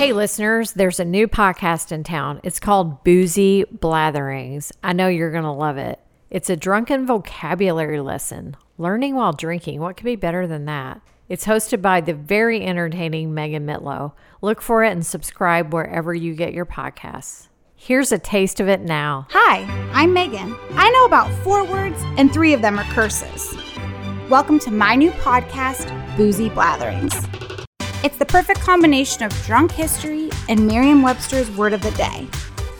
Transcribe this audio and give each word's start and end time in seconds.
Hey, 0.00 0.14
listeners, 0.14 0.72
there's 0.72 0.98
a 0.98 1.04
new 1.04 1.28
podcast 1.28 1.92
in 1.92 2.04
town. 2.04 2.40
It's 2.42 2.58
called 2.58 3.04
Boozy 3.04 3.64
Blatherings. 3.64 4.72
I 4.82 4.94
know 4.94 5.08
you're 5.08 5.30
going 5.30 5.44
to 5.44 5.50
love 5.50 5.76
it. 5.76 6.00
It's 6.30 6.48
a 6.48 6.56
drunken 6.56 7.04
vocabulary 7.04 8.00
lesson. 8.00 8.56
Learning 8.78 9.14
while 9.14 9.34
drinking. 9.34 9.78
What 9.78 9.98
could 9.98 10.06
be 10.06 10.16
better 10.16 10.46
than 10.46 10.64
that? 10.64 11.02
It's 11.28 11.44
hosted 11.44 11.82
by 11.82 12.00
the 12.00 12.14
very 12.14 12.64
entertaining 12.64 13.34
Megan 13.34 13.66
Mitlow. 13.66 14.12
Look 14.40 14.62
for 14.62 14.82
it 14.82 14.90
and 14.90 15.04
subscribe 15.04 15.74
wherever 15.74 16.14
you 16.14 16.34
get 16.34 16.54
your 16.54 16.64
podcasts. 16.64 17.48
Here's 17.76 18.10
a 18.10 18.18
taste 18.18 18.58
of 18.58 18.70
it 18.70 18.80
now. 18.80 19.26
Hi, 19.28 19.64
I'm 19.92 20.14
Megan. 20.14 20.56
I 20.70 20.88
know 20.92 21.04
about 21.04 21.30
four 21.44 21.62
words, 21.62 21.98
and 22.16 22.32
three 22.32 22.54
of 22.54 22.62
them 22.62 22.78
are 22.78 22.84
curses. 22.84 23.54
Welcome 24.30 24.60
to 24.60 24.70
my 24.70 24.94
new 24.94 25.10
podcast, 25.10 25.94
Boozy 26.16 26.48
Blatherings. 26.48 27.49
It's 28.02 28.16
the 28.16 28.24
perfect 28.24 28.60
combination 28.60 29.24
of 29.24 29.32
drunk 29.44 29.72
history 29.72 30.30
and 30.48 30.66
Merriam 30.66 31.02
Webster's 31.02 31.50
word 31.50 31.74
of 31.74 31.82
the 31.82 31.90
day. 31.90 32.26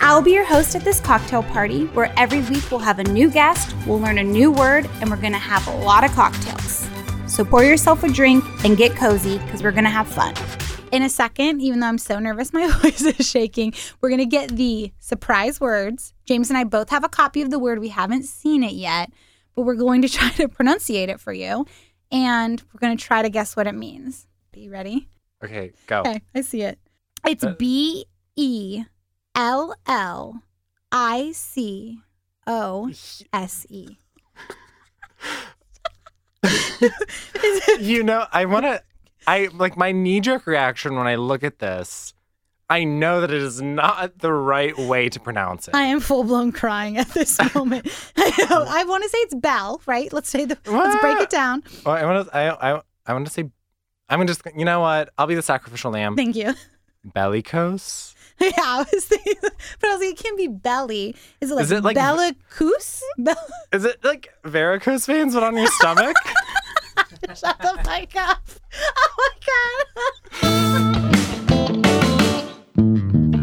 I'll 0.01 0.23
be 0.23 0.33
your 0.33 0.47
host 0.47 0.75
at 0.75 0.83
this 0.83 0.99
cocktail 0.99 1.43
party 1.43 1.85
where 1.89 2.11
every 2.17 2.41
week 2.41 2.71
we'll 2.71 2.81
have 2.81 2.99
a 3.01 3.05
new 3.05 3.31
guest, 3.31 3.77
we'll 3.87 4.01
learn 4.01 4.17
a 4.17 4.25
new 4.25 4.51
word, 4.51 4.89
and 4.99 5.11
we're 5.11 5.21
gonna 5.21 5.37
have 5.37 5.67
a 5.69 5.77
lot 5.85 6.05
of 6.05 6.13
cocktails. 6.13 6.89
So 7.27 7.45
pour 7.45 7.63
yourself 7.63 8.03
a 8.03 8.09
drink 8.09 8.43
and 8.65 8.79
get 8.79 8.97
cozy 8.97 9.37
because 9.37 9.63
we're 9.63 9.73
gonna 9.73 9.91
have 9.91 10.09
fun. 10.09 10.35
In 10.91 11.03
a 11.03 11.11
second, 11.11 11.61
even 11.61 11.81
though 11.81 11.89
I'm 11.89 11.99
so 11.99 12.19
nervous, 12.19 12.51
my 12.55 12.71
voice 12.71 13.03
is 13.03 13.29
shaking, 13.29 13.75
we're 14.01 14.09
gonna 14.09 14.25
get 14.25 14.57
the 14.57 14.91
surprise 15.01 15.61
words. 15.61 16.15
James 16.25 16.49
and 16.49 16.57
I 16.57 16.65
both 16.65 16.89
have 16.89 17.05
a 17.05 17.11
copy 17.11 17.43
of 17.43 17.51
the 17.51 17.59
word. 17.59 17.79
We 17.79 17.89
haven't 17.89 18.23
seen 18.23 18.63
it 18.63 18.73
yet, 18.73 19.13
but 19.55 19.63
we're 19.67 19.75
going 19.75 20.01
to 20.01 20.09
try 20.17 20.31
to 20.31 20.49
pronunciate 20.49 21.11
it 21.11 21.21
for 21.21 21.35
you. 21.35 21.67
And 22.11 22.63
we're 22.73 22.81
gonna 22.81 22.97
try 22.97 23.21
to 23.21 23.29
guess 23.29 23.55
what 23.55 23.67
it 23.67 23.75
means. 23.75 24.27
You 24.61 24.71
ready? 24.71 25.09
Okay, 25.43 25.73
go. 25.87 26.01
Okay, 26.01 26.21
I 26.35 26.43
see 26.43 26.61
it. 26.61 26.79
It's 27.27 27.43
Uh, 27.43 27.55
B 27.59 28.05
E 28.37 28.85
L 29.35 29.75
L 29.87 30.43
I 30.93 31.33
C 31.33 32.01
O 32.47 32.91
S 33.33 33.67
E. 33.71 33.97
you 37.81 38.03
know, 38.03 38.27
I 38.33 38.45
want 38.45 38.67
to. 38.67 38.83
I 39.27 39.49
like 39.55 39.79
my 39.79 39.93
knee 39.93 40.21
jerk 40.21 40.47
reaction 40.47 40.95
when 40.97 41.07
I 41.07 41.15
look 41.15 41.43
at 41.43 41.59
this. 41.59 42.13
I 42.69 42.85
know 42.85 43.23
that 43.23 43.31
it 43.31 43.43
is 43.43 43.63
not 43.63 44.19
the 44.19 44.33
right 44.33 44.77
way 44.77 45.09
to 45.09 45.19
pronounce 45.19 45.69
it. 45.69 45.75
I 45.75 45.85
am 45.85 46.01
full 46.01 46.23
blown 46.25 46.53
crying 46.53 46.99
at 46.99 47.09
this 47.09 47.39
moment. 47.55 47.89
I. 48.17 48.67
I 48.69 48.85
want 48.85 49.05
to 49.05 49.09
say 49.09 49.19
it's 49.19 49.35
Bell, 49.35 49.81
right? 49.87 50.13
Let's 50.13 50.29
say 50.29 50.45
the. 50.45 50.59
Let's 50.67 51.01
break 51.01 51.19
it 51.19 51.31
down. 51.31 51.63
Oh, 51.87 51.93
I 51.93 52.05
want 52.05 52.29
to. 52.29 52.37
I, 52.37 52.73
I, 52.75 52.83
I 53.07 53.13
want 53.15 53.27
to 53.27 53.33
say. 53.33 53.51
I'm 54.11 54.19
gonna 54.19 54.27
just. 54.27 54.43
You 54.57 54.65
know 54.65 54.81
what? 54.81 55.11
I'll 55.17 55.27
be 55.29 55.35
the 55.37 55.43
sacrificial 55.43 55.93
lamb. 55.93 56.17
Thank 56.17 56.37
you. 56.37 56.55
Bellicose. 57.05 58.15
Yeah, 58.43 58.53
I 58.57 58.87
was 58.91 59.05
thinking, 59.05 59.35
but 59.43 59.53
I 59.85 59.89
was 59.97 60.01
like, 60.01 60.19
it 60.19 60.23
can't 60.23 60.35
be 60.39 60.49
belly. 60.49 61.15
Is 61.43 61.51
it 61.51 61.55
like, 61.57 61.65
Is 61.65 61.71
it 61.73 61.85
like- 61.85 61.95
bellicose? 61.95 63.03
Bell- 63.19 63.37
Is 63.71 63.85
it 63.85 64.03
like 64.03 64.31
varicose 64.45 65.05
veins, 65.05 65.35
but 65.35 65.43
on 65.43 65.59
your 65.59 65.67
stomach? 65.67 66.17
Shut 67.37 67.59
the 67.59 67.79
mic 67.87 68.17
up. 68.17 68.39
Oh 68.97 69.13
my 69.19 69.29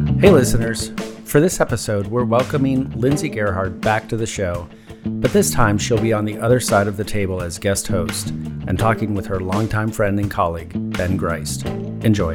god. 0.10 0.20
Hey, 0.20 0.32
listeners. 0.32 0.90
For 1.26 1.40
this 1.40 1.60
episode, 1.62 2.08
we're 2.08 2.26
welcoming 2.26 2.90
Lindsay 3.00 3.30
Gerhard 3.30 3.80
back 3.82 4.10
to 4.10 4.18
the 4.18 4.26
show, 4.26 4.68
but 5.06 5.32
this 5.34 5.52
time 5.52 5.78
she'll 5.78 6.02
be 6.02 6.14
on 6.14 6.26
the 6.26 6.38
other 6.40 6.60
side 6.60 6.88
of 6.88 6.98
the 6.98 7.04
table 7.04 7.42
as 7.42 7.60
guest 7.60 7.88
host 7.88 8.30
and 8.68 8.78
talking 8.78 9.14
with 9.14 9.26
her 9.26 9.40
longtime 9.40 9.92
friend 9.92 10.20
and 10.20 10.30
colleague, 10.32 10.72
Ben 10.94 11.18
Greist. 11.18 11.66
Enjoy. 12.04 12.34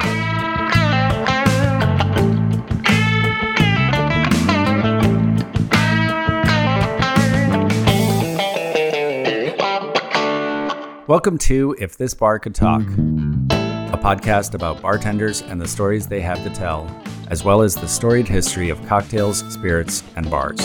Welcome 11.05 11.37
to 11.39 11.75
If 11.79 11.97
This 11.97 12.13
Bar 12.13 12.39
Could 12.39 12.55
Talk, 12.55 12.81
a 12.81 13.99
podcast 14.01 14.53
about 14.53 14.81
bartenders 14.81 15.41
and 15.41 15.59
the 15.59 15.67
stories 15.67 16.07
they 16.07 16.21
have 16.21 16.41
to 16.43 16.49
tell, 16.49 16.89
as 17.29 17.43
well 17.43 17.61
as 17.61 17.75
the 17.75 17.87
storied 17.87 18.27
history 18.27 18.69
of 18.69 18.83
cocktails, 18.87 19.39
spirits, 19.53 20.01
and 20.15 20.31
bars. 20.31 20.59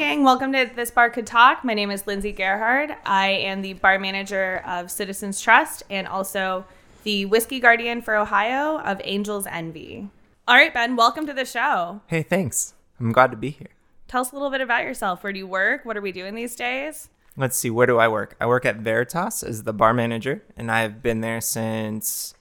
Gang, 0.00 0.24
welcome 0.24 0.50
to 0.54 0.70
This 0.74 0.90
Bar 0.90 1.10
Could 1.10 1.26
Talk. 1.26 1.62
My 1.62 1.74
name 1.74 1.90
is 1.90 2.06
Lindsay 2.06 2.32
Gerhard. 2.32 2.96
I 3.04 3.28
am 3.28 3.60
the 3.60 3.74
bar 3.74 3.98
manager 3.98 4.62
of 4.66 4.90
Citizens 4.90 5.42
Trust 5.42 5.82
and 5.90 6.08
also 6.08 6.64
the 7.02 7.26
Whiskey 7.26 7.60
Guardian 7.60 8.00
for 8.00 8.16
Ohio 8.16 8.78
of 8.78 8.98
Angels 9.04 9.46
Envy. 9.46 10.08
All 10.48 10.54
right, 10.54 10.72
Ben, 10.72 10.96
welcome 10.96 11.26
to 11.26 11.34
the 11.34 11.44
show. 11.44 12.00
Hey, 12.06 12.22
thanks. 12.22 12.72
I'm 12.98 13.12
glad 13.12 13.30
to 13.32 13.36
be 13.36 13.50
here. 13.50 13.68
Tell 14.08 14.22
us 14.22 14.32
a 14.32 14.34
little 14.34 14.48
bit 14.48 14.62
about 14.62 14.84
yourself. 14.84 15.22
Where 15.22 15.34
do 15.34 15.38
you 15.38 15.46
work? 15.46 15.84
What 15.84 15.98
are 15.98 16.00
we 16.00 16.12
doing 16.12 16.34
these 16.34 16.56
days? 16.56 17.10
Let's 17.36 17.58
see, 17.58 17.68
where 17.68 17.86
do 17.86 17.98
I 17.98 18.08
work? 18.08 18.36
I 18.40 18.46
work 18.46 18.64
at 18.64 18.76
Veritas 18.76 19.42
as 19.42 19.64
the 19.64 19.74
bar 19.74 19.92
manager, 19.92 20.42
and 20.56 20.72
I've 20.72 21.02
been 21.02 21.20
there 21.20 21.42
since 21.42 22.32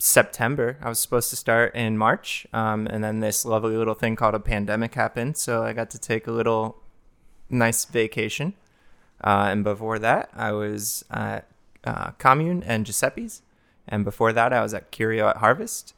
September. 0.00 0.78
I 0.80 0.88
was 0.88 0.98
supposed 0.98 1.28
to 1.28 1.36
start 1.36 1.74
in 1.74 1.98
March, 1.98 2.46
um, 2.54 2.86
and 2.86 3.04
then 3.04 3.20
this 3.20 3.44
lovely 3.44 3.76
little 3.76 3.94
thing 3.94 4.16
called 4.16 4.34
a 4.34 4.40
pandemic 4.40 4.94
happened, 4.94 5.36
so 5.36 5.62
I 5.62 5.74
got 5.74 5.90
to 5.90 5.98
take 5.98 6.26
a 6.26 6.32
little 6.32 6.78
nice 7.50 7.84
vacation. 7.84 8.54
Uh, 9.22 9.48
and 9.50 9.62
before 9.62 9.98
that, 9.98 10.30
I 10.34 10.52
was 10.52 11.04
at 11.10 11.46
uh, 11.84 12.12
Commune 12.12 12.62
and 12.62 12.86
Giuseppe's, 12.86 13.42
and 13.86 14.02
before 14.02 14.32
that, 14.32 14.54
I 14.54 14.62
was 14.62 14.72
at 14.72 14.90
Curio 14.90 15.28
at 15.28 15.36
Harvest. 15.36 15.94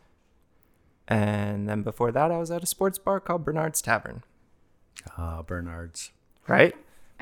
And 1.07 1.69
then 1.69 1.83
before 1.83 2.11
that, 2.11 2.33
I 2.33 2.39
was 2.39 2.51
at 2.51 2.63
a 2.65 2.67
sports 2.67 2.99
bar 2.99 3.21
called 3.21 3.45
Bernard's 3.45 3.83
Tavern. 3.83 4.25
Ah, 5.17 5.43
Bernard's. 5.43 6.11
right? 6.49 6.75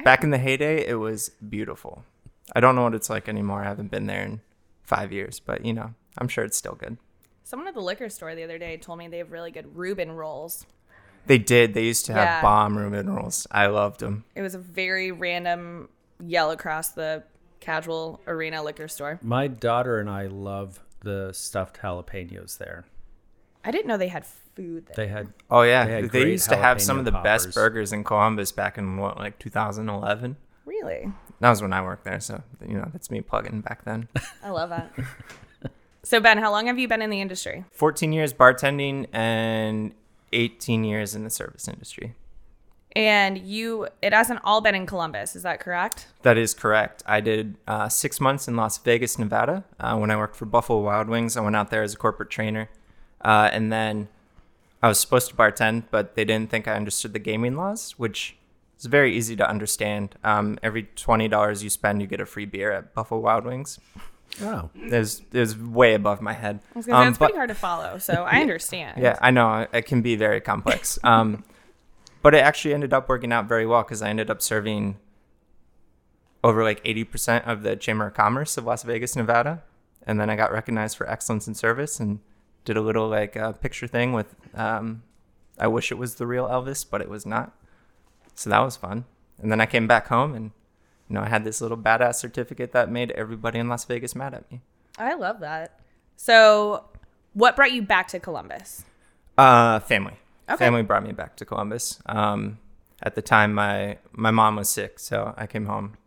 Back 0.03 0.23
in 0.23 0.31
the 0.31 0.39
heyday, 0.39 0.87
it 0.87 0.95
was 0.95 1.31
beautiful. 1.47 2.05
I 2.55 2.61
don't 2.61 2.75
know 2.75 2.85
what 2.85 2.95
it's 2.95 3.11
like 3.11 3.29
anymore. 3.29 3.61
I 3.63 3.65
haven't 3.65 3.91
been 3.91 4.07
there 4.07 4.23
in 4.23 4.41
five 4.91 5.13
years, 5.13 5.41
but 5.41 5.65
you 5.65 5.73
know, 5.73 5.95
I'm 6.19 6.29
sure 6.29 6.45
it's 6.45 6.57
still 6.57 6.75
good. 6.75 6.99
Someone 7.45 7.69
at 7.69 7.75
the 7.75 7.81
liquor 7.81 8.09
store 8.09 8.35
the 8.35 8.43
other 8.45 8.59
day 8.59 8.77
told 8.77 8.99
me 8.99 9.09
they 9.09 9.19
have 9.19 9.33
really 9.33 9.51
good 9.51 9.75
Reuben 9.77 10.11
rolls. 10.13 10.67
They 11.27 11.39
did. 11.39 11.75
They 11.75 11.85
used 11.85 12.07
to 12.07 12.13
have 12.13 12.25
Yeah. 12.25 12.43
bomb 12.43 12.77
Reuben 12.77 13.09
rolls. 13.15 13.47
I 13.51 13.67
loved 13.67 14.01
them. 14.01 14.25
It 14.35 14.43
was 14.43 14.55
a 14.55 14.59
very 14.59 15.13
random 15.13 15.89
yell 16.19 16.51
across 16.51 16.89
the 16.91 17.23
casual 17.61 18.21
arena 18.27 18.63
liquor 18.63 18.89
store. 18.89 19.19
My 19.23 19.47
daughter 19.47 19.99
and 20.01 20.09
I 20.11 20.27
love 20.27 20.81
the 21.01 21.33
stuffed 21.33 21.81
jalapenos 21.81 22.59
there. 22.59 22.85
I 23.65 23.71
didn't 23.71 23.87
know 23.87 23.97
they 23.99 24.09
had 24.09 24.25
food 24.27 24.87
there. 24.87 24.95
They 24.97 25.09
had 25.13 25.29
Oh 25.51 25.63
yeah, 25.63 25.85
They 25.85 25.91
they, 25.93 26.01
had 26.03 26.11
great 26.11 26.29
used 26.29 26.49
to 26.51 26.57
have 26.57 26.81
some 26.81 26.97
jalapeno 26.97 27.01
of 27.01 27.05
the 27.07 27.13
best 27.13 27.45
poppers. 27.47 27.55
burgers 27.55 27.93
in 27.93 28.05
Columbus 28.05 28.53
back 28.53 28.79
in 28.79 28.97
what, 28.97 29.19
like 29.19 29.39
2011. 29.39 30.37
really? 30.65 31.13
That 31.41 31.51
was 31.51 31.63
when 31.63 31.73
I 31.73 31.83
worked 31.83 32.05
there, 32.05 32.21
so 32.21 32.43
you 32.67 32.75
know 32.75 32.89
that's 32.93 33.11
me 33.11 33.21
plugging 33.23 33.61
back 33.63 33.85
then. 33.85 34.09
I 34.43 34.51
love 34.51 34.71
that. 34.71 34.93
so 36.03 36.21
Ben, 36.21 36.39
how 36.39 36.51
long 36.51 36.67
have 36.67 36.79
you 36.79 36.87
been 36.87 37.03
in 37.03 37.11
the 37.11 37.21
industry? 37.21 37.65
14 37.73 38.13
years 38.13 38.33
bartending 38.33 39.07
and 39.13 39.93
18 40.33 40.85
years 40.85 41.15
in 41.15 41.25
the 41.25 41.31
service 41.31 41.67
industry. 41.67 42.15
And 42.97 43.39
you, 43.39 43.87
it 44.03 44.13
hasn't 44.13 44.41
all 44.43 44.61
been 44.61 44.75
in 44.75 44.85
Columbus, 44.85 45.37
is 45.37 45.45
that 45.45 45.61
correct? 45.61 46.09
That 46.23 46.37
is 46.37 46.55
correct. 46.55 47.05
I 47.07 47.21
did 47.21 47.57
uh, 47.69 47.89
six 47.89 48.21
months 48.21 48.49
in 48.49 48.57
Las 48.57 48.79
Vegas, 48.79 49.17
Nevada. 49.17 49.65
Uh, 49.79 49.97
when 49.97 50.11
I 50.11 50.17
worked 50.17 50.35
for 50.35 50.45
Buffalo 50.45 50.81
Wild 50.81 51.09
Wings, 51.09 51.37
I 51.37 51.41
went 51.41 51.55
out 51.55 51.71
there 51.71 51.85
as 51.85 51.95
a 51.95 51.97
corporate 51.97 52.31
trainer. 52.31 52.69
Uh, 53.21 53.49
and 53.53 53.73
then 53.73 54.09
I 54.83 54.89
was 54.89 54.99
supposed 54.99 55.29
to 55.29 55.37
bartend, 55.37 55.85
but 55.93 56.17
they 56.17 56.25
didn't 56.25 56.51
think 56.51 56.67
I 56.67 56.75
understood 56.75 57.13
the 57.13 57.21
gaming 57.21 57.57
laws, 57.57 57.93
which 57.93 58.37
is 58.81 58.87
very 58.87 59.15
easy 59.17 59.37
to 59.37 59.49
understand. 59.49 60.17
Um, 60.25 60.59
every 60.63 60.85
$20 60.85 61.63
you 61.63 61.71
spend, 61.71 62.01
you 62.01 62.07
get 62.09 62.21
a 62.21 62.27
free 62.27 62.47
beer 62.47 62.73
at 62.73 62.95
Buffalo 62.95 63.21
Wild 63.21 63.45
Wings. 63.45 63.79
oh, 64.43 64.71
It 64.75 64.93
was, 64.93 65.23
it 65.33 65.39
was 65.39 65.57
way 65.59 65.95
above 65.95 66.21
my 66.21 66.33
head. 66.33 66.61
I 66.75 66.79
was 66.79 66.87
gonna 66.87 66.97
say, 66.97 67.03
Um, 67.03 67.09
it's 67.09 67.19
but- 67.19 67.27
pretty 67.27 67.37
hard 67.37 67.49
to 67.51 67.55
follow, 67.55 67.99
so 67.99 68.25
I 68.25 68.41
understand. 68.41 69.01
yeah, 69.03 69.19
I 69.21 69.31
know 69.31 69.67
it 69.73 69.83
can 69.87 70.03
be 70.03 70.17
very 70.17 70.41
complex. 70.41 70.99
Um, 71.05 71.45
but 72.23 72.35
it 72.35 72.39
actually 72.39 72.75
ended 72.75 72.93
up 72.93 73.09
working 73.09 73.33
out 73.33 73.47
very 73.47 73.65
well 73.67 73.83
because 73.83 74.03
I 74.03 74.11
ended 74.11 74.29
up 74.31 74.43
serving 74.43 74.99
over 76.45 76.63
like 76.65 76.83
80% 76.85 77.47
of 77.47 77.63
the 77.63 77.77
Chamber 77.77 78.07
of 78.09 78.15
Commerce 78.15 78.57
of 78.57 78.65
Las 78.65 78.83
Vegas, 78.83 79.17
Nevada. 79.17 79.63
And 80.07 80.21
then 80.21 80.29
I 80.31 80.37
got 80.37 80.53
recognized 80.53 80.97
for 80.97 81.09
excellence 81.09 81.47
in 81.49 81.55
service 81.55 81.99
and 82.01 82.21
did 82.65 82.77
a 82.77 82.81
little 82.83 83.09
like 83.09 83.37
uh, 83.37 83.53
picture 83.53 83.87
thing 83.87 84.13
with, 84.13 84.35
um, 84.55 85.03
I 85.59 85.67
wish 85.67 85.91
it 85.93 85.97
was 85.97 86.15
the 86.17 86.27
real 86.27 86.47
Elvis, 86.49 86.85
but 86.89 87.01
it 87.01 87.09
was 87.09 87.25
not. 87.27 87.53
So 88.41 88.49
that 88.49 88.61
was 88.61 88.75
fun. 88.75 89.05
And 89.43 89.53
then 89.53 89.61
I 89.61 89.67
came 89.67 89.87
back 89.87 90.07
home 90.07 90.35
and, 90.35 90.53
you 91.11 91.15
know, 91.15 91.21
I 91.21 91.29
had 91.29 91.45
this 91.45 91.61
little 91.61 91.77
badass 91.77 92.15
certificate 92.15 92.73
that 92.73 92.91
made 92.91 93.11
everybody 93.11 93.59
in 93.59 93.69
Las 93.69 93.85
Vegas 93.85 94.15
mad 94.15 94.33
at 94.33 94.51
me. 94.51 94.63
I 94.97 95.13
love 95.13 95.41
that. 95.41 95.79
So, 96.17 96.87
what 97.35 97.55
brought 97.55 97.73
you 97.73 97.83
back 97.83 98.09
to 98.09 98.19
Columbus? 98.19 98.87
Uh, 99.37 99.79
family. 99.81 100.15
Okay. 100.49 100.57
Family 100.57 100.83
brought 100.83 101.03
me 101.03 101.13
back 101.13 101.37
to 101.37 101.45
Columbus. 101.45 102.01
Um, 102.07 102.59
at 103.03 103.15
the 103.15 103.21
time, 103.21 103.53
my 103.53 103.99
my 104.13 104.31
mom 104.31 104.57
was 104.57 104.71
sick, 104.71 104.99
so 104.99 105.35
I 105.37 105.47
came 105.47 105.67
home. 105.67 105.99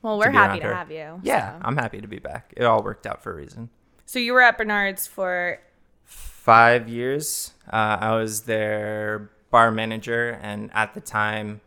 Well, 0.00 0.16
we're 0.16 0.30
be 0.30 0.36
happy 0.36 0.60
to 0.60 0.66
her. 0.66 0.74
have 0.74 0.92
you. 0.92 1.20
Yeah, 1.24 1.58
so. 1.58 1.62
I'm 1.64 1.76
happy 1.76 2.00
to 2.00 2.06
be 2.06 2.20
back. 2.20 2.54
It 2.56 2.62
all 2.62 2.84
worked 2.84 3.04
out 3.04 3.20
for 3.20 3.32
a 3.32 3.34
reason. 3.34 3.68
So 4.06 4.20
you 4.20 4.32
were 4.32 4.42
at 4.42 4.56
Bernard's 4.56 5.08
for 5.08 5.58
five 6.04 6.88
years. 6.88 7.52
Uh, 7.68 7.98
I 8.00 8.14
was 8.14 8.42
their 8.42 9.30
bar 9.50 9.70
manager, 9.70 10.38
and 10.42 10.70
at 10.74 10.94
the 10.94 11.00
time, 11.00 11.60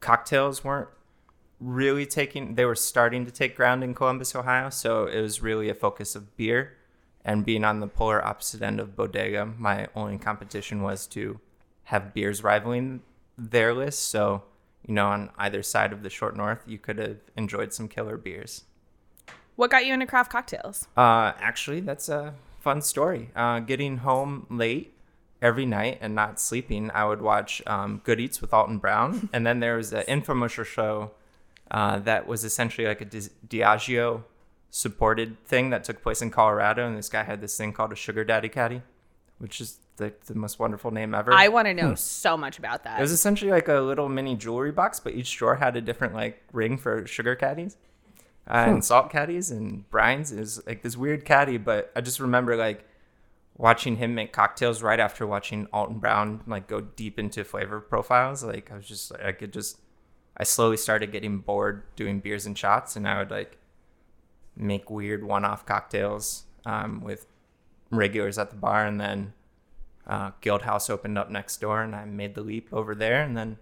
cocktails 0.00 0.64
weren't 0.64 0.88
really 1.60 2.06
taking. 2.06 2.54
They 2.54 2.64
were 2.64 2.74
starting 2.74 3.24
to 3.26 3.32
take 3.32 3.56
ground 3.56 3.82
in 3.84 3.94
Columbus, 3.94 4.34
Ohio. 4.34 4.70
So 4.70 5.06
it 5.06 5.20
was 5.20 5.42
really 5.42 5.68
a 5.68 5.74
focus 5.74 6.14
of 6.14 6.36
beer, 6.36 6.76
and 7.24 7.44
being 7.44 7.64
on 7.64 7.80
the 7.80 7.88
polar 7.88 8.24
opposite 8.24 8.62
end 8.62 8.80
of 8.80 8.96
bodega, 8.96 9.46
my 9.46 9.88
only 9.94 10.18
competition 10.18 10.82
was 10.82 11.06
to 11.08 11.40
have 11.84 12.14
beers 12.14 12.42
rivaling 12.42 13.02
their 13.36 13.74
list. 13.74 14.08
So 14.08 14.42
you 14.86 14.94
know, 14.94 15.06
on 15.06 15.30
either 15.36 15.62
side 15.62 15.92
of 15.92 16.02
the 16.02 16.10
short 16.10 16.36
north, 16.36 16.62
you 16.66 16.78
could 16.78 16.98
have 16.98 17.18
enjoyed 17.36 17.72
some 17.72 17.88
killer 17.88 18.16
beers. 18.16 18.64
What 19.56 19.70
got 19.70 19.84
you 19.84 19.92
into 19.92 20.06
craft 20.06 20.32
cocktails? 20.32 20.88
Uh, 20.96 21.32
actually, 21.40 21.80
that's 21.80 22.08
a 22.08 22.34
fun 22.60 22.80
story. 22.80 23.30
Uh, 23.36 23.60
getting 23.60 23.98
home 23.98 24.46
late 24.48 24.94
every 25.40 25.66
night 25.66 25.98
and 26.00 26.14
not 26.14 26.40
sleeping, 26.40 26.90
I 26.92 27.04
would 27.04 27.22
watch 27.22 27.62
um, 27.66 28.00
Good 28.04 28.20
Eats 28.20 28.40
with 28.40 28.52
Alton 28.52 28.78
Brown, 28.78 29.28
and 29.32 29.46
then 29.46 29.60
there 29.60 29.76
was 29.76 29.92
an 29.92 30.04
infomercial 30.08 30.64
show 30.64 31.12
uh, 31.70 31.98
that 32.00 32.26
was 32.26 32.44
essentially 32.44 32.86
like 32.86 33.00
a 33.00 33.04
Di- 33.04 33.30
Diageo 33.46 34.24
supported 34.70 35.42
thing 35.44 35.70
that 35.70 35.84
took 35.84 36.02
place 36.02 36.22
in 36.22 36.30
Colorado, 36.30 36.86
and 36.86 36.96
this 36.96 37.08
guy 37.08 37.22
had 37.22 37.40
this 37.40 37.56
thing 37.56 37.72
called 37.72 37.92
a 37.92 37.96
sugar 37.96 38.24
daddy 38.24 38.48
caddy, 38.48 38.82
which 39.38 39.60
is 39.60 39.78
the, 39.96 40.12
the 40.26 40.34
most 40.34 40.58
wonderful 40.58 40.90
name 40.90 41.14
ever. 41.14 41.32
I 41.32 41.48
want 41.48 41.66
to 41.66 41.74
know 41.74 41.94
so 41.94 42.36
much 42.36 42.58
about 42.58 42.84
that. 42.84 42.98
It 42.98 43.02
was 43.02 43.12
essentially 43.12 43.50
like 43.50 43.68
a 43.68 43.80
little 43.80 44.08
mini 44.08 44.36
jewelry 44.36 44.72
box, 44.72 45.00
but 45.00 45.14
each 45.14 45.36
drawer 45.36 45.56
had 45.56 45.76
a 45.76 45.80
different 45.80 46.14
like 46.14 46.42
ring 46.52 46.78
for 46.78 47.06
sugar 47.06 47.34
caddies 47.34 47.76
uh, 48.48 48.64
and 48.68 48.84
salt 48.84 49.10
caddies 49.10 49.50
and 49.50 49.88
brines. 49.90 50.32
It 50.32 50.38
was 50.40 50.66
like 50.66 50.82
this 50.82 50.96
weird 50.96 51.24
caddy, 51.24 51.58
but 51.58 51.92
I 51.94 52.00
just 52.00 52.20
remember 52.20 52.56
like 52.56 52.84
watching 53.58 53.96
him 53.96 54.14
make 54.14 54.32
cocktails 54.32 54.82
right 54.82 55.00
after 55.00 55.26
watching 55.26 55.66
Alton 55.72 55.98
Brown 55.98 56.42
like 56.46 56.68
go 56.68 56.80
deep 56.80 57.18
into 57.18 57.44
flavor 57.44 57.80
profiles. 57.80 58.42
Like 58.42 58.70
I 58.70 58.76
was 58.76 58.86
just 58.86 59.12
I 59.22 59.32
could 59.32 59.52
just 59.52 59.78
I 60.36 60.44
slowly 60.44 60.76
started 60.76 61.12
getting 61.12 61.38
bored 61.38 61.82
doing 61.96 62.20
beers 62.20 62.46
and 62.46 62.56
shots, 62.56 62.96
and 62.96 63.06
I 63.06 63.18
would 63.18 63.30
like 63.30 63.58
make 64.56 64.90
weird 64.90 65.24
one-off 65.24 65.66
cocktails 65.66 66.44
um, 66.64 67.00
with 67.00 67.26
regulars 67.90 68.38
at 68.38 68.50
the 68.50 68.56
bar, 68.56 68.86
and 68.86 69.00
then 69.00 69.32
uh, 70.06 70.30
Guild 70.40 70.62
House 70.62 70.88
opened 70.88 71.18
up 71.18 71.30
next 71.30 71.60
door, 71.60 71.82
and 71.82 71.94
I 71.94 72.04
made 72.04 72.34
the 72.34 72.40
leap 72.42 72.68
over 72.72 72.94
there. 72.94 73.22
And 73.22 73.36
then 73.36 73.58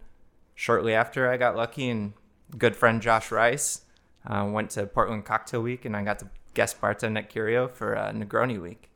shortly 0.55 0.95
after, 0.95 1.31
I 1.31 1.39
got 1.39 1.57
lucky, 1.57 1.89
and 1.89 2.13
good 2.59 2.77
friend 2.77 3.01
Josh 3.01 3.31
Rice 3.31 3.83
uh, 4.27 4.47
went 4.51 4.71
to 4.71 4.87
Portland 4.87 5.25
Cocktail 5.25 5.63
Week, 5.63 5.85
and 5.87 5.97
I 5.97 6.03
got 6.03 6.19
to 6.21 6.29
guest 6.55 6.81
bartend 6.81 7.17
at 7.17 7.31
Curio 7.31 7.69
for 7.69 7.97
uh, 7.97 8.13
Negroni 8.13 8.61
Week. 8.61 8.91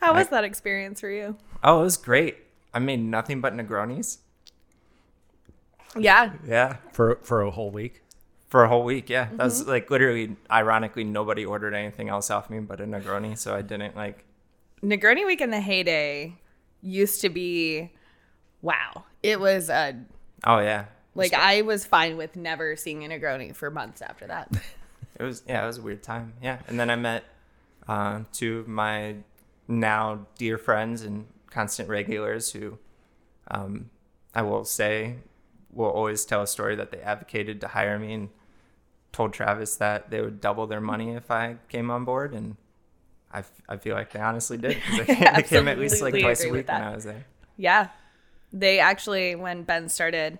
How 0.00 0.14
was 0.14 0.26
I- 0.28 0.30
that 0.30 0.44
experience 0.44 1.00
for 1.00 1.10
you? 1.10 1.36
Oh, 1.62 1.80
it 1.80 1.84
was 1.84 1.96
great. 1.96 2.36
I 2.72 2.78
made 2.78 3.00
nothing 3.00 3.40
but 3.40 3.54
Negronis. 3.54 4.18
Yeah. 5.96 6.32
Yeah, 6.46 6.76
for 6.92 7.16
for 7.22 7.42
a 7.42 7.50
whole 7.50 7.70
week. 7.70 8.00
for 8.48 8.62
a 8.64 8.68
whole 8.68 8.84
week. 8.84 9.08
Yeah, 9.10 9.28
that 9.32 9.42
was 9.44 9.66
like 9.66 9.90
literally, 9.90 10.36
ironically, 10.50 11.02
nobody 11.04 11.44
ordered 11.44 11.74
anything 11.74 12.08
else 12.08 12.30
off 12.30 12.50
me 12.50 12.60
but 12.60 12.80
a 12.80 12.84
Negroni, 12.84 13.36
so 13.36 13.54
I 13.54 13.62
didn't 13.62 13.96
like. 13.96 14.24
Negroni 14.82 15.26
Week 15.26 15.40
in 15.40 15.50
the 15.50 15.60
heyday 15.60 16.34
used 16.82 17.20
to 17.22 17.28
be 17.30 17.90
wow. 18.62 19.04
It 19.22 19.40
was 19.40 19.70
a 19.70 19.96
Oh 20.44 20.58
yeah, 20.58 20.84
like 21.14 21.32
I 21.32 21.62
was 21.62 21.84
fine 21.86 22.16
with 22.16 22.36
never 22.36 22.76
seeing 22.76 23.04
a 23.04 23.08
Negroni 23.08 23.54
for 23.54 23.70
months 23.70 24.02
after 24.02 24.26
that. 24.26 24.50
It 25.16 25.22
was 25.22 25.42
yeah, 25.48 25.62
it 25.62 25.66
was 25.68 25.78
a 25.78 25.82
weird 25.82 26.02
time. 26.02 26.32
Yeah, 26.42 26.58
and 26.66 26.78
then 26.78 26.90
I 26.90 26.96
met 26.96 27.22
uh, 27.86 28.20
two 28.32 28.58
of 28.58 28.66
my 28.68 29.14
now 29.68 30.26
dear 30.38 30.58
friends 30.58 31.02
and 31.02 31.26
constant 31.50 31.88
regulars 31.88 32.52
who, 32.52 32.78
um, 33.50 33.90
I 34.34 34.42
will 34.42 34.64
say, 34.64 35.16
will 35.72 35.90
always 35.90 36.24
tell 36.24 36.42
a 36.42 36.46
story 36.46 36.76
that 36.76 36.90
they 36.90 36.98
advocated 37.00 37.60
to 37.62 37.68
hire 37.68 37.98
me 37.98 38.12
and 38.14 38.28
told 39.12 39.32
Travis 39.32 39.76
that 39.76 40.10
they 40.10 40.20
would 40.20 40.40
double 40.40 40.66
their 40.66 40.80
money 40.80 41.14
if 41.14 41.30
I 41.30 41.56
came 41.68 41.90
on 41.90 42.04
board, 42.04 42.32
and 42.34 42.56
I, 43.32 43.38
f- 43.40 43.62
I 43.68 43.76
feel 43.76 43.94
like 43.94 44.12
they 44.12 44.20
honestly 44.20 44.56
did. 44.56 44.76
'cause 44.82 44.98
They 45.06 45.14
came, 45.14 45.34
they 45.34 45.42
came 45.42 45.68
at 45.68 45.78
least 45.78 46.02
like 46.02 46.14
twice 46.18 46.44
a 46.44 46.48
week 46.50 46.68
when. 46.68 46.82
I 46.82 46.94
was 46.94 47.04
there. 47.04 47.24
Yeah. 47.56 47.88
They 48.52 48.78
actually, 48.80 49.34
when 49.34 49.62
Ben 49.62 49.88
started, 49.88 50.38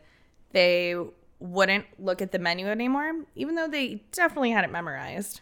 they 0.52 0.96
wouldn't 1.40 1.84
look 1.98 2.22
at 2.22 2.30
the 2.32 2.38
menu 2.38 2.66
anymore, 2.66 3.12
even 3.34 3.54
though 3.56 3.68
they 3.68 4.02
definitely 4.12 4.50
had 4.52 4.64
it 4.64 4.70
memorized. 4.72 5.40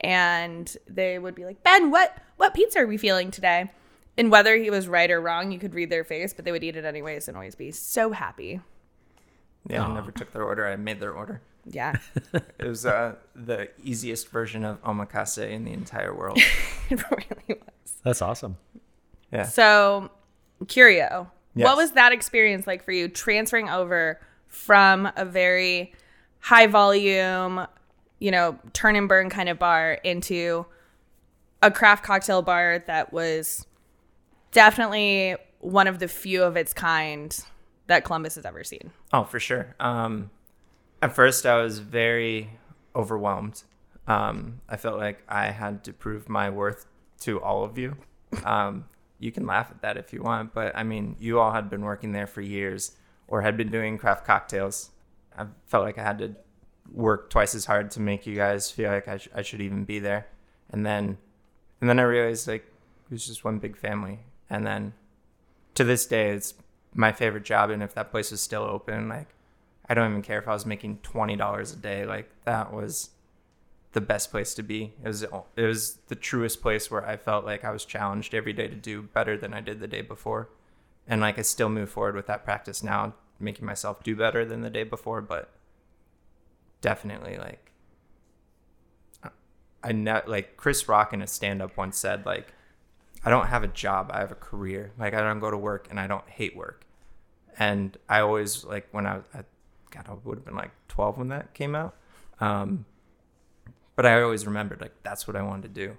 And 0.00 0.76
they 0.88 1.18
would 1.18 1.34
be 1.36 1.44
like, 1.44 1.62
Ben, 1.62 1.90
what 1.92 2.16
what 2.42 2.54
pizza 2.54 2.80
are 2.80 2.86
we 2.88 2.96
feeling 2.96 3.30
today? 3.30 3.70
And 4.18 4.28
whether 4.28 4.56
he 4.56 4.68
was 4.68 4.88
right 4.88 5.08
or 5.08 5.20
wrong, 5.20 5.52
you 5.52 5.60
could 5.60 5.74
read 5.74 5.90
their 5.90 6.02
face, 6.02 6.34
but 6.34 6.44
they 6.44 6.50
would 6.50 6.64
eat 6.64 6.74
it 6.74 6.84
anyways 6.84 7.28
and 7.28 7.36
always 7.36 7.54
be 7.54 7.70
so 7.70 8.10
happy. 8.10 8.60
Yeah, 9.70 9.86
I 9.86 9.94
never 9.94 10.10
took 10.10 10.32
their 10.32 10.42
order. 10.42 10.66
I 10.66 10.74
made 10.74 10.98
their 10.98 11.12
order. 11.12 11.40
Yeah. 11.64 11.94
It 12.58 12.66
was 12.66 12.84
uh, 12.84 13.14
the 13.36 13.68
easiest 13.84 14.28
version 14.28 14.64
of 14.64 14.82
omakase 14.82 15.48
in 15.48 15.64
the 15.64 15.72
entire 15.72 16.12
world. 16.12 16.36
it 16.90 17.10
really 17.10 17.60
was. 17.60 17.92
That's 18.02 18.20
awesome. 18.20 18.56
Yeah. 19.32 19.44
So, 19.44 20.10
Curio, 20.66 21.30
Yes. 21.54 21.64
what 21.66 21.76
was 21.76 21.92
that 21.92 22.10
experience 22.10 22.66
like 22.66 22.84
for 22.84 22.90
you 22.90 23.08
transferring 23.08 23.68
over 23.68 24.20
from 24.48 25.10
a 25.14 25.24
very 25.24 25.92
high 26.40 26.66
volume, 26.66 27.66
you 28.18 28.32
know, 28.32 28.58
turn 28.72 28.96
and 28.96 29.08
burn 29.08 29.30
kind 29.30 29.48
of 29.48 29.60
bar 29.60 29.92
into 30.02 30.66
a 31.62 31.70
craft 31.70 32.04
cocktail 32.04 32.42
bar 32.42 32.80
that 32.86 33.12
was 33.12 33.66
definitely 34.50 35.36
one 35.60 35.86
of 35.86 35.98
the 35.98 36.08
few 36.08 36.42
of 36.42 36.56
its 36.56 36.72
kind 36.72 37.38
that 37.86 38.04
Columbus 38.04 38.34
has 38.34 38.44
ever 38.44 38.64
seen? 38.64 38.90
Oh, 39.12 39.24
for 39.24 39.40
sure. 39.40 39.74
Um, 39.80 40.30
at 41.00 41.14
first, 41.14 41.46
I 41.46 41.62
was 41.62 41.78
very 41.78 42.50
overwhelmed. 42.94 43.62
Um, 44.06 44.60
I 44.68 44.76
felt 44.76 44.98
like 44.98 45.22
I 45.28 45.46
had 45.46 45.84
to 45.84 45.92
prove 45.92 46.28
my 46.28 46.50
worth 46.50 46.86
to 47.20 47.40
all 47.40 47.64
of 47.64 47.78
you. 47.78 47.96
Um, 48.44 48.86
you 49.18 49.30
can 49.30 49.46
laugh 49.46 49.70
at 49.70 49.82
that 49.82 49.96
if 49.96 50.12
you 50.12 50.22
want, 50.22 50.52
but 50.52 50.76
I 50.76 50.82
mean, 50.82 51.16
you 51.20 51.38
all 51.38 51.52
had 51.52 51.70
been 51.70 51.82
working 51.82 52.12
there 52.12 52.26
for 52.26 52.40
years 52.40 52.92
or 53.28 53.42
had 53.42 53.56
been 53.56 53.70
doing 53.70 53.98
craft 53.98 54.26
cocktails. 54.26 54.90
I 55.38 55.46
felt 55.66 55.84
like 55.84 55.98
I 55.98 56.02
had 56.02 56.18
to 56.18 56.34
work 56.92 57.30
twice 57.30 57.54
as 57.54 57.64
hard 57.64 57.90
to 57.92 58.00
make 58.00 58.26
you 58.26 58.34
guys 58.34 58.70
feel 58.70 58.90
like 58.90 59.06
I, 59.06 59.18
sh- 59.18 59.28
I 59.34 59.42
should 59.42 59.60
even 59.60 59.84
be 59.84 60.00
there. 60.00 60.26
And 60.70 60.84
then, 60.84 61.18
and 61.82 61.88
then 61.88 61.98
I 61.98 62.04
realized 62.04 62.46
like 62.46 62.62
it 62.62 63.12
was 63.12 63.26
just 63.26 63.44
one 63.44 63.58
big 63.58 63.76
family. 63.76 64.20
And 64.48 64.64
then 64.64 64.94
to 65.74 65.82
this 65.82 66.06
day, 66.06 66.30
it's 66.30 66.54
my 66.94 67.10
favorite 67.10 67.44
job. 67.44 67.70
And 67.70 67.82
if 67.82 67.92
that 67.94 68.12
place 68.12 68.30
was 68.30 68.40
still 68.40 68.62
open, 68.62 69.08
like, 69.08 69.26
I 69.88 69.94
don't 69.94 70.08
even 70.08 70.22
care 70.22 70.38
if 70.38 70.46
I 70.46 70.52
was 70.52 70.64
making 70.64 70.98
twenty 71.02 71.34
dollars 71.34 71.72
a 71.72 71.76
day. 71.76 72.06
Like 72.06 72.30
that 72.44 72.72
was 72.72 73.10
the 73.94 74.00
best 74.00 74.30
place 74.30 74.54
to 74.54 74.62
be. 74.62 74.92
It 75.04 75.08
was 75.08 75.22
it 75.22 75.32
was 75.56 75.98
the 76.06 76.14
truest 76.14 76.62
place 76.62 76.88
where 76.88 77.04
I 77.04 77.16
felt 77.16 77.44
like 77.44 77.64
I 77.64 77.72
was 77.72 77.84
challenged 77.84 78.32
every 78.32 78.52
day 78.52 78.68
to 78.68 78.76
do 78.76 79.02
better 79.02 79.36
than 79.36 79.52
I 79.52 79.60
did 79.60 79.80
the 79.80 79.88
day 79.88 80.02
before, 80.02 80.50
and 81.08 81.20
like 81.20 81.36
I 81.36 81.42
still 81.42 81.68
move 81.68 81.90
forward 81.90 82.14
with 82.14 82.28
that 82.28 82.44
practice 82.44 82.84
now, 82.84 83.14
making 83.40 83.66
myself 83.66 84.04
do 84.04 84.14
better 84.14 84.44
than 84.44 84.60
the 84.60 84.70
day 84.70 84.84
before. 84.84 85.20
But 85.20 85.50
definitely, 86.80 87.38
like 87.38 87.61
I 89.84 89.92
know, 89.92 90.22
like 90.26 90.56
Chris 90.56 90.88
Rock 90.88 91.12
in 91.12 91.22
a 91.22 91.26
stand 91.26 91.60
up 91.62 91.76
once 91.76 91.98
said, 91.98 92.24
like 92.24 92.52
I 93.24 93.30
don't 93.30 93.46
have 93.46 93.62
a 93.62 93.68
job, 93.68 94.10
I 94.12 94.20
have 94.20 94.32
a 94.32 94.36
career. 94.36 94.92
Like 94.98 95.14
I 95.14 95.20
don't 95.20 95.40
go 95.40 95.50
to 95.50 95.56
work 95.56 95.88
and 95.90 95.98
I 95.98 96.06
don't 96.06 96.28
hate 96.28 96.56
work. 96.56 96.84
And 97.58 97.96
I 98.08 98.20
always 98.20 98.64
like 98.64 98.88
when 98.92 99.06
I, 99.06 99.18
I 99.34 99.44
God, 99.90 100.06
I 100.08 100.14
would 100.24 100.38
have 100.38 100.44
been 100.44 100.56
like 100.56 100.70
12 100.88 101.18
when 101.18 101.28
that 101.28 101.54
came 101.54 101.74
out. 101.74 101.94
Um, 102.40 102.86
but 103.94 104.06
I 104.06 104.22
always 104.22 104.46
remembered 104.46 104.80
like 104.80 104.94
that's 105.02 105.26
what 105.26 105.36
I 105.36 105.42
wanted 105.42 105.74
to 105.74 105.86
do. 105.86 105.96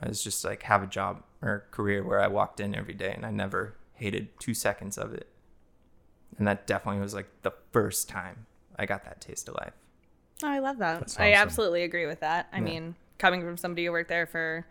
I 0.00 0.08
was 0.08 0.22
just 0.22 0.44
like 0.44 0.62
have 0.64 0.82
a 0.82 0.86
job 0.86 1.22
or 1.42 1.66
career 1.70 2.02
where 2.02 2.20
I 2.20 2.26
walked 2.26 2.58
in 2.60 2.74
every 2.74 2.94
day 2.94 3.12
and 3.12 3.24
I 3.24 3.30
never 3.30 3.74
hated 3.94 4.28
two 4.40 4.54
seconds 4.54 4.98
of 4.98 5.14
it. 5.14 5.28
And 6.38 6.48
that 6.48 6.66
definitely 6.66 7.00
was 7.00 7.14
like 7.14 7.28
the 7.42 7.52
first 7.72 8.08
time 8.08 8.46
I 8.76 8.86
got 8.86 9.04
that 9.04 9.20
taste 9.20 9.48
of 9.48 9.54
life. 9.54 9.74
Oh, 10.42 10.48
I 10.48 10.58
love 10.58 10.78
that. 10.78 11.00
That's 11.00 11.20
I 11.20 11.32
absolutely 11.32 11.84
agree 11.84 12.06
with 12.06 12.20
that. 12.20 12.48
I 12.52 12.58
mean, 12.60 12.96
coming 13.18 13.42
from 13.42 13.56
somebody 13.56 13.86
who 13.86 13.92
worked 13.92 14.08
there 14.08 14.26
for 14.26 14.66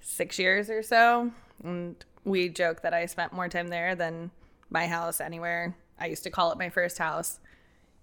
six 0.00 0.38
years 0.38 0.70
or 0.70 0.82
so, 0.82 1.30
and 1.62 1.96
we 2.24 2.48
joke 2.48 2.82
that 2.82 2.94
I 2.94 3.06
spent 3.06 3.32
more 3.32 3.48
time 3.48 3.68
there 3.68 3.94
than 3.94 4.30
my 4.70 4.86
house 4.86 5.20
anywhere. 5.20 5.76
I 5.98 6.06
used 6.06 6.22
to 6.24 6.30
call 6.30 6.52
it 6.52 6.58
my 6.58 6.68
first 6.68 6.98
house. 6.98 7.38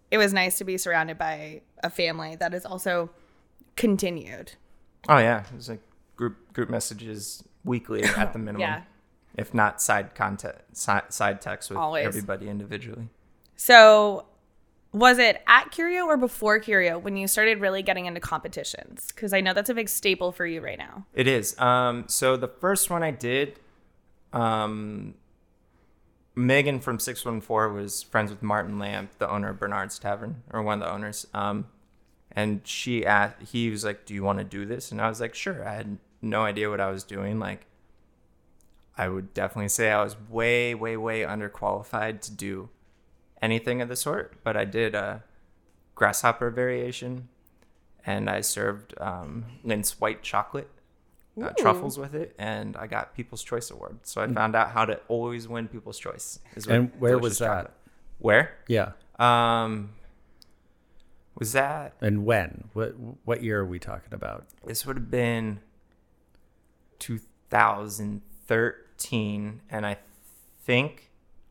It 0.10 0.18
was 0.18 0.34
nice 0.34 0.58
to 0.58 0.64
be 0.64 0.78
surrounded 0.78 1.18
by 1.18 1.62
a 1.84 1.90
family 1.90 2.36
that 2.36 2.54
is 2.54 2.66
also 2.66 3.10
continued. 3.76 4.54
Oh 5.10 5.18
yeah, 5.18 5.42
it 5.42 5.56
was 5.56 5.70
like 5.70 5.82
group 6.16 6.54
group 6.54 6.70
messages 6.70 7.44
weekly 7.64 8.04
at 8.04 8.34
the 8.34 8.40
minimum. 8.48 8.62
Yeah. 8.62 8.82
If 9.38 9.54
not 9.54 9.82
side 9.82 10.14
content, 10.14 10.58
side, 10.74 11.14
side 11.14 11.42
text 11.42 11.70
with 11.70 11.80
Always. 11.80 12.06
everybody 12.06 12.50
individually. 12.50 13.08
So, 13.56 14.26
was 14.94 15.20
it 15.20 15.42
at 15.48 15.72
Curio 15.72 16.06
or 16.06 16.18
before 16.18 16.60
Curio 16.60 17.00
when 17.00 17.16
you 17.16 17.28
started 17.28 17.60
really 17.62 17.82
getting 17.82 18.06
into 18.08 18.20
competitions? 18.20 19.12
Because 19.14 19.34
I 19.34 19.40
know 19.42 19.54
that's 19.54 19.70
a 19.70 19.74
big 19.74 19.88
staple 19.90 20.32
for 20.32 20.46
you 20.46 20.62
right 20.62 20.78
now. 20.78 21.06
It 21.14 21.28
is. 21.28 21.58
Um, 21.60 22.06
so 22.08 22.36
the 22.36 22.48
first 22.50 22.90
one 22.90 23.04
I 23.04 23.12
did, 23.12 23.60
Um, 24.34 25.16
Megan 26.36 26.80
from 26.80 26.98
614 27.00 27.76
was 27.76 28.04
friends 28.04 28.32
with 28.32 28.42
Martin 28.42 28.80
Lamp, 28.80 29.12
the 29.18 29.30
owner 29.30 29.50
of 29.50 29.60
Bernard's 29.60 30.00
Tavern, 30.00 30.44
or 30.52 30.62
one 30.62 30.82
of 30.82 30.88
the 30.88 30.94
owners. 30.94 31.28
Um, 31.34 31.68
and 32.32 32.62
she 32.66 33.06
asked, 33.06 33.42
he 33.52 33.70
was 33.70 33.84
like, 33.84 34.06
Do 34.06 34.14
you 34.14 34.24
want 34.24 34.40
to 34.40 34.46
do 34.46 34.66
this? 34.66 34.92
And 34.92 35.02
I 35.02 35.10
was 35.10 35.20
like, 35.20 35.36
Sure. 35.36 35.68
I 35.68 35.74
had 35.74 35.98
no 36.22 36.44
idea 36.44 36.70
what 36.70 36.80
I 36.80 36.90
was 36.90 37.04
doing. 37.04 37.40
Like, 37.40 37.66
I 38.98 39.10
would 39.10 39.34
definitely 39.34 39.70
say 39.70 39.92
I 39.92 40.04
was 40.04 40.16
way, 40.30 40.74
way, 40.74 40.96
way 40.96 41.22
underqualified 41.22 42.22
to 42.22 42.32
do 42.32 42.70
anything 43.42 43.82
of 43.82 43.90
the 43.90 43.96
sort, 43.96 44.34
but 44.44 44.56
I 44.58 44.66
did 44.66 44.96
a 44.96 45.24
grasshopper 45.96 46.50
variation 46.50 47.30
and 48.06 48.30
I 48.30 48.42
served 48.42 48.94
um, 49.00 49.46
Lindt 49.66 49.92
white 50.00 50.24
chocolate 50.24 50.70
uh, 51.42 51.50
truffles 51.58 51.98
with 51.98 52.14
it, 52.16 52.36
and 52.38 52.76
I 52.76 52.88
got 52.88 53.16
People's 53.16 53.44
Choice 53.44 53.72
Award. 53.72 54.00
So 54.04 54.22
I 54.22 54.28
found 54.28 54.56
out 54.56 54.72
how 54.72 54.86
to 54.86 55.00
always 55.08 55.48
win 55.48 55.68
People's 55.68 56.00
Choice. 56.00 56.40
is 56.56 56.68
And 56.68 56.92
where 57.00 57.18
was 57.18 57.38
that? 57.38 57.46
chocolate. 57.48 57.74
Where? 58.20 58.52
Yeah. 58.68 58.92
Um, 59.20 59.92
was 61.36 61.54
that 61.54 61.94
And 62.02 62.26
when? 62.26 62.70
What 62.74 62.96
what 63.24 63.44
year 63.44 63.60
are 63.62 63.66
we 63.66 63.80
talking 63.80 64.14
about? 64.14 64.46
this 64.66 64.86
would 64.86 64.98
have 64.98 65.12
been 65.12 65.60
2013, 67.00 69.62
and 69.70 69.86
I 69.86 69.98
think 70.64 71.10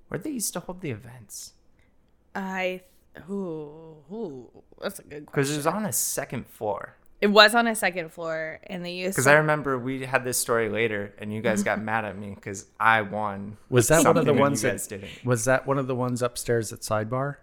where 0.08 0.18
they 0.18 0.30
used 0.30 0.52
to 0.54 0.60
hold 0.60 0.80
the 0.80 0.90
events 0.90 1.52
I. 2.34 2.82
Ooh, 3.28 3.96
ooh, 4.12 4.48
that's 4.80 4.98
a 4.98 5.02
good 5.02 5.26
question. 5.26 5.26
because 5.26 5.50
it 5.52 5.56
was 5.56 5.66
on 5.66 5.84
a 5.84 5.92
second 5.92 6.46
floor. 6.46 6.94
It 7.20 7.26
was 7.26 7.54
on 7.54 7.66
a 7.66 7.74
second 7.74 8.12
floor, 8.12 8.60
and 8.66 8.84
they 8.84 8.92
used. 8.92 9.14
Because 9.14 9.26
I 9.26 9.34
remember 9.34 9.78
we 9.78 10.06
had 10.06 10.24
this 10.24 10.38
story 10.38 10.68
later, 10.70 11.12
and 11.18 11.32
you 11.34 11.42
guys 11.42 11.62
got 11.62 11.80
mad 11.82 12.04
at 12.04 12.16
me 12.16 12.32
because 12.34 12.66
I 12.78 13.02
won. 13.02 13.58
Was 13.68 13.88
that 13.88 14.04
one 14.06 14.16
of 14.16 14.24
the 14.24 14.32
ones 14.32 14.62
you 14.62 14.68
that 14.70 14.74
guys 14.74 14.86
didn't? 14.86 15.10
was 15.24 15.44
that 15.44 15.66
one 15.66 15.78
of 15.78 15.86
the 15.86 15.94
ones 15.94 16.22
upstairs 16.22 16.72
at 16.72 16.80
Sidebar? 16.80 17.36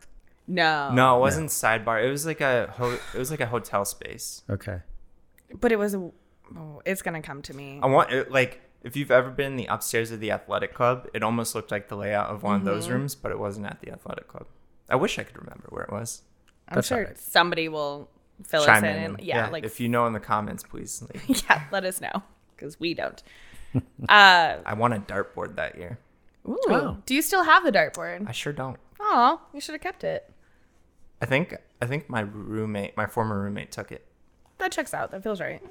no, 0.48 0.92
No, 0.94 1.18
it 1.18 1.20
wasn't 1.20 1.50
sidebar. 1.50 2.04
It 2.04 2.10
was 2.10 2.26
like 2.26 2.40
a 2.42 2.74
ho- 2.78 2.98
it 3.14 3.18
was 3.20 3.30
like 3.30 3.42
a 3.42 3.46
hotel 3.48 3.84
space. 3.86 4.42
Okay. 4.50 4.80
but 5.60 5.72
it 5.72 5.78
was. 5.78 5.94
a- 5.94 6.12
Oh, 6.58 6.82
it's 6.86 7.02
gonna 7.02 7.22
come 7.22 7.42
to 7.42 7.54
me. 7.54 7.82
I 7.84 7.88
want 7.88 8.10
it, 8.14 8.32
like 8.32 8.62
if 8.82 8.96
you've 8.96 9.12
ever 9.12 9.30
been 9.30 9.48
in 9.48 9.56
the 9.58 9.66
upstairs 9.66 10.12
of 10.12 10.22
the 10.22 10.32
athletic 10.32 10.74
club, 10.74 11.06
it 11.14 11.22
almost 11.22 11.54
looked 11.54 11.72
like 11.72 11.90
the 11.90 11.98
layout 11.98 12.30
of 12.30 12.42
one 12.42 12.56
of 12.56 12.62
Mm-hmm. 12.62 12.70
those 12.70 12.88
rooms, 12.90 13.16
but 13.16 13.32
it 13.34 13.38
wasn't 13.38 13.66
at 13.66 13.82
the 13.82 13.92
athletic 13.92 14.30
club. 14.30 14.46
I 14.90 14.96
wish 14.96 15.20
I 15.20 15.24
could 15.24 15.38
remember 15.38 15.68
where 15.70 15.84
it 15.84 15.92
was. 15.92 16.22
I'm 16.70 16.76
That's 16.76 16.88
sure 16.88 16.98
alright. 17.00 17.18
somebody 17.18 17.70
will 17.70 18.10
fill 18.44 18.66
Chime 18.66 18.84
us 18.84 18.90
in. 18.90 18.96
in. 18.96 19.04
And, 19.16 19.20
yeah, 19.22 19.50
like 19.50 19.64
if 19.66 19.80
you 19.80 19.90
know 19.90 20.06
in 20.08 20.14
the 20.14 20.20
comments, 20.20 20.64
please. 20.64 21.02
Like, 21.02 21.44
yeah, 21.50 21.64
let 21.72 21.84
us 21.86 22.00
know 22.02 22.24
because 22.56 22.80
we 22.80 22.94
don't. 22.94 23.22
uh, 23.76 23.80
I 24.66 24.74
won 24.76 24.94
a 24.94 25.00
dartboard 25.00 25.56
that 25.56 25.78
year. 25.78 26.00
ooh, 26.48 26.58
Oh. 26.70 26.98
do 27.06 27.14
you 27.16 27.22
still 27.22 27.44
have 27.44 27.64
the 27.64 27.72
dartboard? 27.72 28.28
I 28.28 28.32
sure 28.32 28.54
don't. 28.54 28.78
Oh, 29.00 29.42
you 29.54 29.62
should 29.62 29.74
have 29.74 29.82
kept 29.82 30.04
it. 30.04 30.30
I 31.22 31.26
think 31.26 31.56
I 31.82 31.86
think 31.86 32.10
my 32.10 32.22
roommate, 32.22 32.96
my 32.98 33.06
former 33.08 33.40
roommate, 33.42 33.72
took 33.72 33.92
it. 33.92 34.06
That 34.60 34.72
checks 34.72 34.94
out. 34.94 35.12
That 35.12 35.24
feels 35.24 35.40
right. 35.42 35.62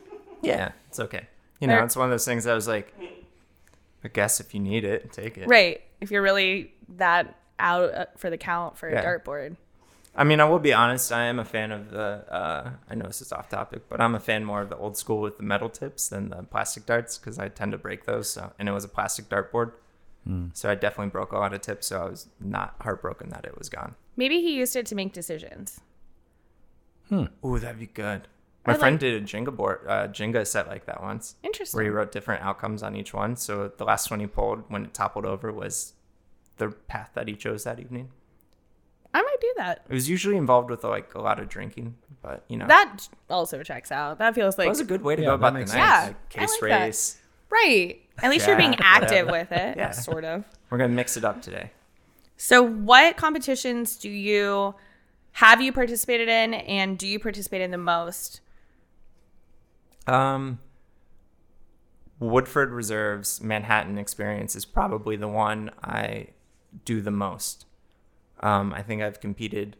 Yeah, 0.42 0.72
it's 0.88 1.00
okay. 1.00 1.26
You 1.60 1.66
know, 1.68 1.76
There- 1.76 1.84
it's 1.84 1.96
one 1.96 2.04
of 2.04 2.10
those 2.10 2.24
things 2.24 2.46
I 2.46 2.54
was 2.54 2.68
like, 2.68 2.92
I 4.04 4.08
guess 4.08 4.40
if 4.40 4.54
you 4.54 4.60
need 4.60 4.84
it, 4.84 5.12
take 5.12 5.36
it. 5.38 5.48
Right. 5.48 5.82
If 6.00 6.10
you're 6.10 6.22
really 6.22 6.72
that 6.96 7.34
out 7.58 7.94
uh, 7.94 8.06
for 8.16 8.30
the 8.30 8.38
count 8.38 8.76
for 8.76 8.90
Yeah. 8.90 9.00
a 9.00 9.04
dartboard. 9.04 9.56
I 10.18 10.24
mean, 10.24 10.40
I 10.40 10.44
will 10.44 10.58
be 10.58 10.72
honest. 10.72 11.12
I 11.12 11.24
am 11.24 11.38
a 11.38 11.44
fan 11.44 11.70
of 11.72 11.90
the. 11.90 12.24
Uh, 12.32 12.70
I 12.88 12.94
know 12.94 13.04
this 13.06 13.20
is 13.20 13.32
off 13.32 13.50
topic, 13.50 13.82
but 13.90 14.00
I'm 14.00 14.14
a 14.14 14.20
fan 14.20 14.44
more 14.44 14.62
of 14.62 14.70
the 14.70 14.76
old 14.78 14.96
school 14.96 15.20
with 15.20 15.36
the 15.36 15.42
metal 15.42 15.68
tips 15.68 16.08
than 16.08 16.30
the 16.30 16.42
plastic 16.44 16.86
darts 16.86 17.18
because 17.18 17.38
I 17.38 17.48
tend 17.48 17.72
to 17.72 17.78
break 17.78 18.06
those. 18.06 18.30
So, 18.30 18.52
and 18.58 18.66
it 18.68 18.72
was 18.72 18.84
a 18.84 18.88
plastic 18.88 19.28
dartboard, 19.28 19.72
so 20.54 20.70
I 20.70 20.74
definitely 20.74 21.10
broke 21.10 21.32
a 21.32 21.38
lot 21.38 21.52
of 21.52 21.60
tips. 21.60 21.88
So 21.88 22.00
I 22.00 22.08
was 22.08 22.28
not 22.40 22.76
heartbroken 22.80 23.28
that 23.30 23.44
it 23.44 23.58
was 23.58 23.68
gone. 23.68 23.94
Maybe 24.16 24.40
he 24.40 24.54
used 24.56 24.74
it 24.74 24.86
to 24.86 24.94
make 24.94 25.12
decisions. 25.12 25.80
Hmm. 27.10 27.24
Ooh, 27.44 27.58
that'd 27.58 27.78
be 27.78 27.86
good. 27.86 28.26
My 28.66 28.72
I 28.72 28.76
friend 28.78 28.94
like- 28.94 29.00
did 29.00 29.22
a 29.22 29.24
Jenga 29.24 29.54
board, 29.54 29.80
uh, 29.86 30.08
Jenga 30.08 30.44
set 30.46 30.66
like 30.66 30.86
that 30.86 31.00
once, 31.02 31.36
Interesting. 31.42 31.76
where 31.78 31.84
he 31.84 31.90
wrote 31.90 32.10
different 32.10 32.42
outcomes 32.42 32.82
on 32.82 32.96
each 32.96 33.14
one. 33.14 33.36
So 33.36 33.68
the 33.76 33.84
last 33.84 34.10
one 34.10 34.18
he 34.20 34.26
pulled 34.26 34.64
when 34.70 34.86
it 34.86 34.94
toppled 34.94 35.24
over 35.24 35.52
was 35.52 35.92
the 36.56 36.68
path 36.70 37.10
that 37.14 37.28
he 37.28 37.34
chose 37.34 37.64
that 37.64 37.78
evening. 37.80 38.10
I 39.14 39.22
might 39.22 39.40
do 39.40 39.52
that. 39.56 39.82
It 39.88 39.94
was 39.94 40.08
usually 40.10 40.36
involved 40.36 40.68
with 40.70 40.84
like 40.84 41.14
a 41.14 41.20
lot 41.20 41.38
of 41.38 41.48
drinking, 41.48 41.94
but 42.22 42.44
you 42.48 42.56
know, 42.58 42.66
That 42.66 43.08
also 43.30 43.62
checks 43.62 43.90
out. 43.90 44.18
That 44.18 44.34
feels 44.34 44.58
like 44.58 44.64
that 44.66 44.68
like 44.68 44.68
was 44.70 44.80
a 44.80 44.84
good 44.84 45.02
way 45.02 45.16
to 45.16 45.22
Yeah, 45.22 45.28
go 45.28 45.34
about 45.34 45.52
the 45.54 45.60
makes 45.60 45.72
night. 45.72 45.78
Yeah, 45.78 46.04
like 46.08 46.16
I 46.36 46.38
case 46.40 46.50
like 46.62 46.70
that. 46.70 46.80
race. 46.84 47.18
right. 47.50 48.00
At 48.22 48.30
least 48.30 48.46
you're 48.46 48.56
being 48.56 48.76
active 48.80 49.26
whatever. 49.26 49.32
with 49.32 49.52
it. 49.52 49.76
Yeah. 49.76 49.90
Sort 49.92 50.24
of. 50.24 50.44
We're 50.70 50.78
gonna 50.78 50.92
mix 50.94 51.16
it 51.16 51.24
up 51.24 51.40
today. 51.42 51.70
So, 52.36 52.62
what 52.62 53.16
competitions 53.16 53.96
do 53.96 54.10
you 54.10 54.74
have 55.32 55.60
you 55.62 55.72
participated 55.72 56.28
in, 56.28 56.54
and 56.54 56.98
do 56.98 57.06
you 57.06 57.18
participate 57.18 57.60
in 57.62 57.70
the 57.70 57.78
most? 57.78 58.40
Um, 60.06 60.58
Woodford 62.18 62.70
Reserve's 62.72 63.40
Manhattan 63.42 63.98
experience 63.98 64.56
is 64.56 64.64
probably 64.64 65.16
the 65.16 65.28
one 65.28 65.70
I 65.82 66.28
do 66.84 67.00
the 67.00 67.10
most. 67.10 67.66
Um, 68.40 68.72
I 68.72 68.82
think 68.82 69.02
I've 69.02 69.20
competed 69.20 69.76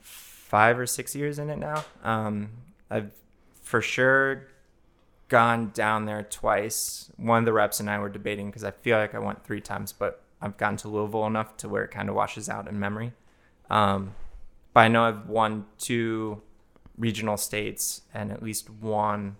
five 0.00 0.78
or 0.78 0.86
six 0.86 1.14
years 1.14 1.38
in 1.38 1.50
it 1.50 1.58
now. 1.58 1.84
Um, 2.02 2.50
I've 2.90 3.12
for 3.62 3.82
sure 3.82 4.48
gone 5.28 5.70
down 5.74 6.06
there 6.06 6.22
twice. 6.22 7.10
One 7.16 7.40
of 7.40 7.44
the 7.44 7.52
reps 7.52 7.80
and 7.80 7.90
I 7.90 7.98
were 7.98 8.08
debating 8.08 8.46
because 8.46 8.64
I 8.64 8.70
feel 8.70 8.98
like 8.98 9.14
I 9.14 9.18
went 9.18 9.44
three 9.44 9.60
times, 9.60 9.92
but 9.92 10.22
I've 10.40 10.56
gotten 10.56 10.78
to 10.78 10.88
Louisville 10.88 11.26
enough 11.26 11.56
to 11.58 11.68
where 11.68 11.84
it 11.84 11.90
kind 11.90 12.08
of 12.08 12.14
washes 12.14 12.48
out 12.48 12.66
in 12.66 12.78
memory. 12.78 13.12
Um, 13.68 14.14
but 14.72 14.80
I 14.80 14.88
know 14.88 15.04
I've 15.04 15.28
won 15.28 15.66
two 15.78 16.40
regional 16.96 17.36
states 17.36 18.02
and 18.14 18.32
at 18.32 18.42
least 18.42 18.70
one 18.70 19.36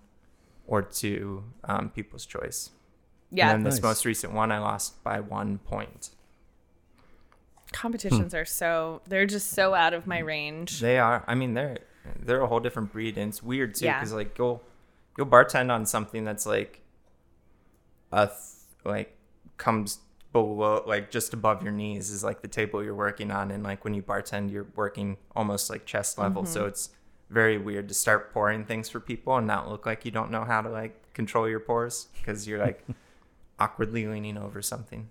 or 0.67 0.83
two 0.83 1.45
um, 1.65 1.91
People's 1.91 2.27
Choice. 2.27 2.71
Yeah, 3.31 3.51
And 3.51 3.59
then 3.59 3.65
this 3.65 3.77
Nice. 3.77 3.83
most 3.83 4.05
recent 4.07 4.33
one, 4.33 4.51
I 4.51 4.59
lost 4.59 5.03
by 5.05 5.21
one 5.21 5.59
point. 5.59 6.11
competitions 7.73 8.33
are 8.35 8.47
so 8.47 9.03
they're 9.07 9.27
just 9.27 9.51
so 9.51 9.75
out 9.75 9.93
of 9.93 10.07
my 10.07 10.19
range. 10.19 10.81
They 10.81 10.99
are. 10.99 11.23
I 11.27 11.35
mean, 11.35 11.55
they're 11.55 11.79
they're 12.19 12.41
a 12.41 12.47
whole 12.47 12.61
different 12.61 12.93
breed, 12.93 13.19
and 13.19 13.29
it's 13.29 13.43
weird 13.43 13.75
too 13.75 13.85
Yeah. 13.85 13.99
because 13.99 14.13
like 14.15 14.39
you'll 14.39 14.63
you'll 15.17 15.27
bartend 15.27 15.71
on 15.71 15.85
something 15.85 16.25
that's 16.25 16.47
like 16.47 16.81
a 18.13 18.27
th- 18.29 18.39
like 18.85 19.17
comes 19.59 19.99
below 20.33 20.83
like 20.87 21.11
just 21.11 21.35
above 21.35 21.63
your 21.63 21.73
knees 21.73 22.11
is 22.11 22.25
like 22.25 22.41
the 22.41 22.49
table 22.49 22.83
you're 22.83 22.95
working 22.95 23.31
on, 23.31 23.51
and 23.51 23.63
like 23.63 23.85
when 23.85 23.93
you 23.93 24.03
bartend, 24.03 24.51
you're 24.51 24.69
working 24.75 25.19
almost 25.37 25.69
like 25.69 25.85
chest 25.85 26.17
level. 26.19 26.47
So 26.47 26.61
mm-hmm. 26.61 26.69
it's 26.69 26.89
very 27.29 27.59
weird 27.59 27.89
to 27.89 27.95
start 27.95 28.33
pouring 28.33 28.65
things 28.65 28.89
for 28.89 29.01
people 29.01 29.37
and 29.37 29.47
not 29.47 29.69
look 29.69 29.85
like 29.85 30.07
you 30.07 30.11
don't 30.11 30.31
know 30.31 30.45
how 30.45 30.63
to 30.63 30.71
like 30.71 31.13
control 31.13 31.47
your 31.47 31.61
pours 31.61 32.09
because 32.17 32.49
you're 32.49 32.59
like 32.59 32.83
awkwardly 33.59 34.07
leaning 34.07 34.37
over 34.39 34.63
something. 34.63 35.09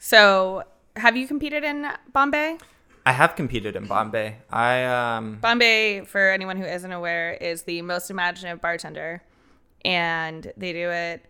So, 0.00 0.64
have 0.96 1.16
you 1.16 1.26
competed 1.26 1.64
in 1.64 1.86
Bombay? 2.12 2.58
I 3.06 3.12
have 3.12 3.36
competed 3.36 3.74
in 3.74 3.86
Bombay. 3.86 4.36
I 4.50 4.84
um 4.84 5.38
Bombay, 5.40 6.02
for 6.04 6.30
anyone 6.30 6.56
who 6.56 6.64
isn't 6.64 6.92
aware, 6.92 7.32
is 7.32 7.62
the 7.62 7.80
most 7.82 8.10
imaginative 8.10 8.60
bartender, 8.60 9.22
and 9.84 10.52
they 10.56 10.72
do 10.72 10.90
it 10.90 11.24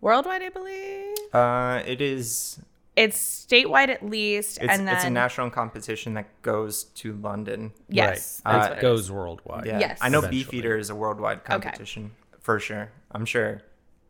worldwide, 0.00 0.42
I 0.42 0.50
believe. 0.50 1.14
uh 1.32 1.82
it 1.86 2.00
is 2.02 2.60
It's 2.94 3.16
statewide 3.46 3.88
at 3.88 4.04
least, 4.08 4.58
It's, 4.60 4.70
and 4.72 4.86
then 4.86 4.94
it's 4.96 5.04
a 5.04 5.10
national 5.10 5.50
competition 5.50 6.14
that 6.14 6.26
goes 6.42 6.84
to 7.00 7.14
London. 7.14 7.72
yes, 7.88 8.42
Right. 8.44 8.54
Uh, 8.70 8.72
it 8.74 8.78
it 8.78 8.80
goes 8.82 9.10
worldwide. 9.10 9.66
Yeah. 9.66 9.78
Yes. 9.80 9.98
I 10.02 10.08
know 10.10 10.18
Eventually. 10.18 10.44
Beefeater 10.44 10.76
is 10.78 10.90
a 10.90 10.94
worldwide 10.94 11.42
competition 11.44 12.12
for 12.40 12.60
sure. 12.60 12.90
I'm 13.12 13.24
sure. 13.24 13.62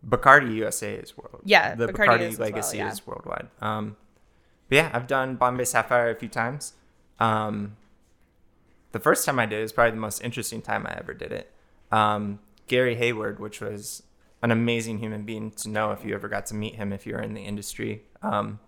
Bacardi 0.06 0.54
USA 0.56 0.94
is 0.94 1.16
world. 1.16 1.40
Yeah, 1.44 1.74
the 1.74 1.88
Bacardi 1.88 2.06
Bacardi, 2.06 2.20
is 2.22 2.34
as 2.34 2.38
well, 2.38 2.48
legacy 2.48 2.76
yeah. 2.78 2.92
is 2.92 3.06
worldwide. 3.06 3.48
Um, 3.60 3.96
but 4.68 4.76
yeah, 4.76 4.90
I've 4.92 5.06
done 5.06 5.36
Bombay 5.36 5.64
Sapphire 5.64 6.10
a 6.10 6.14
few 6.14 6.28
times. 6.28 6.74
Um, 7.20 7.76
the 8.92 9.00
first 9.00 9.24
time 9.26 9.38
I 9.38 9.46
did 9.46 9.58
it 9.58 9.62
was 9.62 9.72
probably 9.72 9.92
the 9.92 9.96
most 9.96 10.22
interesting 10.22 10.62
time 10.62 10.86
I 10.86 10.94
ever 10.98 11.14
did 11.14 11.32
it. 11.32 11.50
Um, 11.90 12.38
Gary 12.66 12.94
Hayward, 12.96 13.38
which 13.40 13.60
was 13.60 14.02
an 14.42 14.50
amazing 14.50 14.98
human 14.98 15.22
being 15.24 15.50
to 15.52 15.68
know 15.68 15.90
if 15.92 16.04
you 16.04 16.14
ever 16.14 16.28
got 16.28 16.46
to 16.46 16.54
meet 16.54 16.74
him 16.76 16.92
if 16.92 17.06
you're 17.06 17.20
in 17.20 17.34
the 17.34 17.42
industry. 17.42 18.02
Um, 18.22 18.58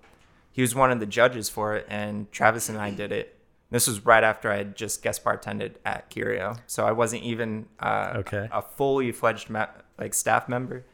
he 0.52 0.62
was 0.62 0.74
one 0.74 0.90
of 0.90 1.00
the 1.00 1.06
judges 1.06 1.48
for 1.48 1.76
it, 1.76 1.86
and 1.88 2.30
Travis 2.32 2.68
and 2.68 2.78
I 2.78 2.90
did 2.90 3.12
it. 3.12 3.34
This 3.70 3.86
was 3.86 4.06
right 4.06 4.24
after 4.24 4.50
I 4.50 4.56
had 4.58 4.76
just 4.76 5.02
guest 5.02 5.22
bartended 5.24 5.74
at 5.84 6.08
Curio, 6.08 6.56
so 6.66 6.86
I 6.86 6.92
wasn't 6.92 7.24
even 7.24 7.66
uh, 7.80 8.14
Okay. 8.16 8.48
a 8.50 8.62
fully 8.62 9.12
fledged 9.12 9.50
me- 9.50 9.60
like 9.98 10.14
staff 10.14 10.48
member. 10.48 10.84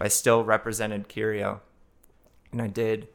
I 0.00 0.08
still 0.08 0.44
represented 0.44 1.08
Curio, 1.08 1.60
and 2.52 2.60
I 2.60 2.66
did. 2.66 3.08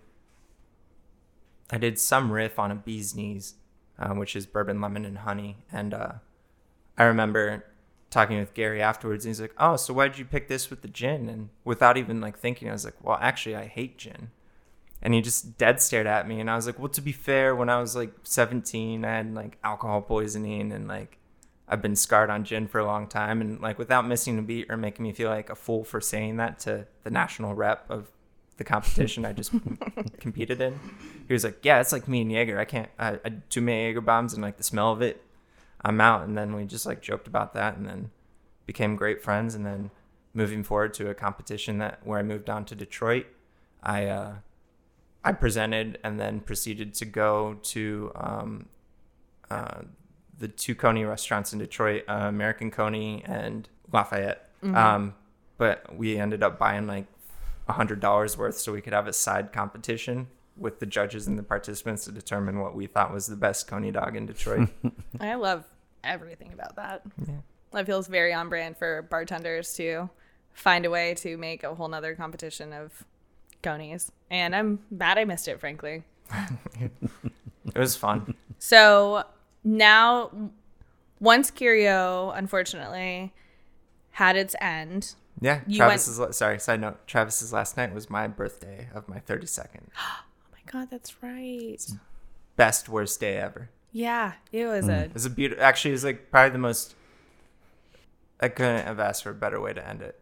I 1.72 1.78
did 1.78 2.00
some 2.00 2.32
riff 2.32 2.58
on 2.58 2.72
a 2.72 2.76
bee's 2.76 3.16
knees, 3.16 3.56
uh, 4.00 4.14
which 4.14 4.36
is 4.36 4.46
bourbon, 4.46 4.82
lemon, 4.82 5.06
and 5.06 5.20
honey, 5.20 5.58
and 5.72 5.94
uh, 5.94 6.14
I 6.98 7.04
remember 7.04 7.66
talking 8.10 8.40
with 8.40 8.54
Gary 8.54 8.82
afterwards, 8.82 9.26
and 9.26 9.30
he's 9.30 9.42
like, 9.42 9.54
"Oh, 9.58 9.76
so 9.76 9.94
why'd 9.94 10.18
you 10.18 10.26
pick 10.26 10.48
this 10.48 10.70
with 10.70 10.82
the 10.82 10.88
gin?" 10.88 11.30
And 11.30 11.50
without 11.64 11.98
even 11.98 12.22
like 12.22 12.40
thinking, 12.40 12.70
I 12.70 12.74
was 12.74 12.86
like, 12.86 12.96
"Well, 13.04 13.20
actually, 13.22 13.56
I 13.56 13.66
hate 13.66 13.98
gin." 13.98 14.32
And 15.02 15.14
he 15.14 15.22
just 15.22 15.58
dead 15.58 15.82
stared 15.82 16.08
at 16.08 16.28
me, 16.28 16.40
and 16.40 16.50
I 16.50 16.56
was 16.56 16.66
like, 16.66 16.80
"Well, 16.80 16.90
to 16.90 17.02
be 17.02 17.12
fair, 17.12 17.56
when 17.56 17.70
I 17.70 17.80
was 17.80 17.96
like 17.96 18.14
17, 18.24 19.06
I 19.06 19.18
had 19.18 19.34
like 19.34 19.58
alcohol 19.64 20.02
poisoning, 20.02 20.72
and 20.72 20.88
like 20.88 21.19
I've 21.70 21.82
been 21.82 21.96
scarred 21.96 22.32
on 22.32 22.44
gin 22.44 22.68
for 22.68 22.80
a 22.80 22.86
long 22.86 23.08
time, 23.08 23.42
and 23.42 23.62
like 23.62 23.78
without 23.78 24.08
missing 24.08 24.40
a 24.40 24.42
beat 24.42 24.68
or 24.70 24.78
making 24.78 25.04
me 25.04 25.14
feel 25.14 25.30
like 25.30 25.50
a 25.50 25.56
fool 25.56 25.84
for 25.84 26.02
saying 26.02 26.38
that 26.38 26.60
to 26.60 26.88
the 27.04 27.12
national 27.12 27.54
rep 27.54 27.90
of 27.90 28.10
the 28.58 28.64
competition 28.64 29.24
I 29.24 29.34
just 29.34 29.52
competed 30.20 30.60
in. 30.62 30.80
He 31.28 31.34
was 31.34 31.44
like, 31.44 31.64
"Yeah, 31.64 31.80
it's 31.80 31.92
like 31.92 32.08
me 32.08 32.22
and 32.22 32.32
Jaeger. 32.32 32.60
I 32.60 32.66
can't. 32.66 32.90
I, 32.98 33.20
I 33.24 33.30
too 33.50 33.62
many 33.62 33.86
Jaeger 33.86 34.02
bombs, 34.02 34.34
and 34.34 34.42
like 34.42 34.58
the 34.58 34.64
smell 34.64 34.92
of 34.92 35.02
it, 35.04 35.24
I'm 35.82 36.02
out." 36.02 36.24
And 36.24 36.36
then 36.36 36.56
we 36.56 36.66
just 36.66 36.88
like 36.88 37.02
joked 37.02 37.28
about 37.28 37.54
that, 37.54 37.78
and 37.78 37.88
then 37.88 38.10
became 38.66 38.96
great 38.96 39.22
friends. 39.22 39.54
And 39.54 39.64
then 39.66 39.92
moving 40.34 40.64
forward 40.64 40.94
to 40.96 41.10
a 41.10 41.14
competition 41.14 41.78
that 41.78 42.00
where 42.04 42.18
I 42.18 42.24
moved 42.24 42.50
on 42.50 42.66
to 42.66 42.76
Detroit, 42.76 43.28
I 43.84 44.08
uh, 44.08 44.34
I 45.24 45.34
presented 45.34 46.00
and 46.04 46.20
then 46.20 46.40
proceeded 46.40 46.96
to 46.96 47.06
go 47.06 47.60
to 47.62 48.12
um, 48.16 48.66
uh, 49.52 49.82
the 50.40 50.48
two 50.48 50.74
Coney 50.74 51.04
restaurants 51.04 51.54
in 51.54 51.60
Detroit, 51.60 52.04
uh, 52.08 52.26
American 52.28 52.72
Coney 52.72 53.24
and 53.26 53.68
Lafayette. 53.92 54.50
Um, 54.64 55.14
but 55.58 55.96
we 55.96 56.18
ended 56.18 56.44
up 56.44 56.58
buying 56.58 56.88
like 56.88 57.06
a 57.68 57.74
hundred 57.74 58.00
dollars 58.00 58.38
worth 58.38 58.58
so 58.58 58.74
we 58.74 58.82
could 58.82 58.94
have 58.94 59.08
a 59.08 59.14
side 59.14 59.54
competition 59.54 60.28
with 60.58 60.80
the 60.80 60.86
judges 60.86 61.28
and 61.28 61.38
the 61.38 61.44
participants 61.44 62.06
to 62.06 62.12
determine 62.12 62.60
what 62.60 62.76
we 62.76 62.88
thought 62.88 63.14
was 63.14 63.28
the 63.28 63.36
best 63.36 63.68
Coney 63.68 63.92
dog 63.92 64.16
in 64.16 64.26
Detroit. 64.26 64.70
I 65.20 65.36
love 65.36 65.64
everything 66.04 66.52
about 66.54 66.76
that. 66.76 67.04
That 67.72 67.86
feels 67.86 68.08
very 68.08 68.34
on 68.34 68.50
brand 68.50 68.78
for 68.78 69.04
bartenders 69.04 69.74
to 69.76 70.10
find 70.54 70.86
a 70.86 70.90
way 70.90 71.14
to 71.16 71.38
make 71.38 71.64
a 71.64 71.76
whole 71.76 71.88
nother 71.88 72.16
competition 72.16 72.74
of 72.74 73.06
conies. 73.62 74.12
And 74.30 74.56
I'm 74.56 74.80
mad 74.92 75.18
I 75.18 75.26
missed 75.26 75.48
it, 75.48 75.60
frankly. 75.60 76.04
it 76.80 77.78
was 77.78 77.96
fun. 77.96 78.34
So 78.58 79.24
now, 79.64 80.32
once 81.20 81.52
Curio, 81.52 82.32
unfortunately, 82.32 83.34
had 84.12 84.36
its 84.36 84.56
end, 84.62 85.16
Yeah, 85.42 85.62
You 85.68 85.78
Travis's 85.78 86.20
la- 86.20 86.32
sorry, 86.32 86.60
side 86.60 86.82
note. 86.82 87.06
Travis's 87.08 87.54
last 87.54 87.78
night 87.78 87.94
was 87.94 88.10
my 88.10 88.28
birthday 88.28 88.90
of 88.94 89.08
my 89.08 89.20
32nd. 89.20 89.82
oh 89.98 90.24
my 90.52 90.60
God, 90.72 90.90
that's 90.90 91.22
right. 91.24 91.78
Best 92.56 92.90
worst 92.90 93.20
day 93.20 93.38
ever. 93.38 93.70
Yeah, 93.92 94.34
it 94.52 94.66
was 94.66 94.86
mm. 94.86 94.90
a 94.90 95.04
It 95.06 95.14
was 95.14 95.26
a 95.26 95.30
beautiful. 95.30 95.64
Actually, 95.64 95.92
it 95.92 95.94
was 95.94 96.04
like 96.04 96.30
probably 96.32 96.52
the 96.52 96.58
most. 96.60 96.96
I 98.40 98.50
couldn't 98.50 98.86
have 98.86 99.00
asked 99.00 99.24
for 99.24 99.32
a 99.32 99.36
better 99.36 99.60
way 99.60 99.74
to 99.74 99.88
end 99.88 100.02
it. 100.02 100.20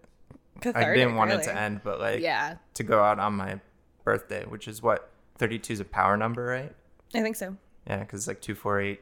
cathartic. 0.61 0.89
I 0.89 0.93
didn't 0.95 1.15
want 1.15 1.31
it 1.31 1.43
to 1.43 1.55
end, 1.55 1.81
but 1.83 1.99
like 1.99 2.21
Yeah, 2.21 2.57
to 2.75 2.83
go 2.83 3.03
out 3.03 3.19
on 3.19 3.33
my 3.33 3.59
birthday, 4.03 4.45
which 4.45 4.67
is 4.67 4.81
what 4.81 5.11
32 5.37 5.73
is 5.73 5.79
a 5.79 5.85
power 5.85 6.15
number, 6.17 6.45
right? 6.45 6.73
I 7.13 7.21
think 7.21 7.35
so. 7.35 7.57
Yeah, 7.87 7.99
because 7.99 8.21
it's 8.21 8.27
like 8.27 8.41
2, 8.41 8.55
4, 8.55 8.81
8, 8.81 8.99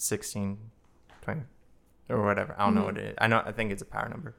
16, 0.00 0.58
20, 1.22 1.40
or 2.08 2.22
whatever. 2.24 2.54
I 2.58 2.64
don't 2.64 2.74
Mm-hmm. 2.74 2.78
know 2.80 2.84
what 2.86 2.98
it 2.98 3.04
is. 3.10 3.14
I 3.18 3.26
know. 3.26 3.42
I 3.44 3.52
think 3.52 3.70
it's 3.72 3.82
a 3.82 3.86
power 3.86 4.08
number. 4.08 4.34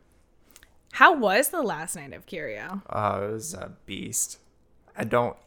How 0.94 1.15
was 1.15 1.50
the 1.50 1.62
last 1.62 1.96
night 1.96 2.13
of 2.13 2.25
Curio? 2.25 2.82
Oh, 2.89 3.27
it 3.27 3.32
was 3.32 3.53
a 3.53 3.72
beast. 3.86 4.39
I 4.98 5.03
don't. 5.06 5.38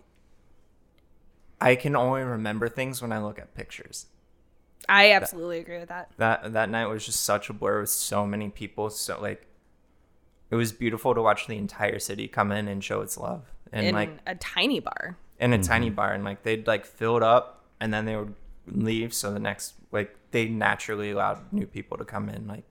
I 1.60 1.76
can 1.76 1.96
only 1.96 2.22
remember 2.22 2.68
things 2.68 3.00
when 3.00 3.12
I 3.12 3.22
look 3.22 3.38
at 3.38 3.54
pictures. 3.54 4.06
I 4.88 5.12
absolutely 5.12 5.58
agree 5.60 5.78
with 5.78 5.88
that. 5.88 6.10
That 6.18 6.52
that 6.52 6.68
night 6.68 6.86
was 6.86 7.06
just 7.06 7.22
such 7.22 7.48
a 7.48 7.52
blur 7.52 7.80
with 7.80 7.90
so 7.90 8.26
many 8.26 8.50
people. 8.50 8.90
So 8.90 9.20
like, 9.20 9.46
it 10.50 10.56
was 10.56 10.72
beautiful 10.72 11.14
to 11.14 11.22
watch 11.22 11.46
the 11.46 11.56
entire 11.56 11.98
city 11.98 12.28
come 12.28 12.52
in 12.52 12.68
and 12.68 12.82
show 12.84 13.00
its 13.00 13.16
love. 13.16 13.42
And 13.72 13.86
in 13.86 13.94
like 13.94 14.10
a 14.26 14.34
tiny 14.34 14.80
bar. 14.80 15.16
in 15.40 15.52
a 15.52 15.62
tiny 15.62 15.90
bar 15.90 16.12
and 16.12 16.22
like 16.22 16.42
they'd 16.42 16.66
like 16.66 16.84
fill 16.86 17.16
it 17.16 17.22
up 17.22 17.64
and 17.80 17.92
then 17.92 18.04
they 18.04 18.14
would 18.16 18.34
leave 18.66 19.12
so 19.12 19.32
the 19.32 19.40
next 19.40 19.74
like 19.94 20.14
they 20.30 20.46
naturally 20.46 21.12
allowed 21.12 21.52
new 21.52 21.66
people 21.66 21.96
to 21.96 22.04
come 22.04 22.28
in 22.28 22.46
like 22.46 22.64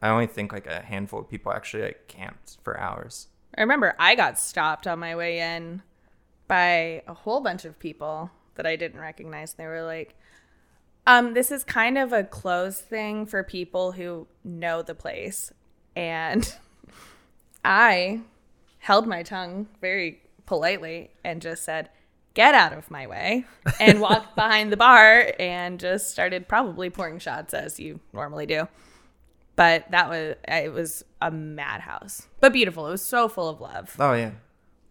i 0.00 0.08
only 0.08 0.26
think 0.26 0.52
like 0.52 0.66
a 0.66 0.82
handful 0.82 1.20
of 1.20 1.28
people 1.28 1.52
actually 1.52 1.82
like 1.82 2.06
camped 2.06 2.58
for 2.62 2.78
hours 2.78 3.28
I 3.56 3.60
remember 3.60 3.94
I 3.98 4.14
got 4.14 4.38
stopped 4.38 4.86
on 4.86 4.98
my 4.98 5.14
way 5.14 5.40
in 5.40 5.82
by 6.48 7.02
a 7.06 7.14
whole 7.14 7.40
bunch 7.40 7.64
of 7.64 7.78
people 7.78 8.30
that 8.54 8.66
I 8.66 8.76
didn't 8.76 9.00
recognize. 9.00 9.54
They 9.54 9.66
were 9.66 9.82
like, 9.82 10.16
um, 11.06 11.34
this 11.34 11.50
is 11.50 11.64
kind 11.64 11.98
of 11.98 12.12
a 12.12 12.24
closed 12.24 12.84
thing 12.84 13.26
for 13.26 13.42
people 13.42 13.92
who 13.92 14.26
know 14.44 14.82
the 14.82 14.94
place. 14.94 15.52
And 15.94 16.54
I 17.64 18.20
held 18.78 19.06
my 19.06 19.22
tongue 19.22 19.68
very 19.80 20.22
politely 20.46 21.10
and 21.24 21.42
just 21.42 21.64
said, 21.64 21.90
get 22.34 22.54
out 22.54 22.72
of 22.72 22.90
my 22.90 23.06
way, 23.06 23.44
and 23.80 24.00
walked 24.00 24.34
behind 24.36 24.72
the 24.72 24.76
bar 24.76 25.32
and 25.38 25.78
just 25.80 26.10
started 26.10 26.48
probably 26.48 26.90
pouring 26.90 27.18
shots 27.18 27.52
as 27.54 27.78
you 27.80 28.00
normally 28.12 28.46
do. 28.46 28.68
But 29.54 29.90
that 29.90 30.08
was, 30.08 30.36
it 30.48 30.72
was 30.72 31.04
a 31.20 31.30
madhouse, 31.30 32.26
but 32.40 32.52
beautiful. 32.52 32.86
It 32.86 32.90
was 32.90 33.04
so 33.04 33.28
full 33.28 33.48
of 33.48 33.60
love. 33.60 33.94
oh 33.98 34.14
yeah 34.14 34.30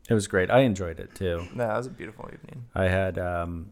It 0.09 0.13
was 0.13 0.27
great. 0.27 0.51
I 0.51 0.59
enjoyed 0.59 0.99
it 0.99 1.15
too. 1.15 1.47
no, 1.55 1.67
that 1.67 1.77
was 1.77 1.87
a 1.87 1.91
beautiful 1.91 2.29
evening 2.31 2.65
I 2.75 2.85
had 2.85 3.17
um 3.17 3.71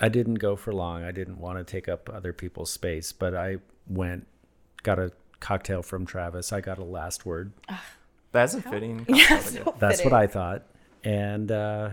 I 0.00 0.08
didn't 0.08 0.36
go 0.36 0.56
for 0.56 0.72
long. 0.72 1.04
I 1.04 1.10
didn't 1.12 1.38
want 1.38 1.58
to 1.58 1.64
take 1.70 1.86
up 1.86 2.08
other 2.12 2.32
people's 2.32 2.70
space, 2.72 3.12
but 3.12 3.34
I 3.36 3.58
went 3.86 4.26
got 4.82 4.98
a 4.98 5.12
cocktail 5.38 5.82
from 5.82 6.06
Travis. 6.06 6.50
I 6.52 6.60
got 6.62 6.78
a 6.78 6.84
last 6.84 7.26
word. 7.26 7.52
that's 8.32 8.54
a 8.54 8.62
fitting 8.62 9.04
Yeah, 9.08 9.38
so 9.40 9.64
get. 9.64 9.78
That's 9.80 9.96
fitting. 9.98 10.12
what 10.12 10.18
I 10.20 10.26
thought. 10.28 10.62
And 11.04 11.52
uh 11.52 11.90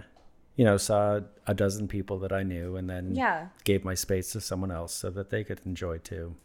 you 0.60 0.66
know, 0.66 0.76
saw 0.76 1.22
a 1.48 1.54
dozen 1.54 1.88
people 1.88 2.20
that 2.20 2.34
I 2.34 2.44
knew 2.44 2.76
and 2.76 2.90
then 2.90 3.16
Yeah. 3.16 3.48
gave 3.64 3.86
my 3.86 3.94
space 3.94 4.34
to 4.34 4.42
someone 4.42 4.72
else 4.72 4.94
so 4.94 5.10
that 5.12 5.30
they 5.30 5.42
could 5.46 5.62
enjoy 5.66 6.00
too. 6.00 6.36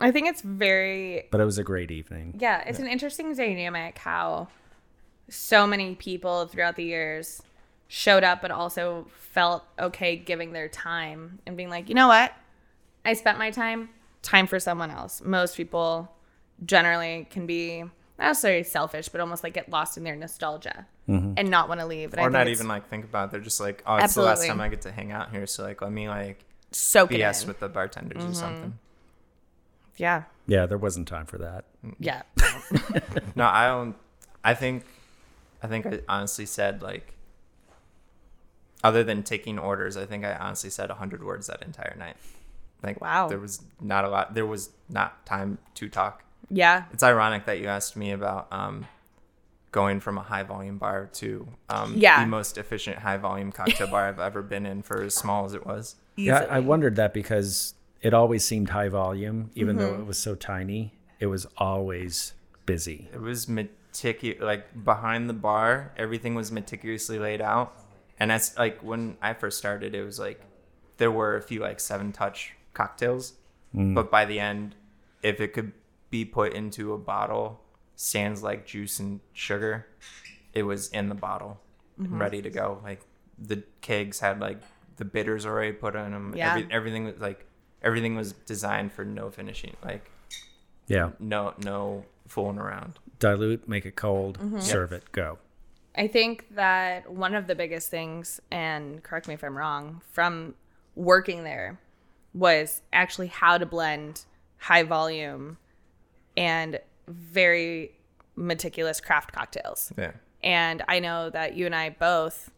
I 0.00 0.10
think 0.10 0.26
it's 0.26 0.42
very 0.42 1.28
But 1.30 1.40
it 1.40 1.44
was 1.44 1.56
a 1.58 1.62
great 1.62 1.92
evening. 1.92 2.34
yeah, 2.40 2.64
it's 2.66 2.80
an 2.80 2.88
interesting 2.88 3.32
dynamic 3.32 3.96
how 3.98 4.48
so 5.28 5.68
many 5.68 5.94
people 5.94 6.48
throughout 6.48 6.74
the 6.74 6.82
years 6.82 7.42
showed 7.86 8.24
up 8.24 8.42
but 8.42 8.50
also 8.50 9.06
felt 9.16 9.62
okay 9.78 10.16
giving 10.16 10.52
their 10.52 10.68
time 10.68 11.38
and 11.46 11.56
being 11.56 11.70
like, 11.70 11.88
"You 11.88 11.94
know 11.94 12.08
what? 12.08 12.32
I 13.04 13.12
spent 13.12 13.38
my 13.38 13.52
time, 13.52 13.90
time 14.22 14.48
for 14.48 14.58
someone 14.58 14.90
else." 14.90 15.22
Most 15.22 15.56
people 15.56 16.12
generally 16.66 17.28
can 17.30 17.46
be 17.46 17.82
not 18.18 18.26
necessarily 18.30 18.64
selfish, 18.64 19.08
but 19.10 19.20
almost 19.20 19.44
like 19.44 19.54
get 19.54 19.68
lost 19.70 19.96
in 19.96 20.02
their 20.02 20.16
nostalgia 20.16 20.86
Mm-hmm. 21.10 21.32
and 21.38 21.50
not 21.50 21.68
want 21.68 21.80
to 21.80 21.86
leave. 21.86 22.12
And 22.12 22.20
I 22.20 22.24
or 22.24 22.26
think 22.26 22.32
not 22.34 22.48
even 22.48 22.68
like 22.68 22.88
think 22.88 23.04
about 23.04 23.28
it. 23.28 23.30
they're 23.32 23.40
just 23.40 23.58
like 23.58 23.82
oh 23.86 23.96
it's 23.96 24.14
the 24.14 24.22
last 24.22 24.46
time 24.46 24.60
i 24.60 24.68
get 24.68 24.82
to 24.82 24.92
hang 24.92 25.10
out 25.10 25.30
here 25.32 25.44
so 25.46 25.64
like 25.64 25.82
let 25.82 25.90
me 25.90 26.08
like 26.08 26.44
soak 26.70 27.10
it 27.12 27.20
bs 27.20 27.42
in. 27.42 27.48
with 27.48 27.58
the 27.58 27.68
bartenders 27.68 28.22
or 28.22 28.26
mm-hmm. 28.26 28.34
something 28.34 28.78
yeah, 29.96 30.22
Yeah, 30.46 30.64
there 30.64 30.78
wasn't 30.78 31.08
time 31.08 31.26
for 31.26 31.36
that. 31.38 31.66
Mm. 31.84 31.94
yeah. 31.98 32.22
no 33.34 33.44
i 33.44 33.66
don't 33.66 33.96
i 34.44 34.54
think 34.54 34.84
i 35.62 35.66
think 35.66 35.84
i 35.84 36.00
honestly 36.08 36.46
said 36.46 36.80
like 36.80 37.14
other 38.82 39.04
than 39.04 39.22
taking 39.22 39.58
orders 39.58 39.96
i 39.96 40.06
think 40.06 40.24
i 40.24 40.34
honestly 40.34 40.70
said 40.70 40.88
100 40.88 41.22
words 41.24 41.48
that 41.48 41.62
entire 41.62 41.94
night 41.98 42.16
like 42.82 43.00
Wow. 43.00 43.28
there 43.28 43.38
was 43.38 43.62
not 43.80 44.04
a 44.04 44.08
lot 44.08 44.32
there 44.34 44.46
was 44.46 44.70
not 44.88 45.26
time 45.26 45.58
to 45.74 45.88
talk 45.88 46.24
Yeah. 46.48 46.84
it's 46.92 47.02
ironic 47.02 47.44
that 47.46 47.58
you 47.58 47.66
asked 47.66 47.96
me 47.96 48.10
about 48.12 48.48
um 48.52 48.86
going 49.72 50.00
from 50.00 50.18
a 50.18 50.22
high 50.22 50.42
volume 50.42 50.78
bar 50.78 51.08
to 51.12 51.46
um 51.68 51.94
Yeah. 51.96 52.20
the 52.24 52.26
most 52.28 52.58
efficient 52.58 52.98
high 52.98 53.16
volume 53.18 53.52
cocktail 53.52 53.86
bar 53.88 54.08
i've 54.08 54.18
ever 54.18 54.42
been 54.42 54.66
in 54.66 54.82
for 54.82 55.02
as 55.02 55.14
small 55.14 55.44
as 55.44 55.54
it 55.54 55.64
was 55.66 55.96
Yeah, 56.16 56.44
I 56.50 56.58
wondered 56.60 56.96
that 56.96 57.14
because 57.14 57.74
it 58.02 58.12
always 58.12 58.44
seemed 58.44 58.68
high 58.70 58.88
volume, 58.90 59.50
even 59.54 59.76
though 59.76 59.92
Mm-hmm. 59.92 60.02
it 60.02 60.06
was 60.06 60.18
so 60.18 60.34
tiny. 60.34 60.92
It 61.18 61.26
was 61.26 61.46
always 61.56 62.34
busy. 62.66 63.08
It 63.14 63.20
was 63.22 63.48
meticulous. 63.48 64.42
Like 64.42 64.84
behind 64.84 65.30
the 65.30 65.34
bar, 65.34 65.92
everything 65.96 66.34
was 66.34 66.52
meticulously 66.52 67.18
laid 67.18 67.40
out. 67.40 67.72
And 68.18 68.30
that's 68.30 68.58
like 68.58 68.82
when 68.82 69.16
I 69.22 69.32
first 69.32 69.56
started, 69.56 69.94
it 69.94 70.04
was 70.04 70.18
like 70.18 70.42
there 70.98 71.10
were 71.10 71.36
a 71.36 71.42
few 71.42 71.60
like 71.60 71.80
seven 71.80 72.12
touch 72.12 72.52
cocktails, 72.74 73.34
but 73.72 74.10
by 74.10 74.24
the 74.26 74.38
end, 74.40 74.74
if 75.22 75.40
it 75.40 75.54
could 75.54 75.72
be 76.10 76.24
put 76.26 76.52
into 76.52 76.92
a 76.92 76.98
bottle, 76.98 77.60
sans 78.02 78.42
like 78.42 78.64
juice 78.64 78.98
and 78.98 79.20
sugar, 79.34 79.86
it 80.54 80.62
was 80.62 80.88
in 80.88 81.10
the 81.10 81.14
bottle, 81.14 81.60
ready 81.98 82.40
to 82.40 82.48
go. 82.48 82.80
Like 82.82 83.02
the 83.38 83.62
kegs 83.82 84.20
had 84.20 84.40
like 84.40 84.58
the 84.96 85.04
bitters 85.04 85.44
already 85.44 85.72
put 85.72 85.94
in 85.94 86.12
them. 86.12 86.32
Yeah. 86.34 86.50
Every, 86.56 86.66
everything 86.70 87.04
was 87.04 87.18
like 87.18 87.44
everything 87.82 88.14
was 88.16 88.32
designed 88.32 88.92
for 88.92 89.04
no 89.04 89.30
finishing. 89.30 89.76
Like 89.84 90.10
Yeah. 90.86 91.10
no 91.18 91.52
no 91.62 92.06
fooling 92.26 92.58
around. 92.58 92.98
Dilute, 93.18 93.68
make 93.68 93.84
it 93.84 93.96
cold, 93.96 94.38
Mm-hmm. 94.38 94.60
serve 94.60 94.92
it, 94.92 95.04
go. 95.12 95.38
I 95.94 96.06
think 96.06 96.46
that 96.54 97.12
one 97.12 97.34
of 97.34 97.46
the 97.48 97.54
biggest 97.54 97.90
things, 97.90 98.40
and 98.50 99.02
correct 99.02 99.28
me 99.28 99.34
if 99.34 99.44
I'm 99.44 99.58
wrong, 99.58 100.00
from 100.12 100.54
working 100.94 101.44
there 101.44 101.78
was 102.32 102.80
actually 102.94 103.26
how 103.26 103.58
to 103.58 103.66
blend 103.66 104.24
high 104.56 104.84
volume 104.84 105.58
and 106.36 106.78
very 107.08 107.92
meticulous 108.36 109.00
craft 109.00 109.32
cocktails. 109.32 109.92
Yeah. 109.98 110.12
And 110.42 110.82
I 110.88 111.00
know 111.00 111.30
that 111.30 111.56
you 111.56 111.66
and 111.66 111.74
I 111.74 111.90
both 111.90 112.50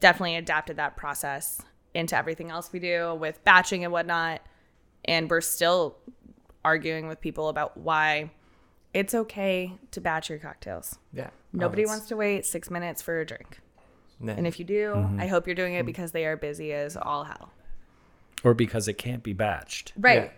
definitely 0.00 0.36
adapted 0.36 0.76
that 0.76 0.96
process 0.96 1.62
into 1.94 2.16
everything 2.16 2.50
else 2.50 2.70
we 2.72 2.78
do 2.78 3.14
with 3.14 3.42
batching 3.44 3.82
and 3.84 3.92
whatnot. 3.92 4.42
And 5.04 5.30
we're 5.30 5.40
still 5.40 5.96
arguing 6.64 7.08
with 7.08 7.20
people 7.20 7.48
about 7.48 7.76
why 7.76 8.30
it's 8.92 9.14
okay 9.14 9.72
to 9.92 10.00
batch 10.00 10.28
your 10.28 10.38
cocktails. 10.38 10.98
Yeah. 11.12 11.30
Nobody 11.52 11.84
Oh, 11.86 11.88
wants 11.88 12.06
to 12.08 12.16
wait 12.16 12.44
six 12.44 12.70
minutes 12.70 13.00
for 13.00 13.18
a 13.20 13.24
drink. 13.26 13.60
Yeah. 14.22 14.32
And 14.36 14.46
if 14.46 14.58
you 14.58 14.64
do, 14.64 14.92
Mm-hmm. 14.96 15.20
I 15.20 15.26
hope 15.26 15.46
you're 15.46 15.54
doing 15.56 15.74
it 15.74 15.86
because 15.86 16.12
they 16.12 16.26
are 16.26 16.36
busy 16.36 16.72
as 16.72 16.96
all 16.96 17.24
hell. 17.24 17.50
Or 18.44 18.52
because 18.54 18.88
it 18.88 18.94
can't 18.94 19.22
be 19.22 19.34
batched, 19.34 19.92
Right. 19.96 20.24
Yeah. 20.24 20.30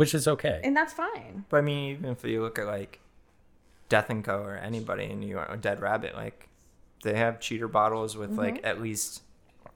Which 0.00 0.14
is 0.14 0.26
okay. 0.26 0.62
And 0.64 0.74
that's 0.74 0.94
fine. 0.94 1.44
But 1.50 1.58
I 1.58 1.60
mean, 1.60 1.90
even 1.90 2.10
if 2.12 2.24
you 2.24 2.40
look 2.40 2.58
at 2.58 2.64
like 2.64 3.00
Death 3.90 4.08
and 4.08 4.24
Co. 4.24 4.38
or 4.38 4.56
anybody 4.56 5.04
in 5.04 5.20
New 5.20 5.26
York, 5.26 5.50
or 5.50 5.58
Dead 5.58 5.78
Rabbit, 5.78 6.14
like 6.14 6.48
they 7.02 7.18
have 7.18 7.38
cheater 7.38 7.68
bottles 7.68 8.16
with 8.16 8.30
like 8.30 8.54
mm-hmm. 8.54 8.64
at 8.64 8.80
least 8.80 9.20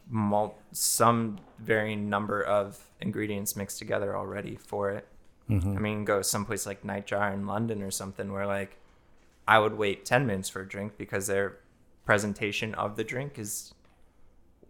mul- 0.09 0.57
some 0.73 1.41
varying 1.59 2.09
number 2.09 2.41
of 2.43 2.87
ingredients 3.03 3.55
mixed 3.55 3.79
together 3.79 4.17
already 4.17 4.57
for 4.57 4.93
it. 4.93 5.07
Mm-hmm. 5.51 5.77
I 5.77 5.81
mean, 5.81 6.05
go 6.07 6.23
someplace 6.23 6.65
like 6.65 6.85
Nightjar 6.85 7.35
in 7.35 7.47
London 7.47 7.83
or 7.83 7.91
something 7.91 8.33
where 8.33 8.47
like 8.47 8.79
I 9.47 9.59
would 9.59 9.77
wait 9.77 10.07
10 10.07 10.27
minutes 10.27 10.49
for 10.49 10.63
a 10.63 10.67
drink 10.67 10.97
because 10.97 11.27
their 11.27 11.59
presentation 12.07 12.75
of 12.77 12.97
the 12.97 13.05
drink 13.05 13.39
is 13.39 13.75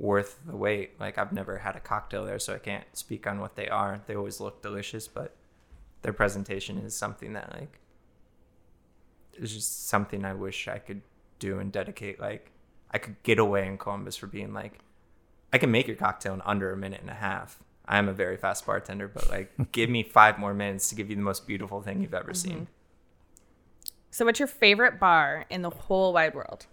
worth 0.01 0.41
the 0.45 0.57
wait. 0.57 0.99
Like 0.99 1.17
I've 1.17 1.33
never 1.33 1.59
had 1.59 1.77
a 1.77 1.81
cocktail 1.81 2.25
there, 2.25 2.41
so 2.41 2.57
I 2.57 2.59
can't 2.59 2.87
speak 2.93 3.25
on 3.25 3.39
what 3.39 3.55
they 3.55 3.69
are. 3.69 4.01
They 4.09 4.17
always 4.17 4.41
look 4.41 4.61
delicious, 4.61 5.07
but 5.07 5.37
their 6.05 6.13
presentation 6.13 6.79
is 6.79 6.95
something 6.95 7.33
that 7.33 7.51
like 7.59 7.81
is 9.37 9.53
just 9.53 9.89
something 9.89 10.25
I 10.25 10.35
wish 10.35 10.69
I 10.69 10.79
could 10.79 11.01
do 11.39 11.59
and 11.59 11.73
dedicate. 11.73 12.21
Like 12.21 12.53
I 12.91 12.99
could 12.99 13.21
get 13.23 13.39
away 13.39 13.67
in 13.67 13.79
Columbus 13.79 14.15
for 14.15 14.27
being 14.27 14.53
like, 14.53 14.79
I 15.53 15.59
can 15.59 15.71
make 15.71 15.89
your 15.89 15.97
cocktail 15.97 16.35
in 16.35 16.43
under 16.43 16.73
a 16.73 16.77
minute 16.77 17.01
and 17.01 17.11
a 17.11 17.15
half. 17.15 17.59
I 17.87 17.99
am 17.99 18.09
a 18.09 18.13
very 18.13 18.37
fast 18.37 18.67
bartender, 18.67 19.09
but 19.09 19.31
like, 19.31 19.51
give 19.73 19.89
me 19.89 20.03
five 20.03 20.39
more 20.39 20.53
minutes 20.53 20.91
to 20.91 20.95
give 20.95 21.09
you 21.09 21.17
the 21.17 21.23
most 21.23 21.47
beautiful 21.47 21.81
thing 21.81 22.03
you've 22.03 22.15
ever 22.15 22.35
seen. 22.35 22.53
Mm-hmm. 22.53 22.65
So, 24.11 24.27
what's 24.27 24.39
your 24.39 24.47
favorite 24.47 25.01
bar 25.01 25.47
in 25.51 25.63
the 25.63 25.71
whole 25.71 26.13
wide 26.13 26.35
world? 26.35 26.67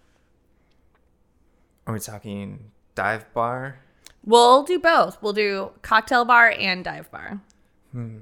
Are 1.86 1.94
we 1.94 2.00
talking 2.00 2.70
dive 2.94 3.32
bar? 3.34 3.80
We'll 4.24 4.62
do 4.62 4.78
both. 4.78 5.20
We'll 5.22 5.32
do 5.32 5.72
cocktail 5.82 6.24
bar 6.24 6.54
and 6.56 6.84
dive 6.84 7.10
bar. 7.10 7.40
Hmm. 7.92 8.18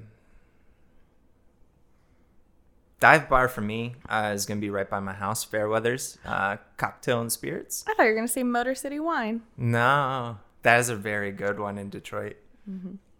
Dive 3.01 3.27
bar 3.27 3.47
for 3.49 3.61
me 3.61 3.95
uh, 4.07 4.31
is 4.33 4.45
gonna 4.45 4.61
be 4.61 4.69
right 4.69 4.89
by 4.89 4.99
my 5.01 5.11
house, 5.13 5.43
Fairweathers, 5.43 6.17
uh, 6.23 6.57
cocktail 6.77 7.19
and 7.19 7.31
spirits. 7.31 7.83
I 7.87 7.93
thought 7.95 8.03
you 8.03 8.09
were 8.09 8.15
going 8.15 8.27
to 8.27 8.31
say 8.31 8.43
Motor 8.43 8.75
City 8.75 8.99
Wine. 8.99 9.41
No, 9.57 10.37
that 10.61 10.79
is 10.79 10.87
a 10.89 10.95
very 10.95 11.31
good 11.31 11.59
one 11.59 11.77
in 11.79 11.89
Detroit. 11.89 12.37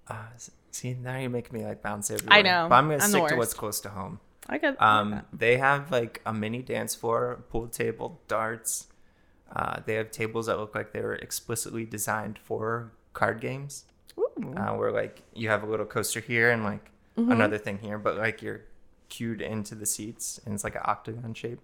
Uh, 0.07 0.13
see, 0.71 0.93
now 0.93 1.17
you're 1.17 1.29
making 1.31 1.57
me 1.59 1.65
like 1.65 1.81
bounce 1.81 2.11
everywhere. 2.11 2.37
I 2.37 2.41
know. 2.43 2.67
but 2.69 2.75
I'm 2.75 2.87
gonna 2.89 3.01
stick 3.01 3.27
to 3.29 3.35
what's 3.35 3.53
close 3.55 3.79
to 3.81 3.89
home. 3.89 4.19
I 4.47 4.59
could. 4.59 4.75
Um, 4.79 5.23
they 5.33 5.57
have 5.57 5.91
like 5.91 6.21
a 6.25 6.33
mini 6.33 6.61
dance 6.61 6.93
floor, 6.95 7.43
pool 7.49 7.67
table, 7.67 8.19
darts. 8.27 8.87
Uh, 9.53 9.79
they 9.85 9.95
have 9.95 10.11
tables 10.11 10.45
that 10.45 10.57
look 10.59 10.75
like 10.75 10.93
they 10.93 11.01
were 11.01 11.15
explicitly 11.15 11.85
designed 11.85 12.37
for 12.39 12.91
card 13.13 13.41
games. 13.41 13.85
Uh, 14.57 14.73
where 14.75 14.91
like 14.91 15.23
you 15.33 15.49
have 15.49 15.63
a 15.63 15.65
little 15.65 15.85
coaster 15.87 16.19
here 16.19 16.51
and 16.51 16.63
like 16.63 16.87
Mm-hmm. 17.17 17.29
another 17.33 17.57
thing 17.57 17.77
here, 17.79 17.97
but 17.97 18.15
like 18.15 18.41
you're 18.41 18.61
cued 19.11 19.41
into 19.41 19.75
the 19.75 19.85
seats 19.85 20.39
and 20.43 20.55
it's 20.55 20.63
like 20.63 20.73
an 20.73 20.81
octagon 20.85 21.35
shape. 21.35 21.59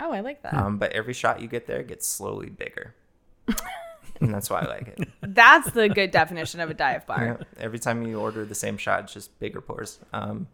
oh, 0.00 0.12
I 0.12 0.20
like 0.20 0.42
that. 0.42 0.52
Um, 0.52 0.76
but 0.76 0.92
every 0.92 1.14
shot 1.14 1.40
you 1.40 1.48
get 1.48 1.66
there 1.66 1.82
gets 1.82 2.06
slowly 2.06 2.50
bigger, 2.50 2.94
and 4.20 4.34
that's 4.34 4.50
why 4.50 4.60
I 4.60 4.66
like 4.66 4.88
it. 4.88 5.08
That's 5.22 5.70
the 5.70 5.88
good 5.88 6.10
definition 6.10 6.60
of 6.60 6.68
a 6.68 6.74
dive 6.74 7.06
bar. 7.06 7.24
Yeah, 7.38 7.62
every 7.64 7.78
time 7.78 8.06
you 8.06 8.18
order 8.20 8.44
the 8.44 8.54
same 8.54 8.76
shot, 8.76 9.04
it's 9.04 9.14
just 9.14 9.38
bigger 9.38 9.60
pours. 9.60 9.98
Um, 10.12 10.48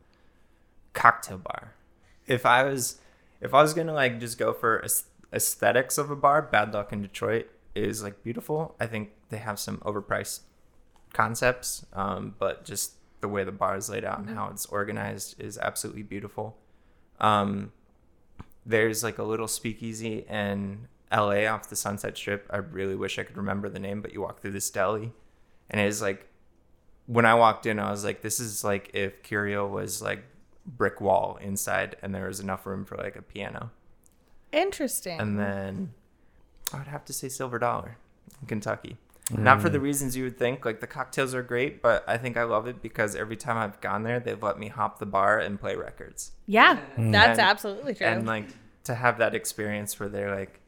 cocktail 0.92 1.38
bar. 1.38 1.72
If 2.27 2.44
I 2.46 2.64
was, 2.64 2.99
if 3.40 3.55
I 3.55 3.62
was 3.62 3.72
gonna 3.75 3.94
like 3.94 4.20
just 4.20 4.38
go 4.38 4.53
for 4.53 4.85
aesthetics 5.33 5.99
of 5.99 6.11
a 6.11 6.16
bar, 6.16 6.42
Bad 6.42 6.72
Luck 6.75 6.92
in 6.92 7.03
Detroit 7.03 7.49
is 7.75 8.03
like 8.03 8.22
beautiful. 8.22 8.75
I 8.81 8.87
think 8.87 9.11
they 9.31 9.38
have 9.38 9.59
some 9.59 9.79
overpriced 9.79 10.40
concepts, 11.12 11.87
um, 11.92 12.35
but 12.38 12.64
just 12.64 12.94
the 13.27 13.33
way 13.33 13.43
the 13.43 13.53
bar 13.53 13.77
is 13.77 13.91
laid 13.91 14.05
out 14.05 14.21
and 14.21 14.31
how 14.31 14.49
it's 14.49 14.67
organized 14.67 15.41
is 15.41 15.59
absolutely 15.59 16.05
beautiful. 16.05 16.57
Um, 17.19 17.73
there's 18.65 19.03
like 19.03 19.19
a 19.19 19.25
little 19.25 19.49
speakeasy 19.49 20.25
in 20.29 20.87
LA 21.12 21.47
off 21.47 21.69
the 21.69 21.77
Sunset 21.77 22.17
Strip. 22.17 22.49
I 22.51 22.59
really 22.59 22.95
wish 22.95 23.19
I 23.19 23.25
could 23.25 23.37
remember 23.37 23.69
the 23.69 23.81
name, 23.81 24.01
but 24.01 24.12
you 24.12 24.21
walk 24.21 24.41
through 24.41 24.53
this 24.53 24.71
deli 24.71 25.12
and 25.69 25.81
it 25.81 25.87
is 25.87 26.01
like 26.01 26.29
when 27.07 27.25
I 27.25 27.35
walked 27.35 27.67
in, 27.67 27.79
I 27.79 27.91
was 27.91 28.05
like, 28.05 28.23
this 28.23 28.39
is 28.39 28.62
like 28.62 28.91
if 28.95 29.23
Curio 29.23 29.67
was 29.67 30.03
like 30.03 30.25
brick 30.65 31.01
wall 31.01 31.39
inside 31.41 31.97
and 32.03 32.15
there 32.15 32.27
was 32.27 32.41
enough 32.41 32.65
room 32.65 32.85
for 32.85 32.97
like 32.97 33.17
a 33.17 33.23
piano. 33.23 33.71
Interesting. 34.53 35.19
And 35.21 35.39
then 35.39 35.95
I 36.73 36.79
would 36.79 36.89
have 36.89 37.05
to 37.07 37.12
say 37.12 37.29
Silver 37.29 37.59
Dollar 37.59 37.97
in 38.41 38.47
Kentucky. 38.47 38.99
Not 39.33 39.61
for 39.61 39.69
the 39.69 39.81
reasons 39.81 40.17
you 40.17 40.25
would 40.25 40.39
think. 40.39 40.65
Like 40.65 40.81
the 40.81 40.87
cocktails 40.87 41.35
are 41.35 41.43
great, 41.43 41.83
but 41.83 42.05
I 42.07 42.17
think 42.17 42.37
I 42.37 42.45
love 42.45 42.67
it 42.69 42.81
because 42.81 43.17
every 43.17 43.37
time 43.37 43.57
I've 43.57 43.81
gone 43.81 44.03
there, 44.05 44.21
they've 44.21 44.41
let 44.43 44.59
me 44.59 44.69
hop 44.69 44.99
the 45.01 45.07
bar 45.07 45.39
and 45.41 45.59
play 45.59 45.75
records. 45.75 46.33
yeah, 46.47 46.75
that's 46.97 46.97
And- 46.97 47.41
absolutely 47.41 47.95
true. 47.95 48.07
And 48.07 48.27
like 48.27 48.47
to 48.85 48.95
have 48.95 49.19
that 49.19 49.35
experience 49.35 49.99
where 49.99 50.09
they're 50.09 50.35
like, 50.35 50.61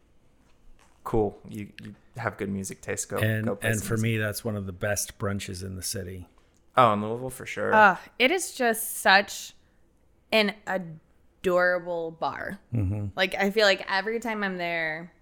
cool, 1.04 1.38
you, 1.48 1.68
you 1.82 1.94
have 2.16 2.36
good 2.36 2.48
music 2.50 2.80
taste. 2.80 3.08
Go, 3.08 3.18
and 3.18 3.46
go 3.46 3.58
and 3.62 3.80
for 3.82 3.94
music." 3.94 4.02
me, 4.02 4.16
that's 4.18 4.44
one 4.44 4.56
of 4.56 4.66
the 4.66 4.72
best 4.72 5.18
brunches 5.18 5.62
in 5.64 5.76
the 5.76 5.82
city. 5.82 6.26
Oh, 6.76 6.92
in 6.92 7.02
Louisville 7.02 7.30
for 7.30 7.46
sure. 7.46 7.72
Uh, 7.72 7.96
it 8.18 8.30
is 8.32 8.52
just 8.54 8.96
such 8.98 9.52
an 10.32 10.52
adorable 10.66 12.10
bar. 12.12 12.58
Like 13.16 13.34
I 13.34 13.50
feel 13.50 13.66
like 13.66 13.84
every 13.88 14.20
time 14.20 14.42
I'm 14.44 14.58
there, 14.58 15.12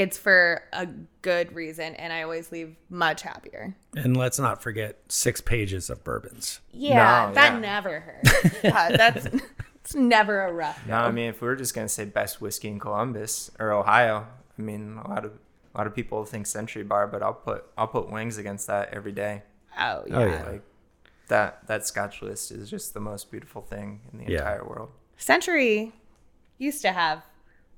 it's 0.00 0.16
for 0.16 0.62
a 0.72 0.88
good 1.20 1.52
reason, 1.54 1.94
and 1.96 2.10
I 2.12 2.22
always 2.22 2.50
leave 2.50 2.74
much 2.88 3.20
happier. 3.22 3.76
And 3.94 4.16
let's 4.16 4.38
not 4.38 4.62
forget 4.62 4.98
six 5.08 5.40
pages 5.42 5.90
of 5.90 6.02
bourbons. 6.04 6.60
Yeah, 6.72 7.26
No, 7.28 7.34
that 7.34 7.52
yeah. 7.54 7.58
never 7.58 8.00
hurts. 8.00 8.64
Uh, 8.64 8.88
that's 8.96 9.26
it's 9.74 9.94
never 9.94 10.40
a 10.46 10.52
rough. 10.52 10.86
No, 10.86 10.96
I 10.96 11.10
mean 11.10 11.28
if 11.28 11.42
we 11.42 11.48
were 11.48 11.56
just 11.56 11.74
gonna 11.74 11.88
say 11.88 12.06
best 12.06 12.40
whiskey 12.40 12.68
in 12.68 12.78
Columbus 12.78 13.50
or 13.58 13.72
Ohio, 13.72 14.26
I 14.58 14.62
mean 14.62 14.98
a 15.04 15.08
lot 15.08 15.24
of 15.26 15.32
a 15.74 15.78
lot 15.78 15.86
of 15.86 15.94
people 15.94 16.24
think 16.24 16.46
Century 16.46 16.82
Bar, 16.82 17.06
but 17.08 17.22
I'll 17.22 17.34
put 17.34 17.64
I'll 17.76 17.88
put 17.88 18.10
wings 18.10 18.38
against 18.38 18.66
that 18.68 18.94
every 18.94 19.12
day. 19.12 19.42
Oh 19.78 20.04
yeah. 20.06 20.16
Oh 20.18 20.24
yeah. 20.26 20.44
Like 20.48 20.62
that 21.28 21.66
that 21.66 21.86
Scotch 21.86 22.22
list 22.22 22.50
is 22.52 22.70
just 22.70 22.94
the 22.94 23.00
most 23.00 23.30
beautiful 23.30 23.60
thing 23.60 24.00
in 24.12 24.18
the 24.18 24.32
Yeah. 24.32 24.38
entire 24.38 24.64
world. 24.64 24.90
Century 25.18 25.92
used 26.56 26.80
to 26.82 26.92
have 26.92 27.22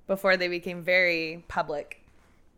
before 0.07 0.37
they 0.37 0.49
became 0.49 0.83
very 0.83 1.45
public 1.49 1.99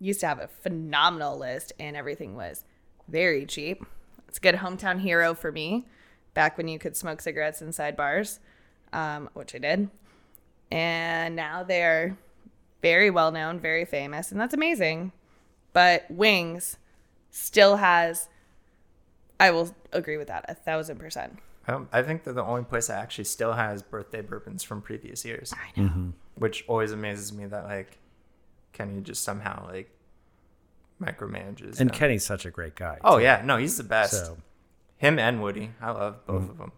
used 0.05 0.21
to 0.21 0.27
have 0.27 0.38
a 0.38 0.49
phenomenal 0.49 1.38
list 1.38 1.73
and 1.79 1.97
everything 1.97 2.37
was 2.37 2.64
very 3.09 3.45
cheap 3.47 3.85
it's 4.29 4.38
a 4.38 4.40
good 4.40 4.57
hometown 4.57 5.01
hero 5.01 5.35
for 5.35 5.51
me 5.53 5.87
back 6.35 6.57
when 6.59 6.69
you 6.69 6.79
could 6.79 6.97
smoke 6.97 7.21
cigarettes 7.21 7.62
inside 7.62 7.97
bars 7.97 8.40
um, 8.93 9.29
which 9.35 9.55
i 9.55 9.59
did 9.59 9.88
and 10.71 11.35
now 11.37 11.62
they're 11.62 12.17
very 12.83 13.11
well 13.11 13.31
known 13.33 13.59
very 13.59 13.85
famous 13.85 14.31
and 14.31 14.40
that's 14.40 14.55
amazing 14.55 15.12
but 15.73 16.05
wings 16.11 16.77
still 17.31 17.77
has 17.77 18.29
i 19.40 19.51
will 19.51 19.75
agree 19.93 20.17
with 20.17 20.29
that 20.29 20.45
a 20.49 20.55
thousand 20.55 20.99
percent 20.99 21.38
Um, 21.67 21.88
I 21.93 22.03
think 22.03 22.25
they're 22.25 22.35
the 22.35 22.45
only 22.45 22.64
place 22.64 22.88
that 22.88 23.01
actually 23.03 23.25
still 23.25 23.55
has 23.55 23.83
birthday 23.83 24.21
bourbons 24.21 24.62
from 24.62 24.83
previous 24.83 25.25
years. 25.25 25.55
I 25.55 25.81
know. 25.81 26.12
Which 26.35 26.62
always 26.69 26.93
amazes 26.93 27.33
me 27.33 27.47
that 27.47 27.64
like 27.64 27.97
Kenny 28.75 29.01
just 29.01 29.25
somehow 29.25 29.67
like 29.67 29.88
micromanages. 31.02 31.80
And 31.80 31.90
them. 31.90 31.96
Kenny's 31.96 32.24
such 32.24 32.46
a 32.46 32.50
great 32.50 32.74
guy. 32.74 32.98
Oh 33.04 33.18
too. 33.18 33.24
yeah, 33.24 33.42
no, 33.44 33.57
he's 33.57 33.76
the 33.76 33.85
best. 33.85 34.12
So 34.12 34.38
Him 34.96 35.18
and 35.18 35.42
Woody, 35.42 35.72
I 35.80 35.90
love 35.90 36.26
both 36.26 36.48
of 36.50 36.59
them. 36.59 36.72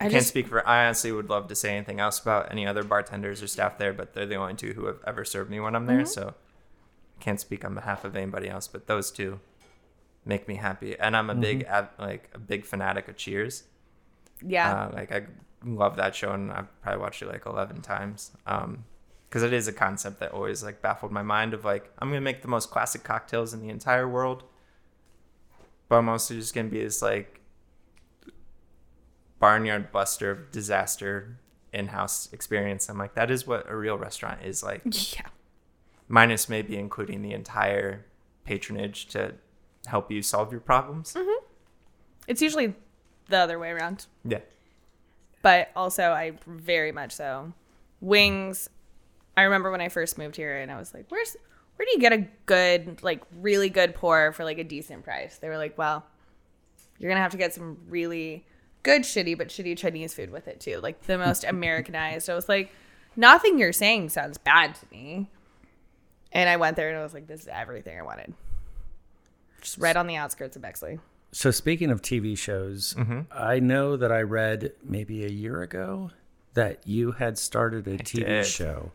i 0.00 0.04
can't 0.04 0.14
just 0.14 0.28
speak 0.28 0.46
for. 0.46 0.66
I 0.66 0.86
honestly 0.86 1.12
would 1.12 1.28
love 1.28 1.48
to 1.48 1.54
say 1.54 1.76
anything 1.76 2.00
else 2.00 2.18
about 2.18 2.50
any 2.50 2.66
other 2.66 2.82
bartenders 2.82 3.42
or 3.42 3.46
staff 3.46 3.78
there, 3.78 3.92
but 3.92 4.14
they're 4.14 4.26
the 4.26 4.36
only 4.36 4.54
two 4.54 4.72
who 4.72 4.86
have 4.86 5.00
ever 5.06 5.24
served 5.24 5.50
me 5.50 5.60
when 5.60 5.74
I'm 5.74 5.86
there. 5.86 6.06
So 6.06 6.34
I 7.18 7.22
can't 7.22 7.40
speak 7.40 7.64
on 7.64 7.74
behalf 7.74 8.04
of 8.04 8.16
anybody 8.16 8.48
else. 8.48 8.68
But 8.68 8.86
those 8.86 9.10
two 9.10 9.40
make 10.24 10.46
me 10.46 10.56
happy, 10.56 10.98
and 10.98 11.16
I'm 11.16 11.30
a 11.30 11.34
big 11.34 11.64
ad, 11.64 11.88
like 11.98 12.30
a 12.34 12.38
big 12.38 12.64
fanatic 12.64 13.08
of 13.08 13.16
Cheers. 13.16 13.64
yeah 14.42 14.84
Uh, 14.84 14.90
like 14.94 15.12
I 15.12 15.26
love 15.64 15.96
that 15.96 16.14
show, 16.14 16.32
and 16.32 16.52
I've 16.52 16.82
probably 16.82 17.00
watched 17.00 17.22
it 17.22 17.28
like 17.28 17.46
11 17.46 17.80
times. 17.80 18.32
Um, 18.46 18.84
because 19.28 19.42
it 19.42 19.52
is 19.52 19.68
a 19.68 19.72
concept 19.72 20.20
that 20.20 20.32
always 20.32 20.62
like 20.64 20.80
baffled 20.82 21.12
my 21.12 21.22
mind 21.22 21.54
of 21.54 21.64
like 21.64 21.90
I'm 21.98 22.08
gonna 22.08 22.20
make 22.20 22.42
the 22.42 22.48
most 22.48 22.70
classic 22.70 23.02
cocktails 23.04 23.52
in 23.54 23.60
the 23.60 23.68
entire 23.68 24.08
world, 24.08 24.44
but 25.88 25.96
I'm 25.96 26.08
also 26.08 26.34
just 26.34 26.54
gonna 26.54 26.68
be 26.68 26.82
this 26.82 27.02
like 27.02 27.40
barnyard 29.38 29.92
buster 29.92 30.30
of 30.30 30.50
disaster 30.50 31.38
in-house 31.72 32.28
experience. 32.32 32.88
I'm 32.88 32.98
like, 32.98 33.14
that 33.14 33.30
is 33.30 33.46
what 33.46 33.68
a 33.70 33.76
real 33.76 33.96
restaurant 33.98 34.40
is 34.42 34.62
like, 34.62 34.82
Yeah. 35.16 35.26
minus 36.08 36.48
maybe 36.48 36.76
including 36.76 37.22
the 37.22 37.32
entire 37.32 38.06
patronage 38.44 39.06
to 39.08 39.34
help 39.86 40.10
you 40.10 40.22
solve 40.22 40.50
your 40.50 40.60
problems. 40.60 41.12
mm-hmm. 41.14 41.44
It's 42.26 42.42
usually 42.42 42.74
the 43.28 43.38
other 43.38 43.58
way 43.58 43.70
around. 43.70 44.06
Yeah. 44.24 44.40
but 45.42 45.70
also 45.76 46.10
I 46.12 46.32
very 46.46 46.92
much 46.92 47.12
so. 47.12 47.52
Wings. 48.00 48.68
I 49.38 49.42
remember 49.44 49.70
when 49.70 49.80
I 49.80 49.88
first 49.88 50.18
moved 50.18 50.36
here, 50.36 50.56
and 50.56 50.70
I 50.70 50.78
was 50.78 50.92
like, 50.92 51.06
"Where's 51.08 51.36
where 51.76 51.86
do 51.86 51.92
you 51.92 52.00
get 52.00 52.12
a 52.12 52.26
good, 52.46 53.02
like, 53.04 53.22
really 53.40 53.68
good 53.70 53.94
pour 53.94 54.32
for 54.32 54.44
like 54.44 54.58
a 54.58 54.64
decent 54.64 55.04
price?" 55.04 55.38
They 55.38 55.48
were 55.48 55.56
like, 55.58 55.78
"Well, 55.78 56.04
you're 56.98 57.10
gonna 57.10 57.22
have 57.22 57.32
to 57.32 57.38
get 57.38 57.54
some 57.54 57.78
really 57.88 58.44
good 58.82 59.02
shitty, 59.02 59.38
but 59.38 59.48
shitty 59.48 59.76
Chinese 59.78 60.12
food 60.14 60.30
with 60.30 60.48
it 60.48 60.60
too, 60.60 60.80
like 60.80 61.02
the 61.02 61.18
most 61.18 61.44
Americanized." 61.54 62.28
I 62.28 62.34
was 62.34 62.48
like, 62.48 62.70
"Nothing 63.16 63.58
you're 63.58 63.72
saying 63.72 64.08
sounds 64.08 64.38
bad 64.38 64.74
to 64.76 64.86
me," 64.90 65.30
and 66.32 66.48
I 66.50 66.56
went 66.56 66.76
there 66.76 66.88
and 66.88 66.98
I 66.98 67.02
was 67.02 67.14
like, 67.14 67.26
"This 67.28 67.42
is 67.42 67.48
everything 67.48 67.98
I 67.98 68.02
wanted." 68.02 68.34
Just 69.60 69.78
right 69.78 69.96
on 69.96 70.06
the 70.06 70.16
outskirts 70.16 70.56
of 70.56 70.62
Bexley. 70.62 70.98
So 71.32 71.50
speaking 71.50 71.90
of 71.90 72.00
TV 72.02 72.36
shows, 72.38 72.94
Mm-hmm. 72.94 73.20
I 73.30 73.58
know 73.60 73.96
that 73.96 74.10
I 74.10 74.22
read 74.22 74.72
maybe 74.82 75.24
a 75.24 75.28
year 75.28 75.62
ago 75.62 76.10
that 76.54 76.86
you 76.86 77.12
had 77.12 77.38
started 77.38 77.86
a 77.86 77.98
TV 77.98 78.24
did. 78.24 78.46
show. 78.46 78.92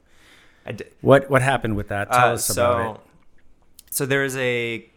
I 0.65 0.71
did. 0.73 0.91
What 1.01 1.29
what 1.29 1.41
happened 1.41 1.75
with 1.75 1.89
that? 1.89 2.11
Tell 2.11 2.29
Uh, 2.29 2.33
us 2.33 2.45
so, 2.45 2.71
about 2.73 2.95
it. 2.95 3.01
So 3.91 4.05
there's 4.05 4.35
a 4.37 4.89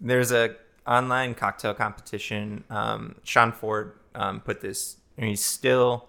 there's 0.00 0.32
a 0.32 0.54
online 0.86 1.34
cocktail 1.34 1.74
competition. 1.74 2.64
Um, 2.70 3.16
Sean 3.24 3.52
Ford 3.52 3.92
um, 4.14 4.40
put 4.40 4.60
this, 4.60 4.96
and 5.16 5.28
he's 5.28 5.44
still. 5.44 6.08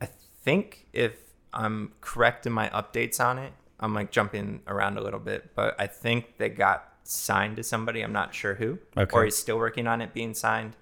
I 0.00 0.08
think 0.42 0.86
if 0.92 1.12
I'm 1.52 1.92
correct 2.00 2.46
in 2.46 2.52
my 2.52 2.68
updates 2.70 3.18
on 3.20 3.38
it, 3.38 3.52
I'm 3.80 3.94
like 3.94 4.10
jumping 4.10 4.60
around 4.66 4.98
a 4.98 5.00
little 5.02 5.20
bit, 5.20 5.54
but 5.54 5.74
I 5.80 5.86
think 5.86 6.36
they 6.38 6.48
got 6.48 6.88
signed 7.04 7.56
to 7.56 7.62
somebody. 7.62 8.02
I'm 8.02 8.12
not 8.12 8.34
sure 8.34 8.54
who, 8.54 8.78
Okay. 8.96 9.10
or 9.14 9.24
he's 9.24 9.36
still 9.36 9.58
working 9.58 9.86
on 9.86 10.00
it 10.00 10.12
being 10.14 10.34
signed. 10.34 10.76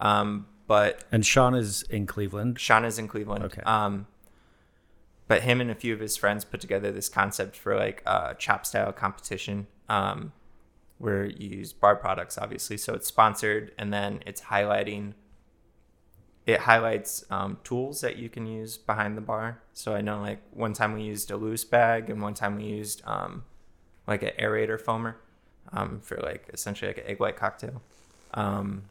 Um, 0.00 0.46
but 0.66 1.04
And 1.12 1.24
Sean 1.24 1.54
is 1.54 1.82
in 1.84 2.06
Cleveland. 2.06 2.58
Sean 2.58 2.84
is 2.84 2.98
in 2.98 3.08
Cleveland. 3.08 3.44
Okay. 3.44 3.62
Um, 3.62 4.06
but 5.28 5.42
him 5.42 5.60
and 5.60 5.70
a 5.70 5.74
few 5.74 5.92
of 5.92 6.00
his 6.00 6.16
friends 6.16 6.44
put 6.44 6.60
together 6.60 6.92
this 6.92 7.08
concept 7.08 7.56
for 7.56 7.76
like 7.76 8.02
a 8.06 8.34
chop 8.38 8.64
style 8.64 8.92
competition, 8.92 9.66
um, 9.88 10.32
where 10.98 11.26
you 11.26 11.58
use 11.58 11.72
bar 11.72 11.96
products, 11.96 12.38
obviously. 12.38 12.76
So 12.76 12.94
it's 12.94 13.08
sponsored, 13.08 13.72
and 13.78 13.92
then 13.92 14.22
it's 14.26 14.42
highlighting. 14.42 15.14
It 16.46 16.60
highlights 16.60 17.24
um, 17.28 17.58
tools 17.64 18.00
that 18.02 18.16
you 18.16 18.28
can 18.28 18.46
use 18.46 18.78
behind 18.78 19.16
the 19.16 19.20
bar. 19.20 19.60
So 19.72 19.94
I 19.94 20.00
know, 20.00 20.20
like 20.20 20.40
one 20.52 20.72
time 20.72 20.94
we 20.94 21.02
used 21.02 21.30
a 21.30 21.36
Lewis 21.36 21.64
bag, 21.64 22.08
and 22.08 22.22
one 22.22 22.34
time 22.34 22.56
we 22.56 22.64
used 22.64 23.02
um, 23.04 23.44
like 24.06 24.22
an 24.22 24.30
aerator 24.38 24.80
foamer 24.80 25.16
um, 25.72 26.00
for 26.00 26.18
like 26.18 26.48
essentially 26.52 26.88
like 26.88 26.98
an 26.98 27.04
egg 27.08 27.18
white 27.18 27.36
cocktail. 27.36 27.82
Um, 28.34 28.84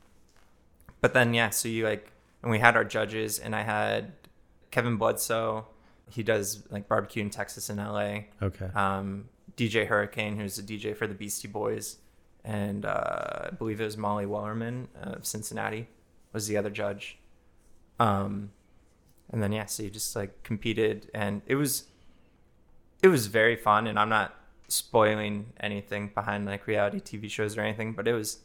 but 0.99 1.13
then 1.13 1.33
yeah, 1.33 1.49
so 1.49 1.69
you 1.69 1.85
like, 1.85 2.11
and 2.41 2.51
we 2.51 2.59
had 2.59 2.75
our 2.75 2.83
judges, 2.83 3.39
and 3.39 3.55
I 3.55 3.63
had 3.63 4.11
Kevin 4.71 4.99
Bludso. 4.99 5.65
He 6.09 6.23
does 6.23 6.63
like 6.69 6.87
barbecue 6.87 7.21
in 7.21 7.29
Texas 7.29 7.69
and 7.69 7.79
LA. 7.79 8.25
Okay. 8.41 8.69
Um, 8.75 9.25
DJ 9.57 9.87
Hurricane, 9.87 10.37
who's 10.37 10.57
a 10.59 10.63
DJ 10.63 10.95
for 10.95 11.07
the 11.07 11.13
Beastie 11.13 11.47
Boys, 11.47 11.97
and 12.43 12.85
uh, 12.85 13.47
I 13.47 13.49
believe 13.57 13.81
it 13.81 13.85
was 13.85 13.97
Molly 13.97 14.25
Wellmann 14.25 14.87
of 15.01 15.25
Cincinnati 15.25 15.87
was 16.33 16.47
the 16.47 16.57
other 16.57 16.69
judge. 16.69 17.17
Um, 17.99 18.51
and 19.31 19.41
then 19.41 19.51
yeah, 19.51 19.65
so 19.65 19.83
you 19.83 19.89
just 19.89 20.15
like 20.15 20.43
competed, 20.43 21.09
and 21.13 21.41
it 21.47 21.55
was 21.55 21.85
it 23.01 23.07
was 23.07 23.27
very 23.27 23.55
fun. 23.55 23.87
And 23.87 23.97
I'm 23.97 24.09
not 24.09 24.35
spoiling 24.67 25.53
anything 25.59 26.11
behind 26.13 26.45
like 26.45 26.67
reality 26.67 26.99
TV 26.99 27.29
shows 27.29 27.57
or 27.57 27.61
anything, 27.61 27.93
but 27.93 28.07
it 28.07 28.13
was 28.13 28.39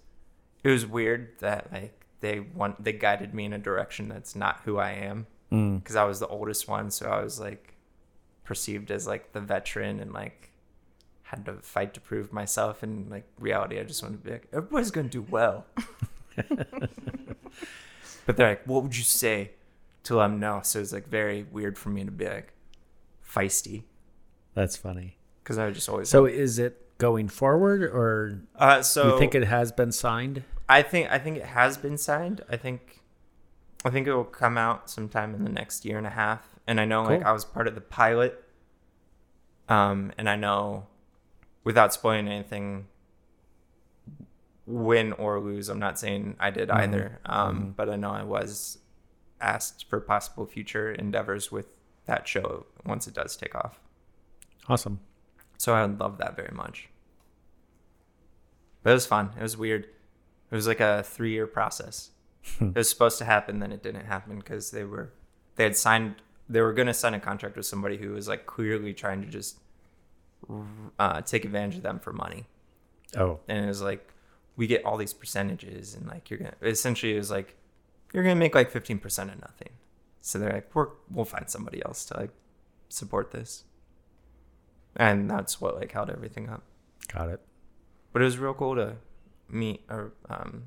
it 0.63 0.69
was 0.69 0.87
weird 0.87 1.39
that 1.41 1.73
like 1.73 2.07
they 2.21 2.41
want 2.41 2.83
they 2.83 2.93
guided 2.93 3.35
me 3.35 3.45
in 3.45 3.53
a 3.53 3.59
direction 3.59 4.09
that's 4.09 4.37
not 4.37 4.61
who 4.65 4.79
I 4.79 4.93
am 4.93 5.27
Mm. 5.53 5.83
because 5.83 5.97
I 5.97 6.05
was 6.05 6.21
the 6.21 6.29
oldest 6.29 6.69
one, 6.69 6.91
so 6.91 7.11
I 7.11 7.23
was 7.23 7.41
like 7.41 7.75
perceived 8.45 8.91
as 8.91 9.07
like 9.07 9.33
the 9.33 9.41
veteran 9.41 10.01
and 10.01 10.13
like 10.13 10.51
had 11.23 11.45
to 11.47 11.55
fight 11.55 11.95
to 11.95 12.01
prove 12.01 12.33
myself. 12.33 12.83
And 12.83 13.11
like 13.11 13.25
reality, 13.39 13.79
I 13.79 13.85
just 13.85 14.03
wanted 14.03 14.19
to 14.19 14.25
be 14.25 14.31
like 14.33 14.49
everybody's 14.53 14.91
gonna 14.91 15.09
do 15.09 15.23
well. 15.23 15.67
but 18.27 18.37
they're 18.37 18.51
like, 18.51 18.67
what 18.67 18.83
would 18.83 18.97
you 18.97 19.03
say 19.05 19.53
to 20.05 20.17
let 20.17 20.29
them 20.29 20.41
know? 20.41 20.61
So 20.63 20.81
it's 20.81 20.93
like 20.93 21.09
very 21.09 21.45
weird 21.51 21.79
for 21.79 21.89
me 21.89 22.05
to 22.05 22.11
be 22.11 22.27
like 22.27 22.53
feisty 23.27 23.85
That's 24.55 24.77
funny. 24.77 25.17
because 25.43 25.59
I 25.59 25.71
just 25.71 25.89
always 25.89 26.09
So 26.09 26.27
is 26.27 26.59
it 26.59 26.99
going 26.99 27.29
forward 27.29 27.83
or 27.83 28.41
uh, 28.57 28.83
so 28.83 29.13
you 29.15 29.19
think 29.19 29.35
it 29.35 29.45
has 29.45 29.73
been 29.73 29.93
signed? 29.93 30.45
I 30.69 30.83
think 30.83 31.11
I 31.11 31.19
think 31.19 31.39
it 31.39 31.45
has 31.47 31.77
been 31.77 31.97
signed. 31.97 32.43
I 32.49 32.57
think 32.57 33.00
I 33.85 33.91
think 33.91 34.07
it 34.07 34.15
will 34.15 34.25
come 34.25 34.59
out 34.59 34.91
sometime 34.91 35.35
in 35.35 35.45
the 35.45 35.51
next 35.51 35.85
year 35.85 35.99
and 35.99 36.07
a 36.07 36.11
half. 36.11 36.47
And 36.67 36.81
I 36.81 36.85
know 36.85 37.03
like 37.05 37.25
I 37.25 37.33
was 37.33 37.45
part 37.45 37.67
of 37.67 37.75
the 37.75 37.81
pilot. 37.81 38.43
Um 39.69 40.13
and 40.19 40.29
I 40.29 40.37
know 40.37 40.87
without 41.65 41.93
spoiling 41.95 42.29
anything 42.29 42.87
win 44.67 45.13
or 45.15 45.41
lose, 45.41 45.69
I'm 45.69 45.79
not 45.79 45.99
saying 45.99 46.37
I 46.39 46.51
did 46.51 46.71
either. 46.71 47.21
Um 47.25 47.75
but 47.77 47.89
I 47.89 47.97
know 47.97 48.11
I 48.11 48.23
was 48.23 48.79
asked 49.41 49.87
for 49.89 50.01
possible 50.01 50.47
future 50.47 50.93
endeavors 50.93 51.51
with 51.51 51.67
that 52.07 52.29
show 52.29 52.67
once 52.85 53.07
it 53.07 53.15
does 53.15 53.37
take 53.37 53.55
off. 53.55 53.81
Awesome. 54.69 55.01
So 55.57 55.75
I 55.75 55.85
would 55.87 55.99
love 55.99 56.19
that 56.19 56.37
very 56.37 56.55
much. 56.55 56.89
But 58.83 58.91
it 58.91 58.95
was 58.95 59.07
fun. 59.07 59.31
It 59.39 59.43
was 59.43 59.57
weird. 59.57 59.85
It 59.85 60.55
was 60.55 60.67
like 60.67 60.81
a 60.81 61.03
three 61.03 61.33
year 61.33 61.47
process. 61.47 62.11
It 62.61 62.75
was 62.75 62.89
supposed 62.89 63.19
to 63.19 63.25
happen, 63.25 63.59
then 63.59 63.73
it 63.73 63.83
didn't 63.83 64.07
happen 64.07 64.37
because 64.39 64.71
they 64.71 64.85
were 64.85 65.13
they 65.57 65.65
had 65.65 65.77
signed 65.77 66.17
they 66.49 66.61
were 66.61 66.73
gonna 66.73 66.95
sign 66.95 67.15
a 67.15 67.21
contract 67.21 67.57
with 67.57 67.67
somebody 67.67 67.97
who 67.97 68.11
was 68.13 68.29
like 68.29 68.47
clearly 68.47 68.93
trying 68.93 69.21
to 69.23 69.29
just 69.29 69.59
uh, 70.99 71.21
take 71.21 71.45
advantage 71.45 71.77
of 71.77 71.83
them 71.83 71.99
for 72.01 72.13
money. 72.13 72.47
Oh, 73.17 73.41
And 73.49 73.65
it 73.65 73.69
was 73.69 73.83
like 73.83 74.13
we 74.57 74.67
get 74.67 74.85
all 74.85 74.97
these 74.97 75.13
percentages 75.13 75.95
and 75.95 76.07
like 76.07 76.31
you're 76.31 76.39
gonna 76.39 76.55
essentially 76.63 77.15
it 77.15 77.19
was 77.19 77.31
like 77.31 77.57
you're 78.13 78.23
gonna 78.23 78.35
make 78.37 78.55
like 78.55 78.71
fifteen 78.71 78.99
percent 78.99 79.31
of 79.31 79.41
nothing. 79.41 79.71
So 80.21 80.39
they're 80.39 80.53
like, 80.53 80.75
We're 80.75 80.89
we'll 81.11 81.25
find 81.25 81.49
somebody 81.49 81.83
else 81.85 82.05
to 82.07 82.17
like 82.19 82.31
support 82.89 83.31
this. 83.31 83.65
And 84.97 85.31
that's 85.31 85.61
what 85.61 85.77
like 85.77 85.93
held 85.93 86.11
everything 86.11 86.49
up. 86.49 86.63
got 87.13 87.29
it. 87.29 87.41
But 88.13 88.23
it 88.23 88.25
was 88.25 88.39
real 88.39 88.55
cool 88.55 88.75
to 88.77 88.97
meet 89.49 89.85
or 89.89 90.13
um 90.29 90.65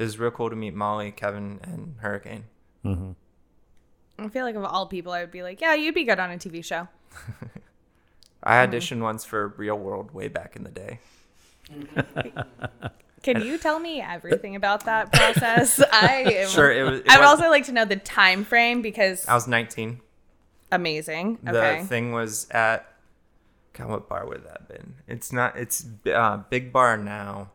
it 0.00 0.04
was 0.04 0.18
real 0.18 0.30
cool 0.30 0.50
to 0.50 0.56
meet 0.56 0.74
Molly, 0.74 1.12
Kevin, 1.12 1.60
and 1.62 1.94
Hurricane. 2.00 2.44
hmm 2.82 3.12
I 4.18 4.28
feel 4.28 4.44
like 4.44 4.54
of 4.54 4.64
all 4.64 4.86
people, 4.86 5.12
I 5.12 5.20
would 5.20 5.30
be 5.30 5.42
like, 5.42 5.60
yeah, 5.62 5.74
you'd 5.74 5.94
be 5.94 6.04
good 6.04 6.18
on 6.18 6.30
a 6.30 6.36
TV 6.36 6.62
show. 6.64 6.88
I 8.42 8.66
auditioned 8.66 9.00
once 9.00 9.24
for 9.24 9.48
Real 9.56 9.76
World 9.78 10.12
way 10.12 10.28
back 10.28 10.56
in 10.56 10.64
the 10.64 10.70
day. 10.70 10.98
Can 13.22 13.42
you 13.42 13.58
tell 13.58 13.78
me 13.78 14.00
everything 14.00 14.56
about 14.56 14.84
that 14.86 15.12
process? 15.12 15.80
I 15.92 16.24
am, 16.42 16.48
Sure, 16.48 16.72
it 16.72 16.82
was. 16.82 17.00
It 17.00 17.08
I 17.10 17.16
would 17.18 17.22
was- 17.22 17.40
also 17.40 17.50
like 17.50 17.64
to 17.66 17.72
know 17.72 17.84
the 17.84 17.96
time 17.96 18.44
frame 18.44 18.80
because 18.82 19.26
I 19.28 19.34
was 19.34 19.46
19. 19.46 20.00
amazing. 20.72 21.38
The 21.42 21.84
thing 21.86 22.12
was 22.12 22.48
at. 22.50 22.86
God, 23.72 23.88
what 23.88 24.08
bar 24.08 24.26
would 24.26 24.44
that 24.44 24.58
have 24.60 24.68
been? 24.68 24.94
It's 25.06 25.32
not. 25.32 25.56
It's 25.56 25.86
uh, 26.12 26.38
Big 26.50 26.72
Bar 26.72 26.96
now, 26.96 27.50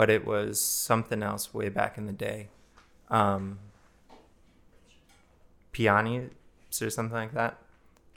but 0.00 0.08
it 0.08 0.24
was 0.24 0.58
something 0.58 1.22
else 1.22 1.52
way 1.52 1.68
back 1.68 1.98
in 1.98 2.06
the 2.06 2.12
day. 2.14 2.48
Um, 3.10 3.58
Piani 5.74 6.30
or 6.80 6.88
something 6.88 7.14
like 7.14 7.34
that. 7.34 7.58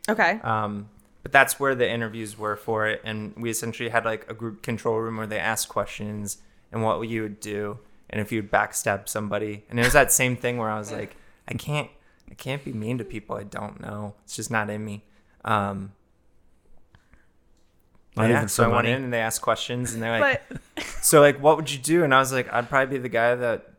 Okay. 0.07 0.39
Um, 0.45 0.87
but 1.23 1.33
that's 1.33 1.59
where 1.59 1.75
the 1.75 1.89
interviews 1.89 2.37
were 2.37 2.55
for 2.55 2.87
it, 2.87 3.01
and 3.03 3.35
we 3.35 3.49
essentially 3.49 3.89
had 3.89 4.05
like 4.05 4.31
a 4.31 4.33
group 4.33 4.63
control 4.63 4.97
room 4.97 5.17
where 5.17 5.27
they 5.27 5.37
asked 5.37 5.67
questions 5.67 6.37
and 6.71 6.83
what 6.83 7.01
you 7.01 7.21
would 7.21 7.41
do, 7.41 7.79
and 8.09 8.21
if 8.21 8.31
you'd 8.31 8.49
backstab 8.49 9.09
somebody, 9.09 9.65
and 9.69 9.77
it 9.77 9.83
was 9.83 9.91
that 9.91 10.09
same 10.09 10.37
thing 10.37 10.57
where 10.57 10.69
I 10.69 10.79
was 10.79 10.89
like, 10.99 11.17
I 11.49 11.55
can't, 11.55 11.89
I 12.31 12.35
can't 12.35 12.63
be 12.63 12.71
mean 12.71 12.97
to 12.99 13.03
people 13.03 13.35
I 13.35 13.43
don't 13.43 13.81
know. 13.81 14.15
It's 14.23 14.37
just 14.37 14.49
not 14.49 14.69
in 14.69 14.85
me. 14.85 15.03
Um, 15.43 15.91
Not 18.15 18.30
yeah, 18.30 18.38
even 18.38 18.47
so 18.47 18.63
for 18.65 18.71
I 18.71 18.76
went 18.76 18.88
in 18.88 19.04
and 19.04 19.13
they 19.13 19.19
asked 19.19 19.41
questions, 19.41 19.93
and 19.93 20.04
they're 20.04 20.19
like, 20.19 20.41
but 20.49 20.84
so 21.02 21.19
like, 21.19 21.41
what 21.41 21.58
would 21.58 21.71
you 21.71 21.80
do? 21.80 22.04
And 22.04 22.13
I 22.13 22.19
was 22.19 22.32
like, 22.32 22.52
I'd 22.54 22.69
probably 22.69 22.97
be 22.97 23.02
the 23.02 23.10
guy 23.10 23.36
that 23.36 23.71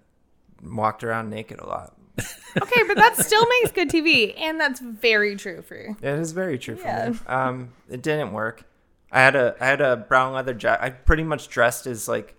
walked 0.62 1.04
around 1.04 1.30
naked 1.30 1.60
a 1.60 1.66
lot. 1.66 1.94
okay, 2.18 2.82
but 2.86 2.96
that 2.96 3.16
still 3.16 3.46
makes 3.46 3.72
good 3.72 3.88
TV, 3.90 4.34
and 4.38 4.60
that's 4.60 4.80
very 4.80 5.36
true 5.36 5.62
for 5.62 5.76
you. 5.76 5.96
It 6.00 6.18
is 6.18 6.32
very 6.32 6.58
true 6.58 6.76
for 6.76 7.10
me. 7.10 7.18
Um, 7.26 7.70
it 7.88 8.02
didn't 8.02 8.32
work. 8.32 8.64
I 9.10 9.20
had 9.20 9.36
a 9.36 9.54
I 9.60 9.66
had 9.66 9.80
a 9.80 9.96
brown 9.96 10.32
leather 10.32 10.54
jacket. 10.54 10.84
I 10.84 10.90
pretty 10.90 11.22
much 11.22 11.48
dressed 11.48 11.86
as 11.86 12.08
like 12.08 12.34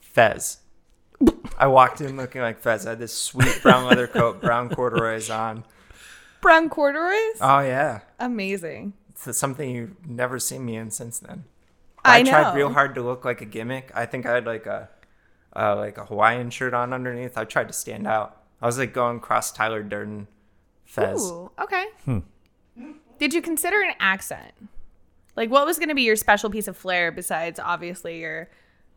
Fez. 0.00 0.58
I 1.58 1.66
walked 1.66 2.00
in 2.00 2.16
looking 2.16 2.40
like 2.40 2.60
Fez. 2.60 2.86
I 2.86 2.90
had 2.90 2.98
this 2.98 3.12
sweet 3.12 3.60
brown 3.62 3.84
leather 3.84 4.06
coat, 4.06 4.40
brown 4.40 4.70
corduroys 4.70 5.30
on. 5.30 5.64
Brown 6.40 6.68
corduroys? 6.68 7.38
Oh 7.40 7.60
yeah, 7.60 8.00
Amazing. 8.18 8.94
It's 9.26 9.38
something 9.38 9.70
you've 9.70 10.06
never 10.06 10.38
seen 10.38 10.64
me 10.64 10.76
in 10.76 10.90
since 10.90 11.18
then. 11.18 11.44
I 12.04 12.18
I, 12.18 12.22
tried 12.22 12.54
real 12.54 12.72
hard 12.72 12.94
to 12.96 13.02
look 13.02 13.24
like 13.24 13.40
a 13.40 13.44
gimmick. 13.44 13.92
I 13.94 14.06
think 14.06 14.26
I 14.26 14.34
had 14.34 14.46
like 14.46 14.66
a 14.66 14.88
uh, 15.54 15.76
like 15.76 15.98
a 15.98 16.06
Hawaiian 16.06 16.50
shirt 16.50 16.74
on 16.74 16.92
underneath. 16.92 17.36
I 17.36 17.44
tried 17.44 17.68
to 17.68 17.74
stand 17.74 18.06
out. 18.06 18.42
I 18.60 18.66
was 18.66 18.78
like 18.78 18.92
going 18.92 19.20
cross 19.20 19.52
Tyler 19.52 19.82
Durden, 19.82 20.26
Fez. 20.84 21.30
Ooh, 21.30 21.50
okay. 21.60 21.84
Did 23.18 23.34
you 23.34 23.42
consider 23.42 23.80
an 23.82 23.92
accent? 24.00 24.52
Like, 25.36 25.50
what 25.50 25.64
was 25.66 25.78
going 25.78 25.88
to 25.88 25.94
be 25.94 26.02
your 26.02 26.16
special 26.16 26.50
piece 26.50 26.68
of 26.68 26.76
flair 26.76 27.10
besides 27.12 27.58
obviously 27.60 28.20
your. 28.20 28.50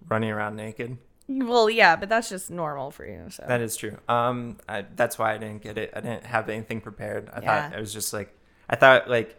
running 0.07 0.29
around 0.31 0.55
naked. 0.55 0.97
Well, 1.27 1.69
yeah, 1.69 1.95
but 1.95 2.09
that's 2.09 2.29
just 2.29 2.51
normal 2.51 2.91
for 2.91 3.05
you. 3.05 3.25
So 3.29 3.45
That 3.47 3.61
is 3.61 3.75
true. 3.75 3.97
Um, 4.07 4.57
I, 4.69 4.85
that's 4.95 5.17
why 5.17 5.33
I 5.33 5.37
didn't 5.37 5.63
get 5.63 5.77
it. 5.77 5.91
I 5.95 6.01
didn't 6.01 6.25
have 6.25 6.49
anything 6.49 6.81
prepared. 6.81 7.29
I 7.33 7.41
Yeah. 7.41 7.69
thought 7.69 7.77
it 7.77 7.81
was 7.81 7.93
just 7.93 8.13
like, 8.13 8.35
I 8.69 8.75
thought 8.75 9.09
like, 9.09 9.35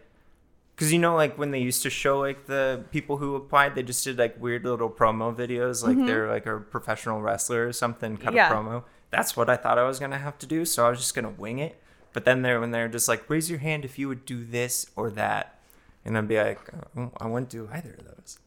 cause 0.77 0.91
you 0.91 0.99
know 0.99 1.15
like 1.15 1.37
when 1.37 1.51
they 1.51 1.59
used 1.59 1.81
to 1.83 1.89
show 1.89 2.19
like 2.19 2.45
the 2.45 2.83
people 2.91 3.17
who 3.17 3.35
applied, 3.35 3.75
they 3.75 3.83
just 3.83 4.03
did 4.03 4.17
like 4.17 4.39
weird 4.41 4.63
little 4.63 4.89
promo 4.89 5.35
videos, 5.35 5.83
like 5.83 5.97
they're 6.05 6.29
like 6.29 6.45
a 6.45 6.59
professional 6.59 7.21
wrestler 7.21 7.67
or 7.67 7.73
something, 7.73 8.15
cut 8.17 8.27
Mm-hmm. 8.27 8.35
Yeah. 8.37 8.49
a 8.49 8.53
promo. 8.53 8.83
That's 9.09 9.35
what 9.35 9.49
I 9.49 9.55
thought 9.57 9.77
I 9.77 9.83
was 9.83 9.99
gonna 9.99 10.17
have 10.17 10.37
to 10.39 10.45
do. 10.45 10.63
So 10.65 10.85
I 10.85 10.89
was 10.89 10.99
just 10.99 11.13
gonna 11.15 11.29
wing 11.31 11.59
it. 11.59 11.81
But 12.13 12.25
then 12.25 12.41
there, 12.41 12.59
when 12.59 12.71
they're 12.71 12.87
just 12.87 13.07
like, 13.07 13.29
raise 13.29 13.49
your 13.49 13.59
hand 13.59 13.85
if 13.85 13.99
you 13.99 14.07
would 14.07 14.25
do 14.25 14.43
this 14.43 14.87
or 14.95 15.09
that, 15.11 15.59
and 16.03 16.17
I'd 16.17 16.27
be 16.27 16.37
like, 16.37 16.59
oh, 16.97 17.11
I 17.19 17.27
wouldn't 17.27 17.49
do 17.49 17.69
either 17.71 17.91
of 17.99 18.05
those. 18.05 18.39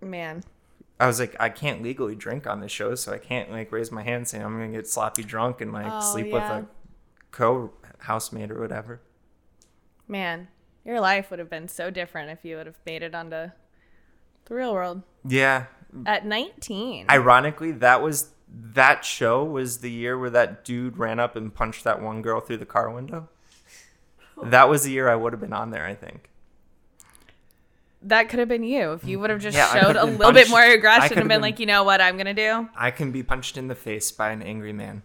man. 0.00 0.44
I 1.00 1.06
was 1.08 1.18
like, 1.18 1.34
I 1.40 1.48
can't 1.48 1.82
legally 1.82 2.14
drink 2.14 2.46
on 2.46 2.60
this 2.60 2.70
show, 2.70 2.94
so 2.94 3.12
I 3.12 3.18
can't 3.18 3.50
like 3.50 3.72
raise 3.72 3.90
my 3.90 4.02
hand 4.04 4.28
saying 4.28 4.44
I'm 4.44 4.52
gonna 4.52 4.68
get 4.72 4.86
sloppy 4.86 5.24
drunk 5.24 5.60
and 5.60 5.72
like 5.72 5.86
Oh, 5.90 6.00
sleep 6.00 6.28
yeah. 6.28 6.32
with 6.34 6.64
a 6.64 6.66
co 7.32 7.72
housemate 7.98 8.50
or 8.52 8.60
whatever. 8.60 9.00
Man, 10.06 10.48
your 10.84 11.00
life 11.00 11.30
would 11.30 11.38
have 11.38 11.50
been 11.50 11.68
so 11.68 11.90
different 11.90 12.30
if 12.30 12.44
you 12.44 12.56
would 12.56 12.66
have 12.66 12.78
made 12.86 13.02
it 13.02 13.14
onto 13.14 13.50
the 14.44 14.54
real 14.54 14.72
world 14.72 15.02
Yeah. 15.24 15.66
at 16.06 16.24
19. 16.26 17.06
Ironically, 17.10 17.72
that 17.72 18.02
was 18.02 18.30
that 18.54 19.02
show 19.04 19.42
was 19.44 19.78
the 19.78 19.90
year 19.90 20.18
where 20.18 20.28
that 20.30 20.62
dude 20.64 20.98
ran 20.98 21.18
up 21.18 21.36
and 21.36 21.54
punched 21.54 21.84
that 21.84 22.02
one 22.02 22.20
girl 22.20 22.38
through 22.40 22.58
the 22.58 22.66
car 22.66 22.90
window. 22.90 23.28
That 24.42 24.68
was 24.68 24.82
the 24.84 24.90
year 24.90 25.08
I 25.08 25.14
would 25.14 25.32
have 25.32 25.40
been 25.40 25.52
on 25.54 25.70
there, 25.70 25.86
I 25.86 25.94
think. 25.94 26.28
that 28.04 28.28
could 28.28 28.40
have 28.40 28.48
been 28.48 28.64
you 28.64 28.92
if 28.94 29.04
you 29.04 29.20
would 29.20 29.30
have 29.30 29.40
just 29.40 29.56
Yeah, 29.56 29.72
showed 29.80 29.94
a 29.96 30.04
little 30.04 30.32
bit 30.32 30.50
more 30.50 30.60
aggression 30.62 31.18
and 31.18 31.28
been 31.28 31.36
been- 31.36 31.40
like, 31.40 31.60
you 31.60 31.66
know 31.66 31.84
what 31.84 32.00
I'm 32.00 32.16
gonna 32.16 32.34
do. 32.34 32.68
I 32.76 32.90
can 32.90 33.12
be 33.12 33.22
punched 33.22 33.56
in 33.56 33.68
the 33.68 33.76
face 33.76 34.10
by 34.10 34.30
an 34.32 34.42
angry 34.42 34.72
man. 34.72 35.02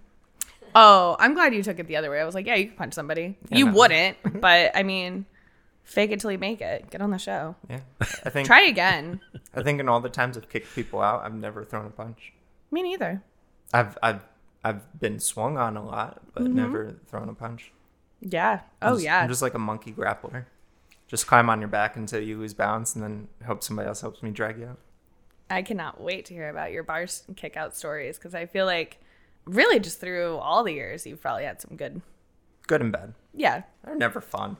Oh, 0.74 1.16
I'm 1.20 1.34
glad 1.36 1.54
you 1.54 1.62
took 1.64 1.78
it 1.80 1.88
the 1.88 1.96
other 1.96 2.10
way. 2.10 2.20
I 2.20 2.26
was 2.26 2.34
like, 2.36 2.48
yeah, 2.48 2.56
you 2.56 2.68
can 2.68 2.76
punch 2.76 2.94
somebody. 2.96 3.38
Yeah, 3.50 3.58
you 3.60 3.66
no. 3.68 3.74
wouldn't, 3.74 4.42
but 4.42 4.76
I 4.76 4.82
mean, 4.84 5.26
fake 5.88 6.12
it 6.12 6.20
till 6.20 6.32
you 6.32 6.38
make 6.38 6.62
it. 6.62 6.90
Get 6.92 7.02
on 7.02 7.12
the 7.12 7.18
show. 7.18 7.56
Yeah. 7.70 7.80
I 8.02 8.30
think 8.30 8.46
Try 8.48 8.62
again. 8.64 9.22
I 9.56 9.64
think 9.64 9.80
in 9.80 9.90
all 9.90 10.00
the 10.02 10.10
times 10.10 10.38
I've 10.38 10.50
kicked 10.50 10.76
people 10.76 11.02
out, 11.02 11.24
I've 11.24 11.34
never 11.34 11.64
thrown 11.64 11.86
a 11.86 11.90
punch. 11.90 12.34
Me 12.72 12.84
neither. 12.84 13.24
I've 13.74 13.98
I've 14.04 14.22
I've 14.64 15.00
been 15.00 15.20
swung 15.20 15.58
on 15.58 15.78
a 15.78 15.84
lot, 15.86 16.22
but 16.34 16.44
mm-hmm. 16.44 16.56
never 16.56 16.96
thrown 17.08 17.30
a 17.30 17.34
punch. 17.34 17.72
Yeah. 18.22 18.60
Oh, 18.82 18.88
I'm 18.88 18.94
Oh 18.94 18.96
just- 18.96 19.06
yeah. 19.06 19.22
I'm 19.22 19.30
just 19.30 19.42
like 19.42 19.54
a 19.54 19.60
monkey 19.60 19.92
grappler. 19.92 20.46
Just 21.08 21.26
climb 21.26 21.50
on 21.50 21.60
your 21.62 21.70
back 21.70 21.96
until 21.96 22.22
you 22.22 22.38
lose 22.38 22.54
balance, 22.54 22.94
and 22.94 23.02
then 23.04 23.28
hope 23.46 23.64
somebody 23.64 23.88
else 23.88 24.02
helps 24.02 24.22
me 24.22 24.30
drag 24.30 24.60
you 24.60 24.66
out. 24.66 24.80
I 25.50 25.62
cannot 25.62 26.02
wait 26.02 26.26
to 26.26 26.34
hear 26.34 26.50
about 26.50 26.74
your 26.74 26.84
bar 26.84 27.04
s- 27.04 27.24
kick 27.38 27.56
out 27.56 27.74
stories 27.78 28.18
because 28.18 28.36
I 28.36 28.46
feel 28.46 28.66
like 28.66 29.00
really 29.46 29.80
just 29.80 30.02
through 30.02 30.36
all 30.36 30.66
the 30.66 30.74
years 30.74 31.08
you've 31.08 31.22
probably 31.22 31.46
had 31.46 31.62
some 31.62 31.78
good. 31.78 32.02
Good 32.68 32.82
and 32.82 32.92
bad. 32.92 33.14
Yeah. 33.34 33.62
They're 33.86 33.96
never 33.96 34.20
fun. 34.20 34.58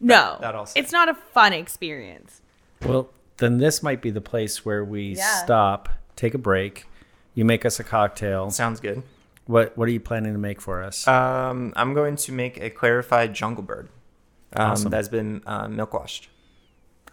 No. 0.00 0.36
that 0.40 0.54
also- 0.54 0.78
It's 0.78 0.92
not 0.92 1.08
a 1.08 1.14
fun 1.14 1.52
experience. 1.52 2.42
Well, 2.84 3.10
then 3.38 3.58
this 3.58 3.82
might 3.82 4.00
be 4.02 4.10
the 4.10 4.20
place 4.20 4.64
where 4.64 4.84
we 4.84 5.16
Yeah. 5.16 5.44
stop, 5.44 5.88
take 6.16 6.34
a 6.34 6.38
break. 6.38 6.86
You 7.34 7.44
make 7.44 7.64
us 7.64 7.78
a 7.80 7.84
cocktail. 7.84 8.50
Sounds 8.50 8.80
good. 8.80 9.02
What 9.46 9.76
What 9.76 9.88
are 9.88 9.92
you 9.92 10.00
planning 10.00 10.32
to 10.32 10.38
make 10.38 10.60
for 10.60 10.82
us? 10.82 11.06
Um, 11.06 11.72
I'm 11.76 11.94
going 11.94 12.16
to 12.16 12.32
make 12.32 12.60
a 12.60 12.70
clarified 12.70 13.34
jungle 13.34 13.62
bird. 13.62 13.88
Um, 14.54 14.72
Awesome. 14.72 14.90
That's 14.90 15.08
been 15.08 15.42
uh, 15.46 15.68
milk 15.68 15.92
washed. 15.94 16.28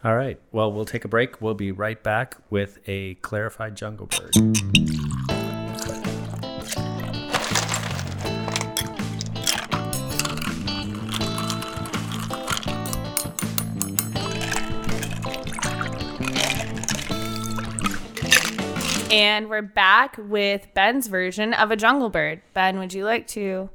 All 0.03 0.15
right. 0.15 0.39
Well, 0.51 0.71
we'll 0.71 0.85
take 0.85 1.05
a 1.05 1.07
break. 1.07 1.41
We'll 1.41 1.53
be 1.53 1.71
right 1.71 2.01
back 2.01 2.37
with 2.49 2.79
a 2.87 3.15
clarified 3.15 3.75
jungle 3.75 4.07
bird. 4.07 4.33
And 19.13 19.47
we're 19.47 19.61
back 19.61 20.15
with 20.17 20.73
Ben's 20.73 21.05
version 21.05 21.53
of 21.53 21.69
a 21.69 21.75
jungle 21.75 22.09
bird. 22.09 22.41
Ben, 22.55 22.79
would 22.79 22.95
you 22.95 23.05
like 23.05 23.27
to 23.27 23.69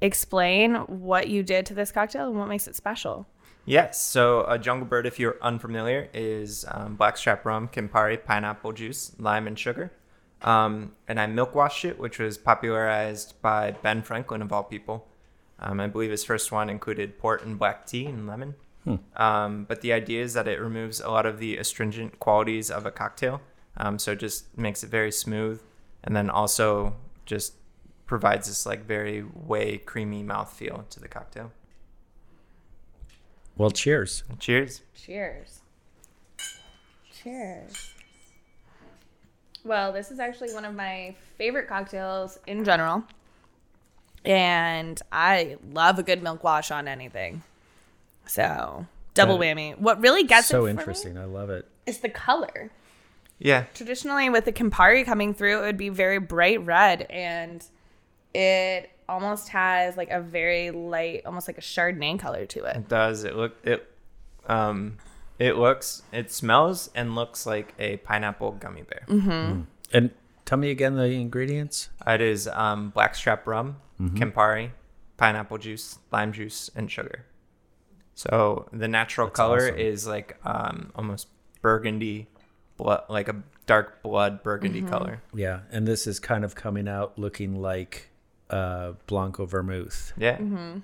explain 0.00 0.76
what 0.76 1.26
you 1.26 1.42
did 1.42 1.66
to 1.66 1.74
this 1.74 1.90
cocktail 1.90 2.28
and 2.28 2.38
what 2.38 2.46
makes 2.46 2.68
it 2.68 2.76
special? 2.76 3.26
Yes. 3.64 4.00
So 4.00 4.44
a 4.46 4.60
jungle 4.60 4.86
bird, 4.86 5.04
if 5.04 5.18
you're 5.18 5.38
unfamiliar, 5.42 6.08
is 6.14 6.64
um, 6.70 6.94
blackstrap 6.94 7.44
rum, 7.44 7.66
Campari, 7.66 8.24
pineapple 8.24 8.72
juice, 8.72 9.10
lime, 9.18 9.48
and 9.48 9.58
sugar. 9.58 9.90
Um, 10.42 10.92
and 11.08 11.18
I 11.18 11.26
milk 11.26 11.56
washed 11.56 11.84
it, 11.84 11.98
which 11.98 12.20
was 12.20 12.38
popularized 12.38 13.34
by 13.42 13.72
Ben 13.72 14.02
Franklin 14.02 14.40
of 14.40 14.52
all 14.52 14.62
people. 14.62 15.08
Um, 15.58 15.80
I 15.80 15.88
believe 15.88 16.12
his 16.12 16.22
first 16.22 16.52
one 16.52 16.70
included 16.70 17.18
port 17.18 17.44
and 17.44 17.58
black 17.58 17.86
tea 17.86 18.06
and 18.06 18.28
lemon. 18.28 18.54
Um, 19.16 19.64
but 19.64 19.80
the 19.80 19.92
idea 19.92 20.22
is 20.22 20.34
that 20.34 20.46
it 20.46 20.60
removes 20.60 21.00
a 21.00 21.08
lot 21.08 21.26
of 21.26 21.40
the 21.40 21.56
astringent 21.56 22.20
qualities 22.20 22.70
of 22.70 22.86
a 22.86 22.92
cocktail. 22.92 23.40
Um, 23.76 23.98
so 23.98 24.12
it 24.12 24.18
just 24.18 24.56
makes 24.56 24.82
it 24.82 24.90
very 24.90 25.12
smooth, 25.12 25.60
and 26.04 26.14
then 26.16 26.30
also 26.30 26.94
just 27.26 27.54
provides 28.06 28.46
this 28.48 28.64
like 28.66 28.84
very 28.86 29.22
way 29.34 29.78
creamy 29.78 30.22
mouthfeel 30.22 30.88
to 30.90 31.00
the 31.00 31.08
cocktail. 31.08 31.50
Well, 33.56 33.70
cheers. 33.70 34.22
Cheers. 34.38 34.82
Cheers. 34.94 35.60
Cheers. 37.22 37.92
Well, 39.64 39.92
this 39.92 40.10
is 40.10 40.20
actually 40.20 40.52
one 40.54 40.64
of 40.64 40.74
my 40.74 41.14
favorite 41.38 41.66
cocktails 41.68 42.38
in 42.46 42.64
general. 42.64 43.02
And 44.24 45.00
I 45.10 45.56
love 45.72 45.98
a 45.98 46.02
good 46.02 46.22
milk 46.22 46.44
wash 46.44 46.70
on 46.70 46.86
anything. 46.88 47.42
So, 48.26 48.86
double 49.14 49.38
That- 49.38 49.56
whammy. 49.56 49.78
What 49.78 50.00
really 50.00 50.24
gets 50.24 50.48
it 50.48 50.50
so 50.50 50.60
for 50.60 50.64
me 50.66 50.70
interesting. 50.70 51.16
I 51.18 51.24
love 51.24 51.50
it. 51.50 51.66
is 51.86 51.98
the 52.00 52.08
color. 52.08 52.70
Yeah. 53.38 53.64
Traditionally, 53.74 54.30
with 54.30 54.44
the 54.44 54.52
Campari 54.52 55.04
coming 55.04 55.34
through, 55.34 55.62
it 55.62 55.66
would 55.66 55.76
be 55.76 55.90
very 55.90 56.18
bright 56.18 56.64
red, 56.64 57.02
and 57.10 57.64
it 58.34 58.90
almost 59.08 59.48
has 59.50 59.96
like 59.96 60.10
a 60.10 60.20
very 60.20 60.70
light, 60.70 61.22
almost 61.26 61.48
like 61.48 61.58
a 61.58 61.62
Chardonnay 61.62 62.18
color 62.18 62.46
to 62.46 62.64
it. 62.64 62.76
It 62.76 62.88
does. 62.88 63.24
It 63.24 63.36
look 63.36 63.56
it 63.64 63.90
um 64.46 64.98
it 65.38 65.56
looks 65.56 66.02
it 66.12 66.30
smells 66.30 66.90
and 66.94 67.14
looks 67.14 67.46
like 67.46 67.74
a 67.78 67.98
pineapple 67.98 68.52
gummy 68.52 68.82
bear. 68.82 69.04
Mm-hmm. 69.08 69.62
And 69.92 70.10
tell 70.44 70.58
me 70.58 70.70
again 70.70 70.96
the 70.96 71.04
ingredients. 71.04 71.88
It 72.06 72.20
is 72.20 72.48
um 72.48 72.90
blackstrap 72.90 73.46
rum, 73.46 73.76
Campari, 74.00 74.70
pineapple 75.16 75.58
juice, 75.58 75.98
lime 76.12 76.32
juice, 76.32 76.70
and 76.74 76.90
sugar. 76.90 77.24
So 78.14 78.68
the 78.72 78.88
natural 78.88 79.28
color 79.28 79.68
awesome. 79.68 79.78
is 79.78 80.06
like 80.06 80.36
um 80.44 80.92
almost 80.94 81.28
burgundy 81.62 82.28
blood 82.76 83.04
like 83.08 83.28
a 83.28 83.36
dark 83.66 84.02
blood 84.02 84.42
burgundy 84.42 84.80
Mm-hmm. 84.80 84.88
color. 84.90 85.22
Yeah, 85.34 85.60
and 85.70 85.86
this 85.86 86.06
is 86.06 86.20
kind 86.20 86.44
of 86.44 86.54
coming 86.54 86.88
out 86.88 87.18
looking 87.18 87.60
like 87.60 88.10
uh, 88.50 88.92
Blanco 89.06 89.44
vermouth 89.46 90.12
Yeah. 90.16 90.36
Mm-hmm. 90.38 90.78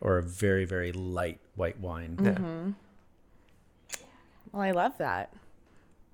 or 0.00 0.18
a 0.18 0.22
very 0.22 0.64
very 0.64 0.92
light 0.92 1.38
white 1.54 1.78
wine. 1.80 2.18
Yeah. 2.22 2.38
Well, 4.52 4.62
I 4.62 4.70
love 4.72 4.96
that. 4.98 5.32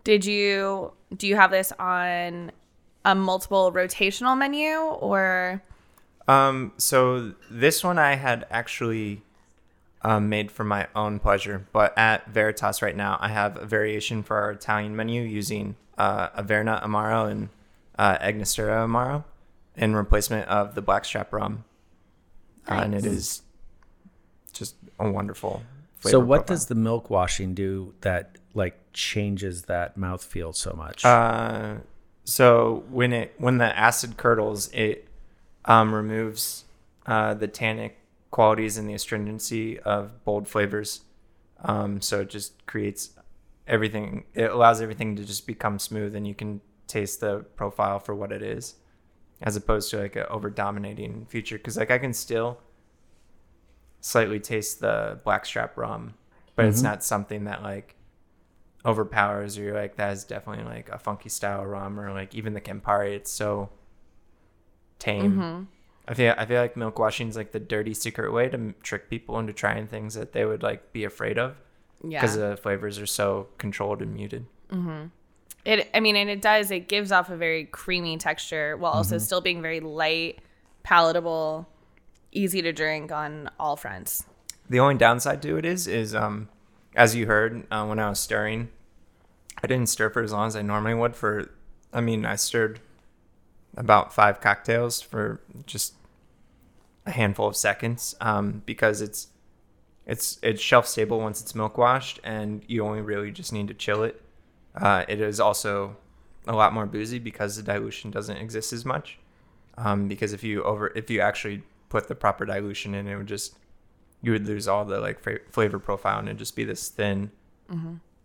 Did 0.05 0.25
you 0.25 0.93
do 1.17 1.27
you 1.27 1.37
have 1.37 1.51
this 1.51 1.73
on 1.79 2.51
a 3.05 3.15
multiple 3.15 3.73
rotational 3.73 4.37
menu 4.37 4.77
or 4.79 5.63
Um, 6.29 6.73
so 6.77 7.35
this 7.51 7.83
one 7.85 7.99
I 7.99 8.15
had 8.15 8.47
actually 8.51 9.23
um, 10.03 10.29
made 10.29 10.51
for 10.51 10.65
my 10.65 10.89
own 10.95 11.19
pleasure, 11.19 11.67
but 11.73 11.97
at 11.97 12.29
Veritas 12.29 12.83
right 12.83 12.97
now 12.97 13.19
I 13.21 13.29
have 13.29 13.57
a 13.57 13.65
variation 13.67 14.23
for 14.23 14.37
our 14.37 14.51
Italian 14.53 14.95
menu 14.97 15.23
using 15.23 15.77
uh, 15.97 16.29
Averna 16.31 16.83
Amaro 16.83 17.31
and 17.31 17.49
uh, 17.99 18.19
Amaro 18.19 19.25
in 19.77 19.95
replacement 19.95 20.49
of 20.49 20.75
the 20.75 20.83
blackstrap 20.83 21.33
rum, 21.33 21.65
uh, 22.69 22.75
and 22.75 22.95
it 22.95 23.07
is 23.07 23.43
just 24.53 24.77
a 24.99 25.11
wonderful. 25.11 25.63
Flavor. 25.99 26.13
So 26.13 26.21
what 26.21 26.47
profile. 26.47 26.57
does 26.57 26.67
the 26.67 26.75
milk 26.75 27.11
washing 27.11 27.55
do 27.55 27.95
that 28.01 28.39
like 28.55 28.79
changes 28.93 29.63
that 29.63 29.97
mouthfeel 29.97 30.55
so 30.55 30.73
much? 30.73 31.05
Uh, 31.05 31.77
So 32.25 32.85
when 32.91 33.13
it 33.13 33.35
when 33.39 33.59
the 33.59 33.77
acid 33.77 34.17
curdles, 34.17 34.73
it 34.73 35.09
um, 35.65 35.95
removes 35.95 36.65
uh, 37.07 37.35
the 37.35 37.49
tannic 37.49 37.99
qualities 38.33 38.77
and 38.77 38.89
the 38.89 38.95
astringency 38.95 39.79
of 39.79 40.25
bold 40.25 40.49
flavors. 40.49 41.03
Um, 41.61 42.01
so 42.01 42.23
it 42.23 42.31
just 42.31 42.67
creates 42.67 43.11
everything. 43.69 44.25
It 44.35 44.51
allows 44.51 44.81
everything 44.81 45.15
to 45.15 45.25
just 45.25 45.47
become 45.47 45.79
smooth, 45.79 46.17
and 46.17 46.27
you 46.27 46.35
can 46.35 46.61
taste 46.89 47.21
the 47.21 47.45
profile 47.55 48.01
for 48.01 48.17
what 48.17 48.33
it 48.33 48.43
is, 48.43 48.75
as 49.41 49.55
opposed 49.55 49.91
to 49.91 49.99
like 49.99 50.17
an 50.17 50.25
over 50.29 50.51
dominating 50.51 51.27
feature. 51.27 51.57
Because 51.57 51.77
like 51.77 51.93
I 51.93 51.99
can 51.99 52.13
still 52.13 52.59
slightly 54.01 54.41
taste 54.41 54.81
the 54.81 55.21
blackstrap 55.23 55.77
rum, 55.77 56.15
but 56.57 56.65
it's 56.65 56.83
not 56.83 57.05
something 57.05 57.45
that 57.45 57.63
like 57.63 57.95
overpowers 58.85 59.57
or 59.57 59.63
you're 59.63 59.77
like 59.77 59.95
that 59.95 60.13
is 60.13 60.25
definitely 60.25 60.65
like 60.65 60.89
a 60.89 60.99
funky 60.99 61.29
style 61.29 61.65
rum 61.65 62.01
or 62.01 62.13
like 62.13 62.35
even 62.35 62.53
the 62.53 62.61
Campari. 62.61 63.15
It's 63.15 63.31
so 63.31 63.71
tame. 64.99 65.69
I 66.13 66.15
feel 66.15 66.35
I 66.37 66.45
feel 66.45 66.61
like 66.61 66.77
milk 66.77 66.99
washing 66.99 67.29
is 67.29 67.37
like 67.37 67.53
the 67.53 67.59
dirty 67.59 67.95
secret 67.95 68.33
way 68.35 68.47
to 68.51 68.75
trick 68.83 69.09
people 69.09 69.39
into 69.39 69.55
trying 69.55 69.87
things 69.87 70.13
that 70.13 70.33
they 70.33 70.45
would 70.45 70.63
like 70.63 70.93
be 70.93 71.05
afraid 71.05 71.39
of 71.39 71.57
Yeah. 72.07 72.21
because 72.21 72.37
the 72.37 72.59
flavors 72.59 72.99
are 72.99 73.07
so 73.07 73.49
controlled 73.57 74.03
and 74.03 74.13
muted. 74.13 74.45
It, 75.65 75.89
I 75.95 76.01
mean, 76.01 76.17
and 76.17 76.29
it 76.29 76.43
does. 76.43 76.71
It 76.71 76.87
gives 76.89 77.13
off 77.13 77.31
a 77.31 77.37
very 77.37 77.65
creamy 77.65 78.19
texture 78.19 78.77
while 78.77 78.93
also 78.93 79.17
Mm-hmm. 79.17 79.23
still 79.25 79.41
being 79.41 79.63
very 79.63 79.81
light, 79.81 80.41
palatable, 80.83 81.67
easy 82.31 82.61
to 82.61 82.73
drink 82.75 83.11
on 83.11 83.49
all 83.59 83.77
fronts. 83.77 84.25
The 84.69 84.81
only 84.81 84.97
downside 84.97 85.41
to 85.43 85.57
it 85.57 85.65
is 85.65 85.87
is 85.87 86.15
um 86.15 86.51
as 86.95 87.15
you 87.15 87.25
heard 87.27 87.67
uh, 87.71 87.87
when 87.87 87.99
I 87.99 88.11
was 88.11 88.21
stirring, 88.21 88.69
I 89.63 89.67
didn't 89.67 89.89
stir 89.89 90.11
for 90.11 90.23
as 90.23 90.31
long 90.33 90.47
as 90.47 90.57
I 90.57 90.61
normally 90.63 90.93
would. 90.95 91.17
For 91.17 91.49
I 91.91 92.03
mean, 92.03 92.27
I 92.27 92.37
stirred 92.37 92.81
about 93.79 94.13
five 94.13 94.43
cocktails 94.43 95.01
for 95.01 95.41
just 95.65 95.95
a 97.07 97.11
handful 97.11 97.47
of 97.47 97.57
seconds 97.57 98.15
um, 98.21 98.63
because 98.67 99.01
it's 99.01 99.29
it's 100.07 100.39
it's 100.43 100.61
shelf 100.61 100.87
stable 100.87 101.21
once 101.21 101.41
it's 101.41 101.55
milk 101.55 101.79
washed, 101.79 102.21
and 102.25 102.63
you 102.67 102.85
only 102.85 103.01
really 103.01 103.31
just 103.31 103.53
need 103.53 103.69
to 103.69 103.75
chill 103.75 104.03
it. 104.03 104.21
Uh, 104.75 105.05
it 105.09 105.21
is 105.21 105.39
also 105.39 105.97
a 106.47 106.53
lot 106.55 106.73
more 106.73 106.87
boozy 106.87 107.19
because 107.19 107.57
the 107.57 107.63
dilution 107.63 108.11
doesn't 108.11 108.37
exist 108.37 108.73
as 108.73 108.85
much. 108.85 109.19
Um, 109.79 110.09
because 110.09 110.33
if 110.33 110.43
you 110.45 110.63
over 110.65 110.93
if 110.97 111.09
you 111.11 111.21
actually 111.21 111.63
put 111.89 112.09
the 112.09 112.15
proper 112.15 112.45
dilution 112.45 112.95
in, 112.95 113.07
it 113.07 113.17
would 113.17 113.27
just 113.29 113.57
you 114.23 114.33
would 114.33 114.47
lose 114.47 114.69
all 114.69 114.85
the 114.85 115.01
like 115.01 115.21
fra- 115.21 115.41
flavor 115.51 115.79
profile 115.79 116.19
and 116.19 116.29
it'd 116.29 116.39
just 116.39 116.57
be 116.57 116.65
this 116.65 116.89
thin, 116.89 117.31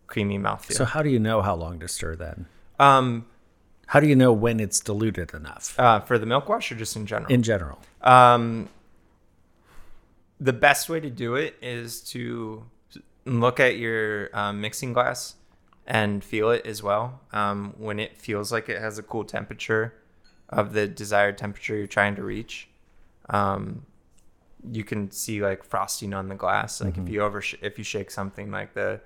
creamy 0.07 0.37
mouthfeel. 0.37 0.73
So 0.73 0.85
how 0.85 1.01
do 1.01 1.09
you 1.09 1.19
know 1.19 1.41
how 1.41 1.55
long 1.55 1.79
to 1.79 1.87
stir 1.87 2.15
then? 2.15 2.47
um, 2.79 3.25
How 3.87 3.99
do 4.01 4.07
you 4.07 4.15
know 4.15 4.33
when 4.33 4.59
it's 4.59 4.79
diluted 4.81 5.33
enough 5.33 5.77
uh, 5.79 6.01
for 6.01 6.19
the 6.19 6.25
milk 6.25 6.49
wash 6.49 6.71
or 6.71 6.75
just 6.75 6.95
in 6.95 7.05
general? 7.05 7.31
in 7.31 7.41
general? 7.41 7.79
Um, 8.01 8.69
the 10.39 10.53
best 10.53 10.89
way 10.89 10.99
to 10.99 11.09
do 11.09 11.35
it 11.35 11.55
is 11.61 12.01
to 12.11 12.65
look 13.25 13.59
at 13.59 13.77
your 13.77 14.29
um, 14.33 14.61
mixing 14.61 14.93
glass 14.93 15.35
and 15.85 16.23
feel 16.23 16.51
it 16.51 16.65
as 16.65 16.83
well. 16.83 17.21
Um, 17.31 17.73
when 17.77 17.99
it 17.99 18.17
feels 18.17 18.51
like 18.51 18.67
it 18.69 18.79
has 18.79 18.99
a 18.99 19.03
cool 19.03 19.23
temperature 19.23 19.93
of 20.49 20.73
the 20.73 20.87
desired 20.87 21.37
temperature 21.37 21.75
you're 21.75 21.87
trying 21.87 22.15
to 22.15 22.23
reach, 22.23 22.67
um, 23.29 23.85
you 24.69 24.83
can 24.83 25.11
see 25.11 25.41
like 25.41 25.63
frosting 25.63 26.13
on 26.13 26.27
the 26.27 26.35
glass. 26.35 26.81
Like 26.81 26.97
if 26.97 27.07
you 27.07 27.21
over 27.21 27.41
if 27.61 27.77
you 27.77 27.83
shake 27.83 28.11
something 28.11 28.51
like 28.51 28.73
the 28.73 28.99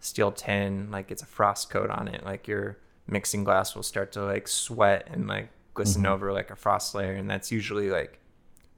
steel 0.00 0.32
tin, 0.32 0.90
like 0.90 1.10
it's 1.10 1.22
a 1.22 1.26
frost 1.26 1.68
coat 1.68 1.90
on 1.90 2.08
it, 2.08 2.24
like 2.24 2.48
your 2.48 2.78
mixing 3.12 3.44
glass 3.44 3.74
will 3.76 3.82
start 3.82 4.12
to 4.12 4.24
like 4.24 4.48
sweat 4.48 5.06
and 5.10 5.28
like 5.28 5.48
glisten 5.74 6.06
over 6.06 6.32
like 6.32 6.50
a 6.50 6.56
frost 6.56 6.94
layer, 6.94 7.12
and 7.12 7.30
that's 7.30 7.52
usually 7.52 7.90
like 7.90 8.18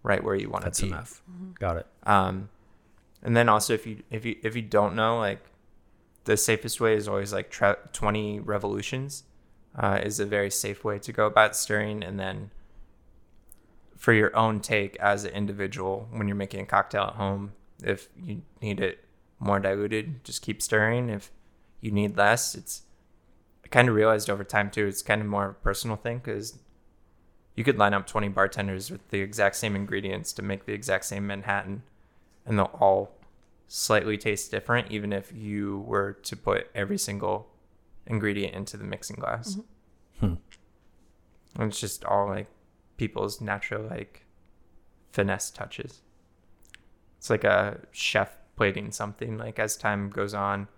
right 0.03 0.23
where 0.23 0.35
you 0.35 0.51
want 0.51 0.65
That's 0.65 0.81
to 0.81 0.85
be. 0.87 0.91
enough. 0.91 1.23
Got 1.59 1.79
it. 1.79 1.87
Um, 2.05 2.51
and 3.23 3.37
then 3.37 3.49
also 3.49 3.73
if 3.73 3.87
you 3.87 4.03
if 4.11 4.25
you 4.25 4.37
if 4.43 4.55
you 4.55 4.63
don't 4.63 4.95
know, 4.95 5.19
like 5.19 5.41
the 6.25 6.37
safest 6.37 6.81
way 6.81 6.95
is 6.95 7.09
always 7.09 7.33
like 7.33 7.51
tra- 7.51 7.79
twenty 7.93 8.41
revolutions 8.41 9.25
uh, 9.77 10.01
is 10.03 10.21
a 10.21 10.27
very 10.27 10.51
safe 10.51 10.85
way 10.85 10.99
to 10.99 11.13
go 11.13 11.27
about 11.27 11.57
stirring, 11.57 12.03
and 12.03 12.19
then 12.21 12.51
for 13.97 14.13
your 14.13 14.37
own 14.37 14.61
take 14.61 14.97
as 14.97 15.25
an 15.25 15.33
individual 15.33 16.09
when 16.13 16.29
you're 16.29 16.37
making 16.37 16.61
a 16.61 16.67
cocktail 16.67 17.05
at 17.05 17.15
home, 17.15 17.53
if 17.83 18.09
you 18.23 18.43
need 18.61 18.81
it 18.81 19.05
more 19.39 19.59
diluted, 19.59 20.23
just 20.25 20.43
keep 20.43 20.61
stirring. 20.61 21.09
If 21.09 21.31
you 21.81 21.91
need 21.91 22.17
less, 22.17 22.55
it's 22.55 22.83
kind 23.75 23.89
of 23.89 23.97
realized 23.97 24.31
over 24.31 24.45
time 24.45 24.71
too. 24.71 24.87
It's 24.87 25.03
kind 25.03 25.21
of 25.21 25.27
more 25.27 25.47
of 25.47 25.51
a 25.51 25.55
personal 25.55 25.97
thing 25.97 26.19
because 26.19 26.61
you 27.57 27.65
could 27.65 27.77
line 27.77 27.93
up 27.93 28.07
20 28.07 28.29
bartenders 28.29 28.89
with 28.89 29.07
the 29.09 29.21
exact 29.21 29.57
same 29.57 29.75
ingredients 29.75 30.33
to 30.35 30.43
make 30.43 30.65
the 30.65 30.73
exact 30.73 31.07
same 31.07 31.27
Manhattan, 31.27 31.83
and 32.47 32.57
they'll 32.57 32.79
all 32.79 33.17
slightly 33.67 34.17
taste 34.17 34.53
different, 34.53 34.93
even 34.93 35.13
if 35.13 35.33
you 35.35 35.81
were 35.89 36.13
to 36.23 36.37
put 36.37 36.69
every 36.73 36.97
single 36.97 37.49
ingredient 38.07 38.55
into 38.55 38.77
the 38.77 38.85
mixing 38.85 39.17
glass. 39.17 39.57
Mm-hmm. 39.57 40.27
Hmm. 40.27 40.35
And 41.57 41.71
it's 41.73 41.81
just 41.81 42.05
all 42.05 42.29
like 42.29 42.47
people's 42.97 43.41
natural 43.41 43.89
like 43.89 44.25
finesse 45.11 45.51
touches. 45.51 46.01
It's 47.19 47.29
like 47.29 47.43
a 47.43 47.81
chef 47.91 48.37
plating 48.55 48.93
something. 48.93 49.37
Like 49.37 49.59
as 49.59 49.77
time 49.77 50.11
goes 50.11 50.33
on, 50.33 50.69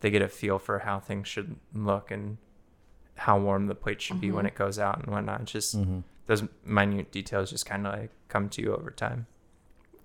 they 0.00 0.10
get 0.10 0.22
a 0.22 0.28
feel 0.28 0.58
for 0.58 0.80
how 0.80 0.98
things 0.98 1.28
should 1.28 1.56
look 1.74 2.10
and 2.10 2.38
how 3.16 3.38
warm 3.38 3.66
the 3.66 3.74
plate 3.74 4.00
should 4.00 4.20
be 4.20 4.30
when 4.30 4.44
mm-hmm. 4.44 4.54
it 4.54 4.54
goes 4.54 4.78
out 4.78 4.98
and 4.98 5.12
whatnot. 5.12 5.42
It's 5.42 5.52
just 5.52 5.76
mm-hmm. 5.76 6.00
those 6.26 6.42
minute 6.64 7.12
details 7.12 7.50
just 7.50 7.66
kind 7.66 7.86
of 7.86 7.92
like 7.92 8.10
come 8.28 8.48
to 8.50 8.62
you 8.62 8.74
over 8.74 8.90
time. 8.90 9.26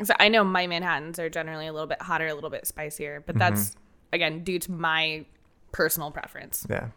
So 0.04 0.14
I 0.20 0.28
know 0.28 0.44
my 0.44 0.68
Manhattans 0.68 1.20
are 1.20 1.30
generally 1.30 1.68
a 1.68 1.74
little 1.74 1.88
bit 1.88 2.02
hotter, 2.02 2.28
a 2.28 2.34
little 2.34 2.50
bit 2.50 2.68
spicier, 2.68 3.24
but 3.26 3.38
that's 3.38 3.70
mm-hmm. 3.70 3.80
again 4.14 4.44
due 4.44 4.60
to 4.60 4.72
my 4.72 5.26
personal 5.72 6.12
preference. 6.12 6.68
Yeah. 6.70 6.90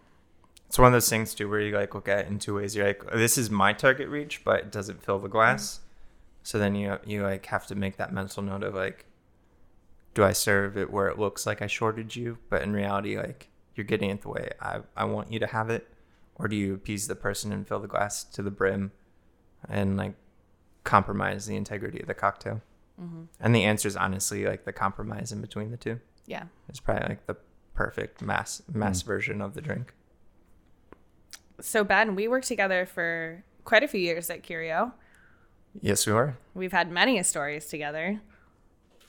It's 0.66 0.78
one 0.78 0.88
of 0.88 0.92
those 0.92 1.08
things 1.08 1.34
too 1.34 1.48
where 1.48 1.60
you 1.60 1.74
like 1.74 1.94
look 1.94 2.08
at 2.08 2.18
it 2.20 2.26
in 2.26 2.38
two 2.38 2.56
ways. 2.56 2.74
You're 2.74 2.86
like, 2.86 3.08
this 3.12 3.38
is 3.38 3.48
my 3.48 3.72
target 3.72 4.08
reach, 4.08 4.44
but 4.44 4.60
it 4.60 4.72
doesn't 4.72 5.02
fill 5.02 5.18
the 5.18 5.28
glass. 5.28 5.80
So 6.42 6.58
then 6.58 6.74
you 6.74 6.98
you 7.06 7.22
like 7.22 7.46
have 7.46 7.66
to 7.68 7.74
make 7.74 7.96
that 7.98 8.12
mental 8.12 8.42
note 8.42 8.62
of 8.62 8.74
like, 8.74 9.04
do 10.18 10.24
I 10.24 10.32
serve 10.32 10.76
it 10.76 10.90
where 10.90 11.06
it 11.06 11.16
looks 11.16 11.46
like 11.46 11.62
I 11.62 11.68
shorted 11.68 12.16
you, 12.16 12.38
but 12.50 12.62
in 12.62 12.72
reality, 12.72 13.16
like 13.16 13.50
you're 13.76 13.84
getting 13.84 14.10
it 14.10 14.22
the 14.22 14.30
way 14.30 14.50
I 14.60 14.80
I 14.96 15.04
want 15.04 15.32
you 15.32 15.38
to 15.38 15.46
have 15.46 15.70
it, 15.70 15.86
or 16.34 16.48
do 16.48 16.56
you 16.56 16.74
appease 16.74 17.06
the 17.06 17.14
person 17.14 17.52
and 17.52 17.68
fill 17.68 17.78
the 17.78 17.86
glass 17.86 18.24
to 18.24 18.42
the 18.42 18.50
brim, 18.50 18.90
and 19.68 19.96
like 19.96 20.14
compromise 20.82 21.46
the 21.46 21.54
integrity 21.54 22.00
of 22.00 22.08
the 22.08 22.14
cocktail? 22.14 22.62
Mm-hmm. 23.00 23.26
And 23.38 23.54
the 23.54 23.62
answer 23.62 23.86
is 23.86 23.96
honestly 23.96 24.44
like 24.44 24.64
the 24.64 24.72
compromise 24.72 25.30
in 25.30 25.40
between 25.40 25.70
the 25.70 25.76
two. 25.76 26.00
Yeah. 26.26 26.46
It's 26.68 26.80
probably 26.80 27.10
like 27.10 27.26
the 27.26 27.36
perfect 27.74 28.20
mass 28.20 28.60
mass 28.72 29.04
mm. 29.04 29.06
version 29.06 29.40
of 29.40 29.54
the 29.54 29.60
drink. 29.60 29.94
So 31.60 31.84
Ben, 31.84 32.16
we 32.16 32.26
worked 32.26 32.48
together 32.48 32.86
for 32.86 33.44
quite 33.62 33.84
a 33.84 33.88
few 33.88 34.00
years 34.00 34.30
at 34.30 34.42
Curio. 34.42 34.94
Yes, 35.80 36.08
we 36.08 36.12
were. 36.12 36.36
We've 36.54 36.72
had 36.72 36.90
many 36.90 37.22
stories 37.22 37.66
together. 37.66 38.20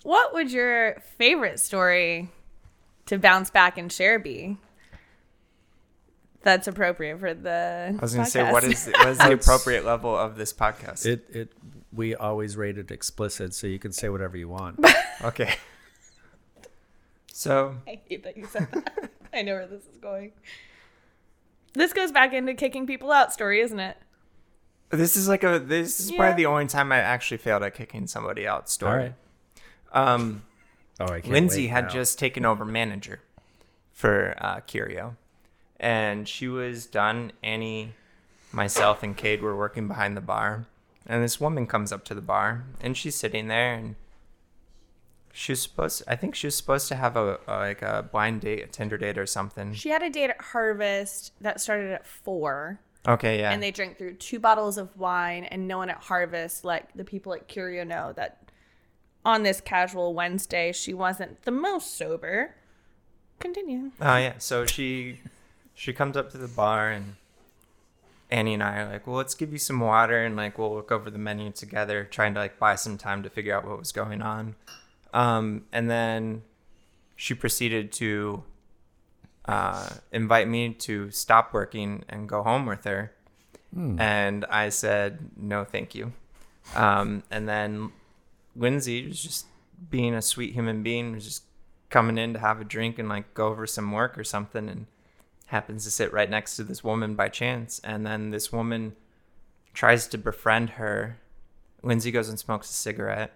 What 0.03 0.33
would 0.33 0.51
your 0.51 1.01
favorite 1.17 1.59
story 1.59 2.29
to 3.07 3.17
bounce 3.17 3.49
back 3.49 3.77
and 3.77 3.91
share 3.91 4.19
be? 4.19 4.57
That's 6.41 6.67
appropriate 6.67 7.19
for 7.19 7.33
the. 7.33 7.95
I 7.97 8.01
was 8.01 8.13
going 8.13 8.25
to 8.25 8.31
say, 8.31 8.49
what 8.49 8.63
podcast. 8.63 8.71
is 8.71 8.85
the, 8.85 8.91
what 8.91 9.07
is 9.09 9.17
the 9.17 9.31
appropriate 9.33 9.83
level 9.85 10.15
of 10.17 10.37
this 10.37 10.53
podcast? 10.53 11.05
It 11.05 11.25
it 11.29 11.51
we 11.91 12.15
always 12.15 12.55
rate 12.55 12.77
it 12.77 12.91
explicit, 12.91 13.53
so 13.53 13.67
you 13.67 13.77
can 13.79 13.91
say 13.91 14.07
whatever 14.09 14.37
you 14.37 14.47
want. 14.47 14.79
okay. 15.23 15.55
So 17.33 17.75
I 17.87 17.99
hate 18.07 18.23
that 18.23 18.37
you 18.37 18.45
said 18.45 18.67
that. 18.71 19.11
I 19.33 19.41
know 19.41 19.53
where 19.55 19.67
this 19.67 19.83
is 19.83 19.97
going. 20.01 20.31
This 21.73 21.93
goes 21.93 22.11
back 22.11 22.33
into 22.33 22.53
kicking 22.53 22.87
people 22.87 23.11
out 23.11 23.33
story, 23.33 23.59
isn't 23.61 23.79
it? 23.79 23.97
this 24.91 25.15
is 25.15 25.27
like 25.27 25.43
a 25.43 25.59
this 25.59 25.99
is 25.99 26.09
Yeah. 26.11 26.17
probably 26.17 26.43
the 26.43 26.47
only 26.47 26.65
time 26.65 26.91
I 26.91 26.97
actually 26.97 27.37
failed 27.37 27.61
at 27.63 27.75
kicking 27.75 28.07
somebody 28.07 28.47
out 28.47 28.69
story. 28.69 28.97
right. 28.97 29.13
Um, 29.91 30.43
Oh, 31.01 31.05
I 31.05 31.21
can't 31.21 31.27
Lindsay 31.31 31.61
wait 31.63 31.67
had 31.71 31.83
now. 31.85 31.89
just 31.91 32.19
taken 32.19 32.45
over 32.45 32.65
manager 32.65 33.21
for 33.93 34.35
uh, 34.39 34.59
Curio, 34.61 35.15
and 35.79 36.27
she 36.27 36.47
was 36.49 36.85
done. 36.85 37.31
Annie, 37.41 37.93
myself, 38.51 39.01
and 39.01 39.15
Cade 39.15 39.41
were 39.41 39.55
working 39.55 39.87
behind 39.87 40.17
the 40.17 40.21
bar, 40.21 40.65
and 41.07 41.23
this 41.23 41.39
woman 41.39 41.67
comes 41.67 41.93
up 41.93 42.03
to 42.05 42.13
the 42.13 42.21
bar, 42.21 42.65
and 42.81 42.97
she's 42.97 43.15
sitting 43.15 43.47
there, 43.47 43.73
and 43.75 43.95
she 45.31 45.53
was 45.53 45.61
supposed. 45.61 46.03
I 46.05 46.17
think 46.17 46.35
she 46.35 46.47
was 46.47 46.57
supposed 46.57 46.89
to 46.89 46.95
have 46.95 47.15
a, 47.15 47.39
a 47.47 47.55
like 47.59 47.81
a 47.81 48.07
blind 48.11 48.41
date, 48.41 48.61
a 48.63 48.67
Tinder 48.67 48.97
date, 48.97 49.17
or 49.17 49.25
something. 49.25 49.73
She 49.73 49.89
had 49.89 50.03
a 50.03 50.09
date 50.09 50.31
at 50.31 50.41
Harvest 50.41 51.31
that 51.39 51.61
started 51.61 51.91
at 51.93 52.05
four, 52.05 52.79
Okay, 53.07 53.39
yeah. 53.39 53.51
and 53.51 53.63
they 53.63 53.71
drank 53.71 53.97
through 53.97 54.15
two 54.15 54.39
bottles 54.39 54.77
of 54.77 54.97
wine, 54.97 55.45
and 55.45 55.65
no 55.65 55.77
one 55.77 55.89
at 55.89 55.97
Harvest, 56.03 56.65
like 56.65 56.91
the 56.93 57.05
people 57.05 57.33
at 57.33 57.47
Curio, 57.47 57.85
know 57.85 58.11
that 58.17 58.48
on 59.25 59.43
this 59.43 59.61
casual 59.61 60.13
Wednesday, 60.13 60.71
she 60.71 60.93
wasn't 60.93 61.41
the 61.43 61.51
most 61.51 61.97
sober. 61.97 62.55
Continue. 63.39 63.91
Oh 64.01 64.17
yeah. 64.17 64.33
So 64.37 64.65
she 64.65 65.19
she 65.73 65.93
comes 65.93 66.17
up 66.17 66.31
to 66.31 66.37
the 66.37 66.47
bar 66.47 66.89
and 66.89 67.15
Annie 68.29 68.53
and 68.53 68.63
I 68.63 68.79
are 68.79 68.89
like, 68.91 69.07
well, 69.07 69.15
let's 69.15 69.33
give 69.33 69.51
you 69.51 69.57
some 69.57 69.79
water 69.79 70.23
and 70.23 70.35
like 70.35 70.57
we'll 70.57 70.73
look 70.73 70.91
over 70.91 71.09
the 71.09 71.17
menu 71.17 71.51
together, 71.51 72.03
trying 72.03 72.33
to 72.35 72.39
like 72.39 72.59
buy 72.59 72.75
some 72.75 72.97
time 72.97 73.23
to 73.23 73.29
figure 73.29 73.55
out 73.55 73.65
what 73.65 73.79
was 73.79 73.91
going 73.91 74.21
on. 74.21 74.55
Um, 75.13 75.65
and 75.71 75.89
then 75.89 76.43
she 77.15 77.33
proceeded 77.33 77.91
to 77.93 78.43
uh, 79.45 79.89
invite 80.11 80.47
me 80.47 80.73
to 80.73 81.09
stop 81.11 81.53
working 81.53 82.03
and 82.07 82.29
go 82.29 82.43
home 82.43 82.65
with 82.65 82.83
her. 82.83 83.11
And 83.99 84.45
I 84.45 84.69
said, 84.69 85.19
no, 85.37 85.63
thank 85.63 85.93
you. 85.93 86.13
Um, 86.75 87.23
and 87.29 87.47
then 87.47 87.91
Lindsay 88.55 89.07
was 89.07 89.21
just 89.21 89.45
being 89.89 90.13
a 90.13 90.21
sweet 90.21 90.53
human 90.53 90.83
being, 90.83 91.13
was 91.13 91.25
just 91.25 91.43
coming 91.89 92.17
in 92.17 92.33
to 92.33 92.39
have 92.39 92.59
a 92.61 92.63
drink 92.65 92.99
and 92.99 93.09
like 93.09 93.33
go 93.33 93.47
over 93.47 93.65
some 93.65 93.91
work 93.91 94.17
or 94.17 94.23
something, 94.23 94.67
and 94.69 94.85
happens 95.47 95.83
to 95.85 95.91
sit 95.91 96.11
right 96.13 96.29
next 96.29 96.55
to 96.57 96.63
this 96.63 96.83
woman 96.83 97.15
by 97.15 97.29
chance. 97.29 97.79
And 97.83 98.05
then 98.05 98.29
this 98.31 98.51
woman 98.51 98.95
tries 99.73 100.07
to 100.07 100.17
befriend 100.17 100.71
her. 100.71 101.17
Lindsay 101.81 102.11
goes 102.11 102.29
and 102.29 102.37
smokes 102.37 102.69
a 102.69 102.73
cigarette. 102.73 103.31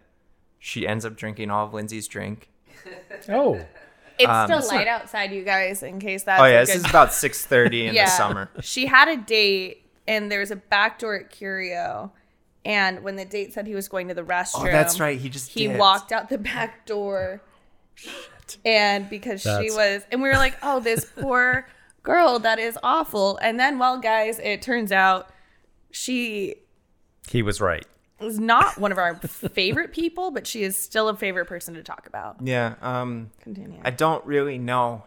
She 0.60 0.88
ends 0.88 1.06
up 1.06 1.16
drinking 1.16 1.50
all 1.50 1.66
of 1.66 1.74
Lindsay's 1.74 2.08
drink. 2.08 2.50
Oh, 3.30 3.60
It's 4.20 4.30
Um, 4.30 4.48
still 4.48 4.60
it's 4.60 4.68
light 4.70 4.88
outside, 4.88 5.32
you 5.32 5.44
guys, 5.44 5.82
in 5.82 6.00
case 6.00 6.24
that's 6.24 6.42
oh 6.42 6.46
a 6.46 6.52
yeah, 6.52 6.60
this 6.60 6.76
is 6.76 6.86
about 6.86 7.14
six 7.14 7.46
thirty 7.46 7.88
in 7.88 7.96
the 7.96 8.06
summer. 8.18 8.50
She 8.62 8.86
had 8.88 9.08
a 9.08 9.16
date, 9.18 9.86
and 10.08 10.30
there 10.32 10.40
was 10.42 10.52
a 10.52 10.56
back 10.58 11.00
door 11.00 11.16
at 11.16 11.30
Curio. 11.30 12.12
And 12.66 13.04
when 13.04 13.16
the 13.18 13.26
date 13.26 13.54
said 13.54 13.68
he 13.68 13.76
was 13.76 13.88
going 13.90 14.08
to 14.08 14.14
the 14.14 14.24
restroom, 14.24 14.70
Oh, 14.70 14.72
that's 14.72 15.00
right. 15.00 15.20
He 15.20 15.30
just 15.30 15.52
he 15.52 15.68
dipped. 15.68 15.80
walked 15.80 16.12
out 16.12 16.30
the 16.30 16.38
back 16.38 16.86
door. 16.86 17.42
And 18.66 19.10
because 19.10 19.42
she 19.42 19.72
was, 19.72 20.04
and 20.12 20.22
we 20.22 20.30
were 20.30 20.36
like, 20.36 20.58
oh, 20.64 20.80
this 20.80 21.06
poor 21.18 21.68
girl, 22.04 22.40
that 22.40 22.60
is 22.60 22.78
awful. 22.84 23.38
And 23.38 23.60
then, 23.60 23.80
well, 23.80 24.00
guys, 24.00 24.40
it 24.40 24.62
turns 24.62 24.92
out 24.92 25.30
she 25.92 26.56
he 27.30 27.42
was 27.42 27.62
right. 27.62 27.86
is 28.20 28.40
not 28.40 28.78
one 28.78 28.92
of 28.92 28.98
our 28.98 29.16
favorite 29.16 29.94
people, 29.94 30.32
but 30.32 30.46
she 30.46 30.64
is 30.64 30.78
still 30.78 31.08
a 31.10 31.16
favorite 31.16 31.46
person 31.46 31.74
to 31.76 31.84
talk 31.84 32.06
about. 32.08 32.38
Yeah. 32.42 32.76
Um, 32.82 33.32
Continue. 33.42 33.80
I 33.84 33.92
don't 33.92 34.26
really 34.26 34.58
know. 34.58 35.04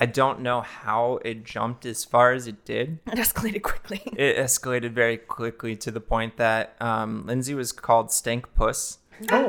I 0.00 0.06
don't 0.06 0.40
know 0.40 0.60
how 0.60 1.18
it 1.24 1.44
jumped 1.44 1.84
as 1.84 2.04
far 2.04 2.32
as 2.32 2.46
it 2.46 2.64
did. 2.64 2.98
It 3.06 3.18
escalated 3.18 3.62
quickly. 3.62 4.02
It 4.16 4.36
escalated 4.36 4.92
very 4.92 5.16
quickly 5.16 5.74
to 5.76 5.90
the 5.90 6.00
point 6.00 6.36
that 6.36 6.76
um, 6.80 7.26
Lindsay 7.26 7.54
was 7.54 7.72
called 7.72 8.12
Stank 8.12 8.54
Puss, 8.54 8.98
Oh, 9.32 9.48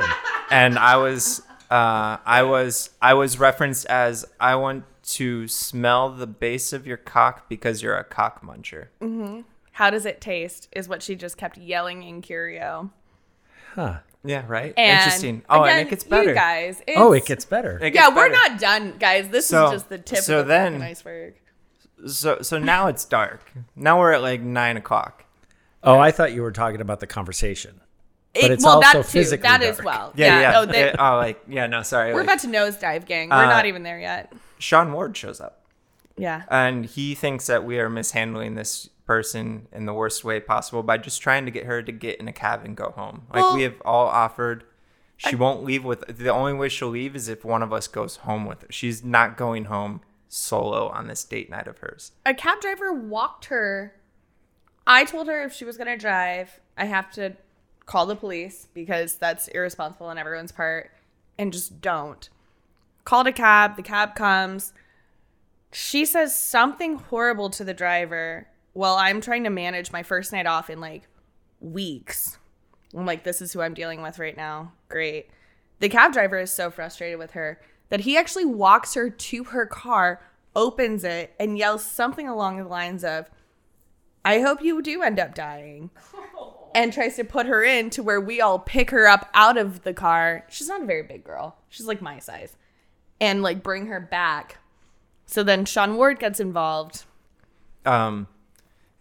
and 0.50 0.80
I 0.80 0.98
was, 0.98 1.44
uh, 1.70 2.18
I 2.26 2.42
was, 2.42 2.90
I 3.02 3.14
was 3.14 3.38
referenced 3.40 3.86
as 3.86 4.26
I 4.40 4.56
want 4.56 4.86
to 5.04 5.48
smell 5.48 6.10
the 6.10 6.26
base 6.28 6.74
of 6.74 6.88
your 6.88 6.98
cock 6.98 7.48
because 7.50 7.84
you're 7.84 7.96
a 7.98 8.04
cock 8.04 8.44
muncher. 8.44 8.88
How 9.74 9.90
does 9.92 10.06
it 10.06 10.20
taste? 10.22 10.68
Is 10.72 10.90
what 10.90 11.02
she 11.04 11.16
just 11.16 11.38
kept 11.38 11.58
yelling 11.58 12.02
in 12.04 12.22
Curio. 12.22 12.92
huh. 13.76 14.00
Yeah, 14.24 14.44
right. 14.48 14.74
And 14.76 14.98
Interesting. 15.00 15.44
Oh, 15.50 15.64
again, 15.64 15.80
and 15.80 15.88
it 15.88 15.90
gets 15.92 16.04
better. 16.04 16.30
You 16.30 16.36
guys, 16.36 16.82
Oh, 16.98 17.14
it 17.14 17.26
gets 17.26 17.46
better. 17.46 17.78
It 17.82 17.94
Yeah, 17.96 18.08
gets 18.08 18.16
we're 18.18 18.30
not 18.30 18.60
done, 18.60 18.96
guys. 19.00 19.30
This 19.30 19.48
So- 19.48 19.68
is 19.68 19.72
just 19.72 19.90
the 19.90 19.98
tip 19.98 20.20
so 20.20 20.40
of 20.42 20.48
the 20.48 20.54
then- 20.54 20.82
iceberg. 20.82 21.36
So, 22.08 22.42
so 22.42 22.58
now 22.58 22.88
it's 22.88 23.04
dark. 23.06 23.52
Now 23.76 24.00
we're 24.00 24.14
at 24.14 24.22
like 24.22 24.42
nine 24.42 24.78
o'clock. 24.78 25.26
Oh, 25.84 26.00
I 26.00 26.12
thought 26.12 26.34
you 26.34 26.42
were 26.42 26.52
talking 26.52 26.82
about 26.82 27.00
the 27.00 27.08
conversation. 27.08 27.82
But 28.34 28.52
it's 28.52 28.64
well, 28.64 28.76
also 28.76 29.00
that 29.00 29.06
too. 29.06 29.10
physically 29.12 29.42
That 29.44 29.62
as 29.64 29.78
dark. 29.78 29.86
well. 29.86 30.14
Yeah, 30.16 30.40
yeah. 30.42 30.60
Oh, 30.60 30.66
they, 30.66 30.84
It- 30.90 30.96
oh, 31.00 31.16
like 31.18 31.42
yeah. 31.48 31.68
No, 31.68 31.82
sorry. 31.84 32.14
we're 32.14 32.20
like, 32.24 32.28
about 32.28 32.40
to 32.40 32.48
nosedive, 32.48 33.06
gang. 33.06 33.30
We're 33.30 33.36
Uh, 33.38 33.46
not 33.50 33.66
even 33.66 33.84
there 33.84 34.00
yet. 34.00 34.32
Sean 34.60 34.92
Ward 34.94 35.16
shows 35.18 35.40
up. 35.42 35.62
Yeah. 36.18 36.42
and 36.50 36.86
he 36.86 37.16
thinks 37.16 37.48
that 37.48 37.64
we 37.64 37.80
are 37.80 37.90
mishandling 37.90 38.56
this 38.56 38.90
person 39.10 39.68
in 39.72 39.88
the 39.88 39.94
worst 39.94 40.24
way 40.24 40.40
possible 40.40 40.84
by 40.84 40.96
just 40.96 41.20
trying 41.20 41.44
to 41.44 41.50
get 41.50 41.66
her 41.66 41.82
to 41.82 41.92
get 41.92 42.20
in 42.20 42.28
a 42.28 42.32
cab 42.32 42.64
and 42.64 42.78
go 42.78 42.92
home. 42.92 43.24
Like 43.34 43.42
Well- 43.42 43.56
we 43.56 43.64
have 43.64 43.82
all 43.84 44.06
offered. 44.06 44.64
She 45.18 45.36
won't 45.36 45.64
leave 45.64 45.84
with 45.84 46.06
the 46.20 46.30
only 46.30 46.54
way 46.54 46.70
she'll 46.70 46.90
leave 46.90 47.16
is 47.16 47.28
if 47.28 47.44
one 47.44 47.64
of 47.64 47.74
us 47.74 47.88
goes 47.88 48.18
home 48.18 48.46
with 48.46 48.62
her. 48.62 48.68
She's 48.70 49.04
not 49.04 49.36
going 49.36 49.66
home 49.66 50.02
solo 50.28 50.90
on 50.90 51.08
this 51.08 51.24
date 51.24 51.50
night 51.50 51.66
of 51.68 51.80
hers. 51.80 52.12
a 52.24 52.36
cab 52.36 52.62
driver 52.62 52.94
walked 52.94 53.46
her. 53.46 53.96
I 54.86 55.06
told 55.06 55.26
her 55.28 55.42
if 55.44 55.54
she 55.54 55.66
was 55.66 55.76
going 55.76 55.88
to 55.88 55.98
drive, 55.98 56.60
I 56.78 56.86
have 56.86 57.10
to 57.14 57.34
call 57.88 58.06
the 58.06 58.16
police 58.16 58.68
because 58.76 59.16
that's 59.16 59.48
irresponsible 59.48 60.06
on 60.06 60.20
everyone's 60.20 60.52
part 60.52 60.92
and 61.40 61.52
just 61.52 61.82
don't. 61.82 62.30
Called 63.06 63.26
a 63.26 63.32
cab, 63.34 63.76
the 63.76 63.82
cab 63.82 64.14
comes. 64.14 64.72
She 65.72 66.06
says 66.06 66.36
something 66.36 66.98
horrible 66.98 67.50
to 67.50 67.64
the 67.64 67.74
driver 67.74 68.48
while 68.80 68.96
I'm 68.96 69.20
trying 69.20 69.44
to 69.44 69.50
manage 69.50 69.92
my 69.92 70.04
first 70.04 70.32
night 70.32 70.46
off 70.46 70.70
in 70.70 70.80
like 70.80 71.04
weeks. 71.60 72.38
I'm 72.96 73.06
like, 73.06 73.26
this 73.26 73.42
is 73.42 73.52
who 73.52 73.60
I'm 73.60 73.74
dealing 73.74 74.02
with 74.02 74.20
right 74.20 74.38
now. 74.38 74.72
Great. 74.88 75.30
The 75.80 75.90
cab 75.90 76.14
driver 76.14 76.40
is 76.40 76.50
so 76.50 76.72
frustrated 76.72 77.20
with 77.20 77.32
her 77.32 77.60
that 77.90 78.00
he 78.00 78.16
actually 78.16 78.46
walks 78.46 78.94
her 78.94 79.10
to 79.10 79.44
her 79.44 79.66
car, 79.66 80.22
opens 80.56 81.04
it, 81.04 81.36
and 81.38 81.58
yells 81.58 81.84
something 81.84 82.26
along 82.26 82.56
the 82.56 82.70
lines 82.70 83.04
of, 83.04 83.30
I 84.24 84.40
hope 84.40 84.62
you 84.62 84.82
do 84.82 85.02
end 85.02 85.20
up 85.20 85.36
dying. 85.36 85.92
And 86.76 86.94
tries 86.94 87.16
to 87.16 87.24
put 87.24 87.48
her 87.48 87.64
in 87.64 87.90
to 87.90 88.04
where 88.04 88.22
we 88.22 88.40
all 88.42 88.60
pick 88.60 88.92
her 88.92 89.08
up 89.08 89.28
out 89.34 89.58
of 89.58 89.82
the 89.82 89.94
car. 89.94 90.46
She's 90.50 90.68
not 90.68 90.84
a 90.84 90.86
very 90.86 91.02
big 91.02 91.24
girl. 91.24 91.58
She's 91.68 91.88
like 91.88 92.00
my 92.00 92.20
size. 92.20 92.56
And 93.20 93.42
like 93.42 93.64
bring 93.64 93.88
her 93.88 94.00
back. 94.00 94.60
So 95.26 95.42
then 95.42 95.66
Sean 95.66 95.96
Ward 95.96 96.20
gets 96.20 96.40
involved. 96.40 97.06
Um, 97.88 98.28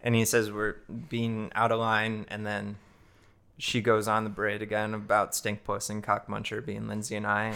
and 0.01 0.15
he 0.15 0.25
says 0.25 0.51
we're 0.51 0.75
being 1.09 1.51
out 1.55 1.71
of 1.71 1.79
line, 1.79 2.25
and 2.29 2.45
then 2.45 2.77
she 3.57 3.81
goes 3.81 4.07
on 4.07 4.23
the 4.23 4.29
parade 4.29 4.61
again 4.61 4.93
about 4.93 5.35
Stink 5.35 5.63
Puss 5.63 5.89
and 5.89 6.03
Cock 6.03 6.27
Muncher 6.27 6.65
being 6.65 6.87
Lindsay 6.87 7.15
and 7.15 7.27
I, 7.27 7.53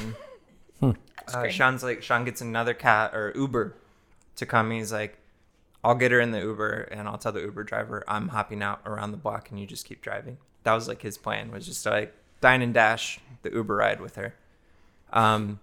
and 0.82 0.98
uh, 1.34 1.50
Sean's 1.50 1.84
like 1.84 2.04
Sean 2.04 2.26
gets 2.26 2.42
another 2.42 2.74
cat 2.74 3.14
or 3.14 3.32
Uber 3.36 3.76
to 4.36 4.46
come. 4.46 4.72
He's 4.72 4.92
like, 4.92 5.18
I'll 5.84 5.96
get 5.96 6.12
her 6.12 6.20
in 6.20 6.32
the 6.32 6.40
Uber, 6.40 6.90
and 6.92 7.08
I'll 7.08 7.18
tell 7.18 7.32
the 7.32 7.42
Uber 7.42 7.64
driver 7.64 8.04
I'm 8.08 8.30
hopping 8.30 8.62
out 8.62 8.82
around 8.86 9.12
the 9.12 9.18
block, 9.18 9.50
and 9.50 9.60
you 9.60 9.66
just 9.66 9.86
keep 9.86 10.02
driving. 10.02 10.38
That 10.64 10.74
was 10.74 10.88
like 10.88 11.02
his 11.02 11.18
plan 11.18 11.52
was 11.52 11.66
just 11.66 11.84
to 11.84 11.90
like 11.90 12.16
dine 12.42 12.62
and 12.62 12.74
dash 12.74 13.20
the 13.42 13.52
Uber 13.52 13.76
ride 13.76 14.02
with 14.02 14.16
her. 14.16 14.36
Um, 15.12 15.60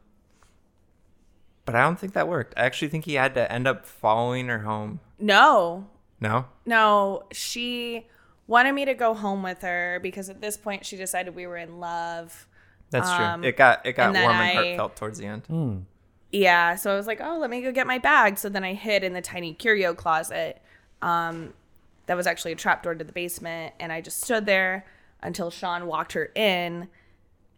but 1.65 1.75
I 1.75 1.83
don't 1.83 1.99
think 1.99 2.15
that 2.15 2.29
worked. 2.29 2.55
I 2.57 2.63
actually 2.63 2.89
think 2.89 3.05
he 3.05 3.15
had 3.15 3.35
to 3.35 3.51
end 3.51 3.69
up 3.69 3.87
following 3.87 4.49
her 4.49 4.61
home. 4.61 5.01
No, 5.19 5.87
No, 6.21 6.47
no, 6.67 7.25
she 7.33 8.07
wanted 8.47 8.73
me 8.73 8.85
to 8.85 8.95
go 8.95 9.15
home 9.15 9.43
with 9.43 9.63
her 9.63 9.99
because 10.03 10.29
at 10.29 10.41
this 10.41 10.57
point 10.57 10.85
she 10.85 10.97
decided 10.97 11.35
we 11.35 11.47
were 11.47 11.57
in 11.57 11.81
love. 11.81 12.47
That's 12.91 13.09
Um, 13.09 13.41
true. 13.41 13.49
It 13.49 13.57
got 13.57 13.87
it 13.87 13.93
got 13.95 14.15
and 14.15 14.23
warm 14.25 14.37
and 14.37 14.43
I- 14.59 14.63
heartfelt 14.65 14.97
towards 14.97 15.19
the 15.19 15.27
end. 15.27 15.87
Yeah, 16.33 16.77
so 16.77 16.93
I 16.93 16.97
was 16.97 17.07
like, 17.09 17.21
oh, 17.21 17.39
let 17.39 17.51
me 17.51 17.61
go 17.61 17.73
get 17.73 17.87
my 17.89 17.99
bag. 17.99 18.39
So 18.39 18.49
then 18.49 18.63
I 18.63 18.75
hid 18.75 19.03
in 19.03 19.15
the 19.15 19.21
tiny 19.21 19.53
curio 19.53 19.95
closet. 19.95 20.63
Um, 21.03 21.55
that 22.07 22.17
was 22.17 22.27
actually 22.27 22.53
a 22.53 22.57
trapdoor 22.57 22.95
to 22.95 23.05
the 23.05 23.13
basement, 23.13 23.75
and 23.81 23.93
I 23.93 24.01
just 24.01 24.21
stood 24.21 24.47
there 24.47 24.85
until 25.23 25.51
Sean 25.51 25.87
walked 25.87 26.13
her 26.13 26.31
in, 26.37 26.89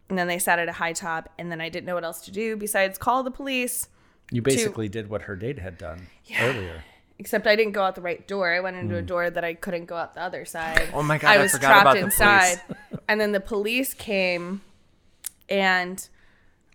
and 0.08 0.18
then 0.18 0.26
they 0.26 0.38
sat 0.38 0.58
at 0.58 0.68
a 0.68 0.72
high 0.72 0.92
top, 0.92 1.28
and 1.38 1.50
then 1.50 1.60
I 1.60 1.68
didn't 1.68 1.86
know 1.86 1.94
what 1.94 2.04
else 2.04 2.20
to 2.22 2.30
do 2.30 2.56
besides 2.56 2.96
call 2.98 3.22
the 3.22 3.30
police. 3.30 3.88
You 4.30 4.40
basically 4.42 4.88
did 4.88 5.08
what 5.10 5.22
her 5.22 5.36
date 5.36 5.58
had 5.58 5.76
done 5.78 6.06
earlier. 6.40 6.84
Except 7.22 7.46
I 7.46 7.54
didn't 7.54 7.72
go 7.72 7.84
out 7.84 7.94
the 7.94 8.00
right 8.00 8.26
door. 8.26 8.52
I 8.52 8.58
went 8.58 8.76
into 8.76 8.96
a 8.96 9.00
hmm. 9.00 9.06
door 9.06 9.30
that 9.30 9.44
I 9.44 9.54
couldn't 9.54 9.84
go 9.84 9.94
out 9.96 10.16
the 10.16 10.22
other 10.22 10.44
side. 10.44 10.90
Oh 10.92 11.04
my 11.04 11.18
God, 11.18 11.28
I 11.28 11.34
I 11.36 11.38
was 11.38 11.52
trapped 11.52 11.82
about 11.82 11.94
the 11.94 12.00
inside. 12.00 12.60
and 13.08 13.20
then 13.20 13.30
the 13.30 13.38
police 13.38 13.94
came 13.94 14.60
and 15.48 16.08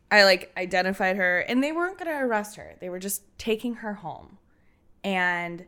I 0.10 0.24
like 0.24 0.54
identified 0.56 1.18
her 1.18 1.42
and 1.42 1.62
they 1.62 1.74
weren't 1.74 1.98
going 1.98 2.10
to 2.10 2.18
arrest 2.18 2.56
her. 2.56 2.76
They 2.80 2.88
were 2.88 2.98
just 2.98 3.24
taking 3.38 3.76
her 3.76 3.96
home. 3.96 4.38
And 5.04 5.66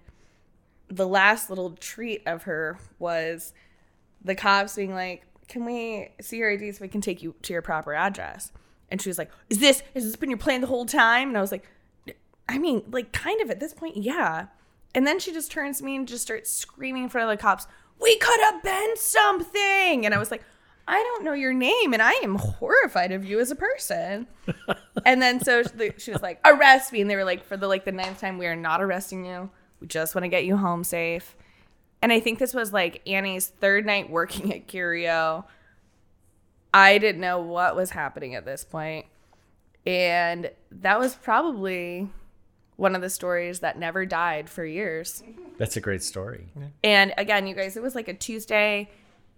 the 0.88 1.06
last 1.06 1.50
little 1.50 1.72
treat 1.72 2.24
of 2.26 2.44
her 2.44 2.80
was 3.00 3.52
the 4.24 4.34
cops 4.34 4.78
being 4.78 4.94
like, 4.94 5.26
"Can 5.50 5.66
we 5.66 6.08
see 6.22 6.38
your 6.38 6.54
ID 6.54 6.72
so 6.72 6.78
we 6.84 6.88
can 6.88 7.02
take 7.02 7.22
you 7.22 7.36
to 7.42 7.52
your 7.52 7.62
proper 7.62 7.94
address?" 7.94 8.54
And 8.90 9.02
she 9.02 9.10
was 9.10 9.18
like, 9.18 9.30
"Is 9.50 9.60
this 9.60 9.84
has 9.94 10.06
this 10.06 10.16
been 10.16 10.30
your 10.30 10.40
plan 10.40 10.62
the 10.62 10.68
whole 10.68 10.86
time?" 10.86 11.28
And 11.28 11.38
I 11.38 11.42
was 11.42 11.52
like, 11.52 11.68
I 12.50 12.58
mean, 12.58 12.82
like, 12.90 13.12
kind 13.12 13.40
of 13.42 13.52
at 13.52 13.60
this 13.60 13.74
point, 13.74 13.96
yeah. 13.98 14.48
And 14.96 15.06
then 15.06 15.20
she 15.20 15.32
just 15.32 15.52
turns 15.52 15.80
to 15.80 15.86
me 15.86 15.96
and 15.96 16.08
just 16.08 16.24
starts 16.24 16.52
screaming 16.52 17.04
in 17.04 17.10
front 17.10 17.30
of 17.30 17.38
the 17.38 17.42
cops, 17.42 17.68
We 18.00 18.18
could 18.18 18.40
have 18.42 18.64
been 18.64 18.98
something. 18.98 20.06
And 20.06 20.14
I 20.14 20.18
was 20.18 20.32
like, 20.32 20.44
I 20.88 20.98
don't 20.98 21.24
know 21.24 21.34
your 21.34 21.54
name, 21.54 21.94
and 21.94 22.02
I 22.02 22.14
am 22.14 22.36
horrified 22.36 23.12
of 23.12 23.24
you 23.24 23.40
as 23.40 23.52
a 23.52 23.56
person. 23.56 24.26
and 25.06 25.22
then 25.22 25.40
so 25.40 25.62
she 25.62 25.92
she 25.98 26.12
was 26.12 26.24
like, 26.24 26.40
Arrest 26.46 26.92
me. 26.92 27.02
And 27.02 27.10
they 27.10 27.16
were 27.16 27.24
like, 27.24 27.46
For 27.46 27.58
the 27.58 27.68
like 27.68 27.86
the 27.86 27.92
ninth 27.92 28.20
time, 28.20 28.38
we 28.38 28.48
are 28.48 28.56
not 28.56 28.82
arresting 28.82 29.26
you. 29.26 29.52
We 29.80 29.88
just 29.88 30.16
want 30.16 30.24
to 30.24 30.30
get 30.30 30.46
you 30.46 30.58
home 30.58 30.84
safe. 30.84 31.36
And 32.02 32.12
I 32.12 32.20
think 32.20 32.40
this 32.40 32.54
was 32.54 32.74
like 32.74 33.08
Annie's 33.08 33.48
third 33.48 33.86
night 33.86 34.10
working 34.10 34.54
at 34.54 34.68
Curio. 34.68 35.46
I 36.74 36.98
didn't 36.98 37.22
know 37.22 37.40
what 37.40 37.76
was 37.76 37.92
happening 37.92 38.36
at 38.36 38.46
this 38.46 38.64
point. 38.64 39.06
And 39.86 40.52
that 40.72 41.00
was 41.00 41.16
probably 41.16 42.10
one 42.80 42.96
of 42.96 43.02
the 43.02 43.10
stories 43.10 43.60
that 43.60 43.78
never 43.78 44.06
died 44.06 44.50
for 44.50 44.66
years. 44.66 45.22
That's 45.58 45.76
a 45.76 45.82
great 45.82 46.02
story. 46.02 46.48
And 46.84 47.14
again, 47.18 47.46
you 47.46 47.54
guys, 47.54 47.76
it 47.76 47.84
was 47.84 47.94
like 47.94 48.08
a 48.08 48.14
Tuesday 48.14 48.90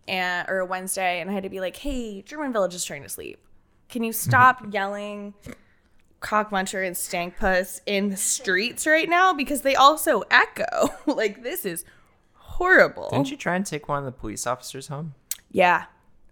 and 0.07 0.47
or 0.47 0.59
a 0.59 0.65
Wednesday, 0.65 1.19
and 1.19 1.29
I 1.29 1.33
had 1.33 1.43
to 1.43 1.49
be 1.49 1.59
like, 1.59 1.75
"Hey, 1.75 2.21
German 2.21 2.53
Village 2.53 2.75
is 2.75 2.85
trying 2.85 3.03
to 3.03 3.09
sleep. 3.09 3.39
Can 3.89 4.03
you 4.03 4.13
stop 4.13 4.63
yelling 4.71 5.33
cockmuncher 6.21 6.85
and 6.85 6.95
stank 6.95 7.37
puss 7.37 7.81
in 7.87 8.09
the 8.09 8.17
streets 8.17 8.85
right 8.85 9.09
now 9.09 9.33
because 9.33 9.61
they 9.61 9.75
also 9.75 10.21
echo. 10.29 10.89
like 11.07 11.41
this 11.43 11.65
is 11.65 11.83
horrible." 12.35 13.09
Didn't 13.09 13.31
you 13.31 13.37
try 13.37 13.55
and 13.55 13.65
take 13.65 13.89
one 13.89 13.97
of 13.97 14.05
the 14.05 14.11
police 14.11 14.45
officers 14.45 14.87
home? 14.87 15.15
Yeah. 15.51 15.85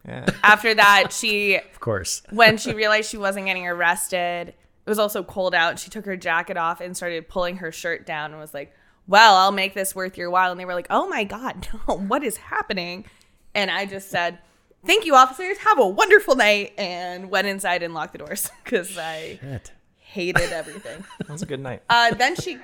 Yeah. 0.07 0.28
After 0.43 0.74
that, 0.76 1.12
she 1.12 1.55
Of 1.74 1.80
course. 1.80 2.22
when 2.30 2.57
she 2.57 2.74
realized 2.74 3.10
she 3.10 3.18
wasn't 3.18 3.47
getting 3.47 3.68
arrested, 3.68 4.53
it 4.89 4.93
was 4.97 4.97
also 4.97 5.21
cold 5.21 5.53
out. 5.53 5.77
She 5.77 5.91
took 5.91 6.05
her 6.05 6.17
jacket 6.17 6.57
off 6.57 6.81
and 6.81 6.97
started 6.97 7.29
pulling 7.29 7.57
her 7.57 7.71
shirt 7.71 8.07
down 8.07 8.31
and 8.31 8.41
was 8.41 8.55
like, 8.55 8.73
Well, 9.05 9.35
I'll 9.35 9.51
make 9.51 9.75
this 9.75 9.93
worth 9.93 10.17
your 10.17 10.31
while. 10.31 10.49
And 10.49 10.59
they 10.59 10.65
were 10.65 10.73
like, 10.73 10.87
Oh 10.89 11.07
my 11.07 11.23
God, 11.25 11.67
no, 11.87 11.93
what 11.95 12.23
is 12.23 12.37
happening? 12.37 13.05
And 13.53 13.69
I 13.69 13.85
just 13.85 14.09
said, 14.09 14.39
Thank 14.83 15.05
you, 15.05 15.13
officers. 15.13 15.59
Have 15.59 15.77
a 15.77 15.87
wonderful 15.87 16.35
night. 16.35 16.73
And 16.75 17.29
went 17.29 17.45
inside 17.45 17.83
and 17.83 17.93
locked 17.93 18.13
the 18.13 18.17
doors 18.17 18.49
because 18.63 18.97
I 18.97 19.37
Shit. 19.39 19.71
hated 19.99 20.51
everything. 20.51 21.03
That 21.19 21.29
was 21.29 21.43
a 21.43 21.45
good 21.45 21.59
night. 21.59 21.83
Uh, 21.87 22.15
then 22.15 22.35
she, 22.35 22.57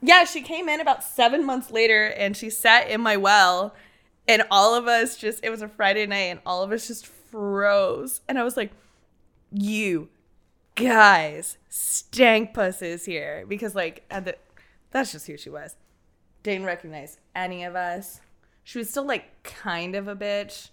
yeah, 0.00 0.24
she 0.24 0.40
came 0.40 0.70
in 0.70 0.80
about 0.80 1.04
seven 1.04 1.44
months 1.44 1.70
later 1.70 2.06
and 2.06 2.34
she 2.34 2.48
sat 2.48 2.88
in 2.88 3.02
my 3.02 3.18
well, 3.18 3.74
and 4.26 4.42
all 4.50 4.74
of 4.74 4.86
us 4.86 5.18
just, 5.18 5.44
it 5.44 5.50
was 5.50 5.60
a 5.60 5.68
Friday 5.68 6.06
night, 6.06 6.28
and 6.30 6.40
all 6.46 6.62
of 6.62 6.72
us 6.72 6.86
just 6.88 7.06
froze. 7.06 8.22
And 8.26 8.38
I 8.38 8.44
was 8.44 8.56
like, 8.56 8.72
you 9.52 10.08
guys, 10.78 11.58
stank 11.68 12.54
puss 12.54 12.82
is 12.82 13.04
here. 13.04 13.44
Because, 13.48 13.74
like, 13.74 14.04
at 14.10 14.24
the, 14.24 14.36
that's 14.90 15.12
just 15.12 15.26
who 15.26 15.36
she 15.36 15.50
was. 15.50 15.76
Didn't 16.42 16.66
recognize 16.66 17.18
any 17.34 17.64
of 17.64 17.74
us. 17.76 18.20
She 18.64 18.78
was 18.78 18.88
still, 18.90 19.06
like, 19.06 19.42
kind 19.42 19.94
of 19.94 20.08
a 20.08 20.16
bitch. 20.16 20.70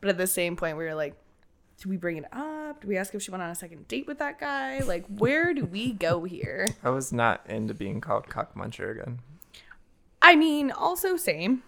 But 0.00 0.10
at 0.10 0.18
the 0.18 0.26
same 0.26 0.56
point, 0.56 0.76
we 0.76 0.84
were 0.84 0.94
like, 0.94 1.14
do 1.80 1.88
we 1.88 1.96
bring 1.96 2.16
it 2.18 2.24
up? 2.32 2.82
Do 2.82 2.88
we 2.88 2.96
ask 2.96 3.14
if 3.14 3.22
she 3.22 3.30
went 3.30 3.42
on 3.42 3.50
a 3.50 3.54
second 3.54 3.86
date 3.88 4.06
with 4.06 4.18
that 4.18 4.38
guy? 4.40 4.80
Like, 4.80 5.04
where 5.06 5.54
do 5.54 5.64
we 5.64 5.92
go 5.92 6.24
here? 6.24 6.66
I 6.84 6.90
was 6.90 7.12
not 7.12 7.44
into 7.48 7.74
being 7.74 8.00
called 8.00 8.26
cockmuncher 8.26 8.92
again. 8.92 9.20
I 10.20 10.34
mean, 10.36 10.70
also 10.70 11.16
same. 11.16 11.62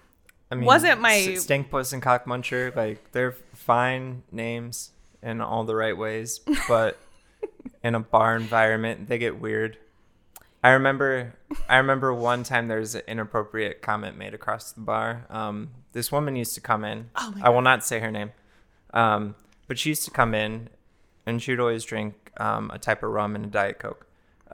I 0.50 0.56
mean, 0.56 0.64
Wasn't 0.66 1.00
my- 1.00 1.14
S- 1.14 1.46
Stinkpuss 1.46 1.92
and 1.92 2.02
Cockmuncher, 2.02 2.74
like 2.74 3.12
they're 3.12 3.36
fine 3.54 4.24
names 4.32 4.90
in 5.22 5.40
all 5.40 5.62
the 5.62 5.76
right 5.76 5.96
ways, 5.96 6.40
but 6.66 6.98
in 7.82 7.94
a 7.94 8.00
bar 8.00 8.36
environment, 8.36 9.08
they 9.08 9.18
get 9.18 9.40
weird. 9.40 9.78
I 10.62 10.70
remember, 10.70 11.34
I 11.68 11.78
remember 11.78 12.12
one 12.12 12.42
time 12.44 12.68
there 12.68 12.80
was 12.80 12.94
an 12.94 13.02
inappropriate 13.08 13.80
comment 13.80 14.18
made 14.18 14.34
across 14.34 14.72
the 14.72 14.80
bar. 14.82 15.24
Um, 15.30 15.70
this 15.92 16.12
woman 16.12 16.36
used 16.36 16.54
to 16.54 16.60
come 16.60 16.84
in. 16.84 17.08
Oh 17.16 17.32
my 17.36 17.46
I 17.46 17.48
will 17.48 17.62
not 17.62 17.82
say 17.84 17.98
her 18.00 18.10
name, 18.10 18.32
um, 18.92 19.34
but 19.68 19.78
she 19.78 19.88
used 19.90 20.04
to 20.04 20.10
come 20.10 20.34
in, 20.34 20.68
and 21.24 21.40
she 21.42 21.52
would 21.52 21.60
always 21.60 21.84
drink 21.84 22.30
um, 22.36 22.70
a 22.72 22.78
type 22.78 23.02
of 23.02 23.10
rum 23.10 23.34
and 23.34 23.46
a 23.46 23.48
diet 23.48 23.78
coke. 23.78 24.06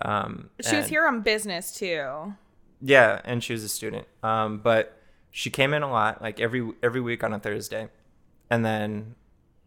Um, 0.02 0.50
She 0.60 0.76
was 0.76 0.86
here 0.86 1.06
on 1.06 1.22
business 1.22 1.72
too. 1.72 2.34
yeah, 2.80 3.20
and 3.24 3.42
she 3.42 3.52
was 3.52 3.64
a 3.64 3.68
student. 3.68 4.06
Um, 4.22 4.58
but 4.58 4.96
she 5.32 5.50
came 5.50 5.74
in 5.74 5.82
a 5.82 5.90
lot, 5.90 6.22
like 6.22 6.38
every 6.38 6.70
every 6.82 7.00
week 7.00 7.24
on 7.24 7.32
a 7.32 7.38
Thursday, 7.40 7.88
and 8.48 8.64
then 8.64 9.16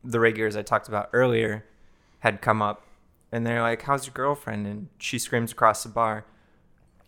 the 0.06 0.20
regulars 0.22 0.56
I 0.56 0.62
talked 0.62 0.88
about 0.88 1.10
earlier 1.12 1.66
had 2.20 2.42
come 2.42 2.62
up, 2.62 2.84
and 3.32 3.46
they're 3.46 3.62
like, 3.62 3.84
"How's 3.84 4.06
your 4.08 4.14
girlfriend?" 4.14 4.66
And 4.68 4.88
she 4.98 5.20
screams 5.20 5.52
across 5.52 5.84
the 5.84 5.90
bar, 5.90 6.26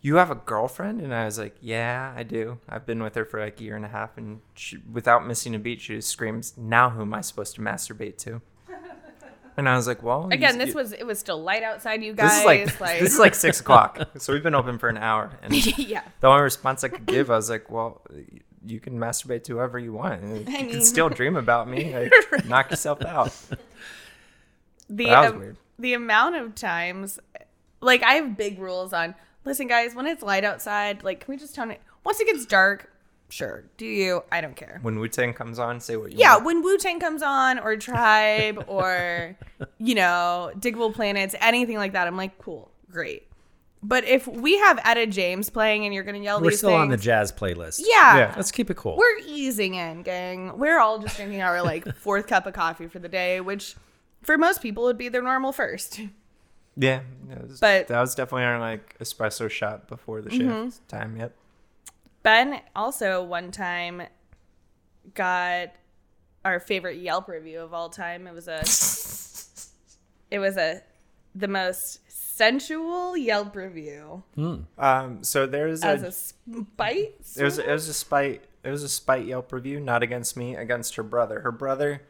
"You 0.00 0.16
have 0.16 0.30
a 0.30 0.34
girlfriend?" 0.36 1.00
And 1.00 1.14
I 1.14 1.24
was 1.24 1.38
like, 1.38 1.56
"Yeah, 1.60 2.12
I 2.16 2.22
do. 2.22 2.58
I've 2.68 2.86
been 2.86 3.02
with 3.02 3.14
her 3.14 3.24
for 3.24 3.40
like 3.40 3.60
a 3.60 3.64
year 3.64 3.76
and 3.76 3.84
a 3.84 3.88
half." 3.88 4.16
And 4.16 4.40
she, 4.54 4.78
without 4.90 5.26
missing 5.26 5.54
a 5.54 5.58
beat, 5.58 5.80
she 5.80 5.96
just 5.96 6.08
screams, 6.10 6.54
"Now 6.56 6.90
who 6.90 7.02
am 7.02 7.14
I 7.14 7.20
supposed 7.20 7.54
to 7.56 7.60
masturbate 7.60 8.16
to?" 8.18 8.40
And 9.54 9.68
I 9.68 9.76
was 9.76 9.86
like, 9.86 10.02
"Well, 10.02 10.28
Again, 10.32 10.56
this 10.56 10.70
you- 10.70 10.76
was 10.76 10.92
it 10.92 11.04
was 11.06 11.18
still 11.18 11.42
light 11.42 11.62
outside. 11.62 12.02
You 12.02 12.14
guys, 12.14 12.30
this 12.30 12.38
is 12.40 12.80
like, 12.80 12.98
this 13.00 13.12
is 13.12 13.18
like 13.18 13.34
six 13.34 13.60
o'clock, 13.64 14.00
so 14.16 14.32
we've 14.32 14.42
been 14.42 14.54
open 14.54 14.78
for 14.78 14.88
an 14.88 14.96
hour, 14.96 15.30
and 15.42 15.52
yeah. 15.78 16.00
the 16.20 16.28
only 16.28 16.42
response 16.42 16.82
I 16.84 16.88
could 16.88 17.04
give, 17.04 17.30
I 17.30 17.36
was 17.36 17.50
like, 17.50 17.70
well, 17.70 18.00
you 18.64 18.80
can 18.80 18.94
masturbate 18.98 19.44
to 19.44 19.52
whoever 19.56 19.78
you 19.78 19.92
want. 19.92 20.22
and 20.22 20.48
You 20.48 20.56
I 20.56 20.62
can 20.70 20.80
still 20.80 21.10
dream 21.10 21.36
about 21.36 21.68
me. 21.68 21.94
Like, 21.94 22.46
knock 22.46 22.70
yourself 22.70 23.04
out. 23.04 23.30
The 24.88 25.04
That 25.06 25.20
was 25.20 25.32
um, 25.32 25.38
weird. 25.40 25.56
The 25.78 25.94
amount 25.94 26.36
of 26.36 26.54
times, 26.54 27.18
like 27.80 28.02
I 28.02 28.14
have 28.14 28.36
big 28.36 28.58
rules 28.58 28.92
on. 28.92 29.14
Listen, 29.44 29.66
guys, 29.66 29.94
when 29.94 30.06
it's 30.06 30.22
light 30.22 30.44
outside, 30.44 31.02
like 31.02 31.20
can 31.24 31.32
we 31.32 31.38
just 31.38 31.54
tone 31.54 31.70
it? 31.70 31.80
Once 32.04 32.20
it 32.20 32.26
gets 32.26 32.46
dark, 32.46 32.90
sure. 33.28 33.64
Do 33.76 33.86
you? 33.86 34.22
I 34.30 34.40
don't 34.40 34.54
care. 34.56 34.78
When 34.82 34.98
Wu 35.00 35.08
Tang 35.08 35.32
comes 35.34 35.58
on, 35.58 35.80
say 35.80 35.96
what 35.96 36.12
you 36.12 36.18
Yeah, 36.18 36.34
want. 36.34 36.44
when 36.44 36.62
Wu 36.62 36.78
Tang 36.78 37.00
comes 37.00 37.22
on, 37.22 37.58
or 37.58 37.76
Tribe, 37.76 38.64
or 38.68 39.36
you 39.78 39.94
know, 39.94 40.52
Digable 40.58 40.94
Planets, 40.94 41.34
anything 41.40 41.76
like 41.76 41.92
that, 41.92 42.06
I'm 42.06 42.16
like, 42.16 42.38
cool, 42.38 42.70
great. 42.90 43.26
But 43.84 44.04
if 44.04 44.28
we 44.28 44.58
have 44.58 44.78
Etta 44.84 45.06
James 45.08 45.50
playing 45.50 45.84
and 45.84 45.92
you're 45.92 46.04
gonna 46.04 46.18
yell 46.18 46.40
We're 46.40 46.50
these 46.50 46.58
still 46.58 46.70
things, 46.70 46.82
on 46.82 46.88
the 46.90 46.96
jazz 46.96 47.32
playlist. 47.32 47.80
yeah, 47.84 48.16
Yeah. 48.16 48.32
Let's 48.36 48.52
keep 48.52 48.70
it 48.70 48.76
cool. 48.76 48.96
we're 48.96 49.18
easing 49.26 49.74
in, 49.74 50.02
gang. 50.02 50.56
We're 50.56 50.78
all 50.78 51.00
just 51.00 51.16
drinking 51.16 51.42
our 51.42 51.62
like 51.62 51.92
fourth 51.96 52.28
cup 52.28 52.46
of 52.46 52.54
coffee 52.54 52.86
for 52.86 53.00
the 53.00 53.08
day, 53.08 53.40
which 53.40 53.74
for 54.22 54.36
most 54.38 54.62
people 54.62 54.84
it 54.84 54.86
would 54.88 54.98
be 54.98 55.08
their 55.08 55.22
normal 55.22 55.52
first. 55.52 56.00
Yeah, 56.74 57.00
was, 57.42 57.60
But- 57.60 57.88
that 57.88 58.00
was 58.00 58.14
definitely 58.14 58.44
our 58.44 58.58
like 58.58 58.98
espresso 58.98 59.50
shot 59.50 59.88
before 59.88 60.22
the 60.22 60.30
shift 60.30 60.42
Mm-hmm. 60.42 60.86
time. 60.88 61.16
Yep. 61.18 61.34
Ben 62.22 62.60
also 62.74 63.22
one 63.22 63.50
time 63.50 64.00
got 65.14 65.72
our 66.46 66.58
favorite 66.60 66.96
Yelp 66.96 67.28
review 67.28 67.60
of 67.60 67.74
all 67.74 67.90
time. 67.90 68.26
It 68.26 68.32
was 68.32 68.48
a 68.48 68.60
it 70.34 70.38
was 70.38 70.56
a 70.56 70.80
the 71.34 71.48
most 71.48 72.00
sensual 72.08 73.16
Yelp 73.16 73.54
review 73.54 74.22
Um. 74.78 75.22
So 75.22 75.46
there's 75.46 75.82
as 75.84 76.02
a, 76.02 76.06
a 76.06 76.12
spite. 76.12 77.14
it 77.36 77.42
was 77.44 77.56
sort 77.56 77.68
it 77.68 77.72
was 77.72 77.88
a 77.88 77.94
spite 77.94 78.44
it 78.64 78.70
was 78.70 78.82
a 78.82 78.88
spite 78.88 79.26
Yelp 79.26 79.52
review, 79.52 79.78
not 79.80 80.02
against 80.02 80.36
me, 80.36 80.56
against 80.56 80.94
her 80.94 81.02
brother. 81.02 81.40
Her 81.40 81.52
brother. 81.52 82.02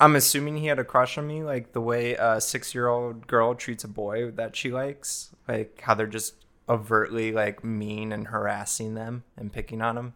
I'm 0.00 0.14
assuming 0.14 0.58
he 0.58 0.68
had 0.68 0.78
a 0.78 0.84
crush 0.84 1.18
on 1.18 1.26
me, 1.26 1.42
like 1.42 1.72
the 1.72 1.80
way 1.80 2.14
a 2.14 2.40
six 2.40 2.74
year 2.74 2.88
old 2.88 3.26
girl 3.26 3.54
treats 3.54 3.84
a 3.84 3.88
boy 3.88 4.30
that 4.32 4.54
she 4.54 4.70
likes, 4.70 5.30
like 5.48 5.80
how 5.80 5.94
they're 5.94 6.06
just 6.06 6.34
overtly 6.68 7.32
like 7.32 7.64
mean 7.64 8.12
and 8.12 8.28
harassing 8.28 8.94
them 8.94 9.24
and 9.36 9.52
picking 9.52 9.82
on 9.82 9.96
them. 9.96 10.14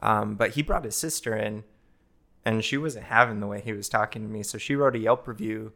Um, 0.00 0.34
but 0.34 0.50
he 0.50 0.62
brought 0.62 0.84
his 0.84 0.96
sister 0.96 1.34
in, 1.34 1.64
and 2.44 2.62
she 2.62 2.76
wasn't 2.76 3.06
having 3.06 3.40
the 3.40 3.46
way 3.46 3.62
he 3.62 3.72
was 3.72 3.88
talking 3.88 4.22
to 4.22 4.28
me, 4.28 4.42
so 4.42 4.58
she 4.58 4.76
wrote 4.76 4.96
a 4.96 4.98
Yelp 4.98 5.26
review 5.26 5.72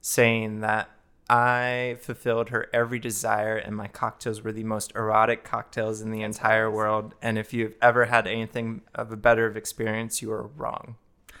saying 0.00 0.60
that 0.60 0.88
I 1.28 1.96
fulfilled 2.00 2.50
her 2.50 2.68
every 2.72 2.98
desire 2.98 3.56
and 3.56 3.74
my 3.74 3.88
cocktails 3.88 4.42
were 4.42 4.52
the 4.52 4.64
most 4.64 4.92
erotic 4.94 5.42
cocktails 5.42 6.02
in 6.02 6.10
the 6.10 6.22
entire 6.22 6.70
world. 6.70 7.14
And 7.22 7.38
if 7.38 7.54
you've 7.54 7.76
ever 7.80 8.04
had 8.04 8.26
anything 8.26 8.82
of 8.94 9.10
a 9.10 9.16
better 9.16 9.46
of 9.46 9.56
experience, 9.56 10.20
you 10.20 10.30
are 10.32 10.46
wrong. 10.46 10.96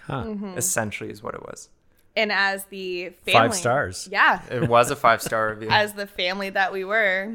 Huh. 0.06 0.24
Mm-hmm. 0.24 0.58
Essentially, 0.58 1.10
is 1.10 1.22
what 1.22 1.34
it 1.34 1.42
was. 1.42 1.68
and 2.16 2.30
as 2.30 2.64
the 2.66 3.10
family, 3.24 3.48
Five 3.48 3.54
stars. 3.54 4.08
Yeah, 4.10 4.40
It 4.50 4.68
was 4.68 4.90
a 4.90 4.96
five 4.96 5.20
star 5.22 5.50
review. 5.50 5.68
as 5.70 5.94
the 5.94 6.06
family 6.06 6.50
that 6.50 6.72
we 6.72 6.84
were, 6.84 7.34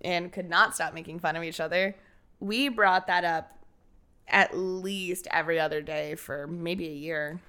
and 0.00 0.32
could 0.32 0.48
not 0.48 0.74
stop 0.74 0.94
making 0.94 1.18
fun 1.20 1.36
of 1.36 1.42
each 1.44 1.60
other, 1.60 1.94
we 2.40 2.68
brought 2.68 3.06
that 3.08 3.24
up 3.24 3.52
at 4.26 4.56
least 4.56 5.26
every 5.30 5.58
other 5.58 5.80
day 5.82 6.14
for 6.14 6.46
maybe 6.46 6.86
a 6.88 6.92
year. 6.92 7.40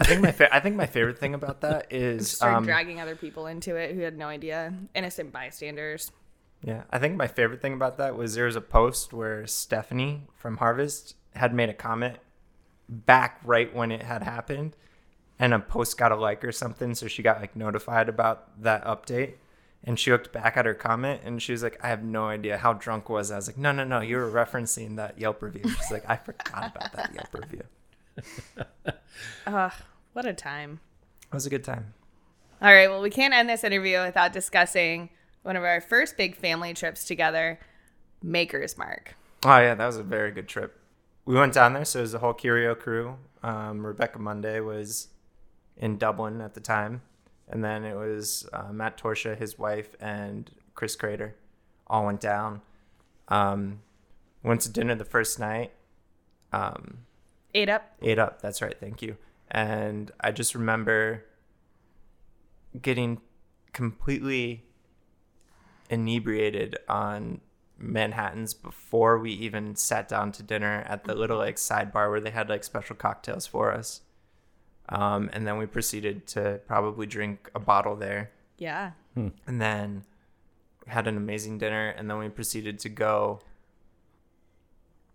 I 0.00 0.04
think 0.04 0.20
my 0.20 0.32
fa- 0.32 0.54
I 0.54 0.60
think 0.60 0.76
my 0.76 0.86
favorite 0.86 1.18
thing 1.18 1.34
about 1.34 1.60
that 1.62 1.86
is 1.90 2.30
Started 2.30 2.56
um, 2.58 2.64
dragging 2.64 3.00
other 3.00 3.16
people 3.16 3.46
into 3.46 3.76
it 3.76 3.94
who 3.94 4.00
had 4.02 4.16
no 4.18 4.26
idea, 4.28 4.72
innocent 4.94 5.32
bystanders. 5.32 6.12
Yeah, 6.62 6.82
I 6.90 6.98
think 6.98 7.16
my 7.16 7.26
favorite 7.28 7.60
thing 7.62 7.74
about 7.74 7.96
that 7.98 8.16
was 8.16 8.34
there 8.34 8.46
was 8.46 8.56
a 8.56 8.60
post 8.60 9.12
where 9.12 9.46
Stephanie 9.46 10.22
from 10.34 10.56
Harvest 10.58 11.14
had 11.34 11.52
made 11.54 11.68
a 11.68 11.74
comment 11.74 12.16
back 12.88 13.40
right 13.44 13.74
when 13.74 13.90
it 13.90 14.02
had 14.02 14.22
happened, 14.22 14.76
and 15.38 15.52
a 15.52 15.58
post 15.58 15.98
got 15.98 16.12
a 16.12 16.16
like 16.16 16.44
or 16.44 16.52
something, 16.52 16.94
so 16.94 17.08
she 17.08 17.22
got 17.22 17.40
like 17.40 17.56
notified 17.56 18.08
about 18.08 18.62
that 18.62 18.84
update. 18.84 19.34
And 19.84 20.00
she 20.00 20.10
looked 20.10 20.32
back 20.32 20.56
at 20.56 20.66
her 20.66 20.74
comment 20.74 21.20
and 21.24 21.40
she 21.40 21.52
was 21.52 21.62
like, 21.62 21.78
I 21.80 21.88
have 21.88 22.02
no 22.02 22.24
idea 22.26 22.58
how 22.58 22.72
drunk 22.72 23.08
was. 23.08 23.30
I 23.30 23.36
was 23.36 23.46
like, 23.46 23.58
No, 23.58 23.70
no, 23.70 23.84
no, 23.84 24.00
you 24.00 24.16
were 24.16 24.28
referencing 24.28 24.96
that 24.96 25.20
Yelp 25.20 25.42
review. 25.42 25.62
She's 25.62 25.92
like, 25.92 26.08
I 26.08 26.16
forgot 26.16 26.72
about 26.74 26.92
that 26.94 27.14
Yelp 27.14 27.32
review. 27.32 27.62
Ugh, 29.46 29.72
what 30.12 30.26
a 30.26 30.32
time. 30.32 30.80
It 31.22 31.34
was 31.34 31.46
a 31.46 31.50
good 31.50 31.62
time. 31.62 31.94
All 32.60 32.72
right, 32.72 32.88
well, 32.88 33.02
we 33.02 33.10
can't 33.10 33.34
end 33.34 33.48
this 33.48 33.62
interview 33.62 34.02
without 34.02 34.32
discussing 34.32 35.10
one 35.42 35.56
of 35.56 35.62
our 35.62 35.80
first 35.80 36.16
big 36.16 36.34
family 36.34 36.74
trips 36.74 37.04
together, 37.04 37.60
Maker's 38.22 38.76
Mark. 38.76 39.14
Oh 39.44 39.58
yeah, 39.58 39.74
that 39.74 39.86
was 39.86 39.98
a 39.98 40.02
very 40.02 40.32
good 40.32 40.48
trip. 40.48 40.80
We 41.26 41.34
went 41.34 41.52
down 41.52 41.72
there, 41.72 41.84
so 41.84 41.98
it 41.98 42.02
was 42.02 42.12
the 42.12 42.20
whole 42.20 42.32
Curio 42.34 42.74
crew. 42.74 43.16
Um, 43.42 43.84
Rebecca 43.84 44.18
Monday 44.18 44.60
was 44.60 45.08
in 45.76 45.98
Dublin 45.98 46.40
at 46.40 46.54
the 46.54 46.60
time, 46.60 47.02
and 47.48 47.64
then 47.64 47.84
it 47.84 47.96
was 47.96 48.48
uh, 48.52 48.72
Matt 48.72 48.96
Torsha, 48.96 49.36
his 49.36 49.58
wife, 49.58 49.96
and 50.00 50.50
Chris 50.74 50.96
Crader, 50.96 51.32
all 51.88 52.06
went 52.06 52.20
down. 52.20 52.62
Um, 53.28 53.80
went 54.44 54.60
to 54.62 54.70
dinner 54.70 54.94
the 54.94 55.04
first 55.04 55.38
night. 55.40 55.72
Um, 56.52 56.98
Ate 57.54 57.68
up. 57.68 57.92
ate 58.02 58.18
up. 58.18 58.40
That's 58.40 58.62
right. 58.62 58.78
Thank 58.78 59.02
you. 59.02 59.16
And 59.50 60.12
I 60.20 60.30
just 60.30 60.54
remember 60.54 61.24
getting 62.80 63.20
completely 63.72 64.64
inebriated 65.88 66.76
on 66.88 67.40
Manhattan's 67.78 68.54
before 68.54 69.18
we 69.18 69.32
even 69.32 69.76
sat 69.76 70.08
down 70.08 70.32
to 70.32 70.42
dinner 70.42 70.84
at 70.88 71.04
the 71.04 71.14
little 71.14 71.38
like 71.38 71.56
sidebar 71.56 72.10
where 72.10 72.20
they 72.20 72.30
had 72.30 72.48
like 72.48 72.64
special 72.64 72.96
cocktails 72.96 73.46
for 73.46 73.72
us. 73.72 74.00
Um, 74.88 75.28
and 75.32 75.46
then 75.46 75.58
we 75.58 75.66
proceeded 75.66 76.26
to 76.28 76.60
probably 76.66 77.06
drink 77.06 77.50
a 77.54 77.58
bottle 77.60 77.96
there. 77.96 78.30
Yeah. 78.56 78.92
And 79.14 79.32
then 79.60 80.04
had 80.86 81.06
an 81.08 81.16
amazing 81.16 81.58
dinner. 81.58 81.88
And 81.88 82.08
then 82.08 82.18
we 82.18 82.28
proceeded 82.28 82.78
to 82.80 82.88
go. 82.88 83.40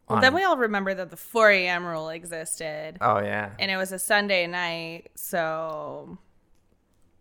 Well, 0.09 0.20
then 0.20 0.34
we 0.34 0.43
all 0.43 0.57
remember 0.57 0.93
that 0.93 1.09
the 1.09 1.16
4 1.16 1.51
a.m. 1.51 1.86
rule 1.86 2.09
existed, 2.09 2.97
Oh, 2.99 3.20
yeah. 3.20 3.51
and 3.59 3.72
it 3.72 3.78
was 3.78 3.93
a 3.93 3.99
Sunday 3.99 4.45
night. 4.45 5.09
So, 5.16 6.18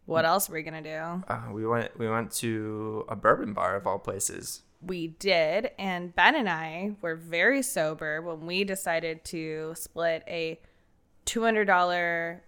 what 0.07 0.24
else 0.24 0.49
were 0.49 0.55
we 0.55 0.62
gonna 0.62 0.82
do? 0.82 1.22
Uh, 1.32 1.53
we 1.53 1.64
went 1.64 1.97
we 1.97 2.09
went 2.11 2.32
to 2.32 3.05
a 3.09 3.14
bourbon 3.14 3.53
bar 3.53 3.76
of 3.76 3.86
all 3.86 4.01
places. 4.01 4.62
We 4.83 5.09
did, 5.09 5.70
and 5.78 6.14
Ben 6.14 6.35
and 6.35 6.49
I 6.49 6.93
were 7.03 7.14
very 7.16 7.62
sober 7.62 8.22
when 8.22 8.47
we 8.47 8.64
decided 8.64 9.24
to 9.26 9.74
split 9.76 10.22
a 10.26 10.59
two 11.26 11.43
hundred 11.43 11.66
dollar, 11.66 12.43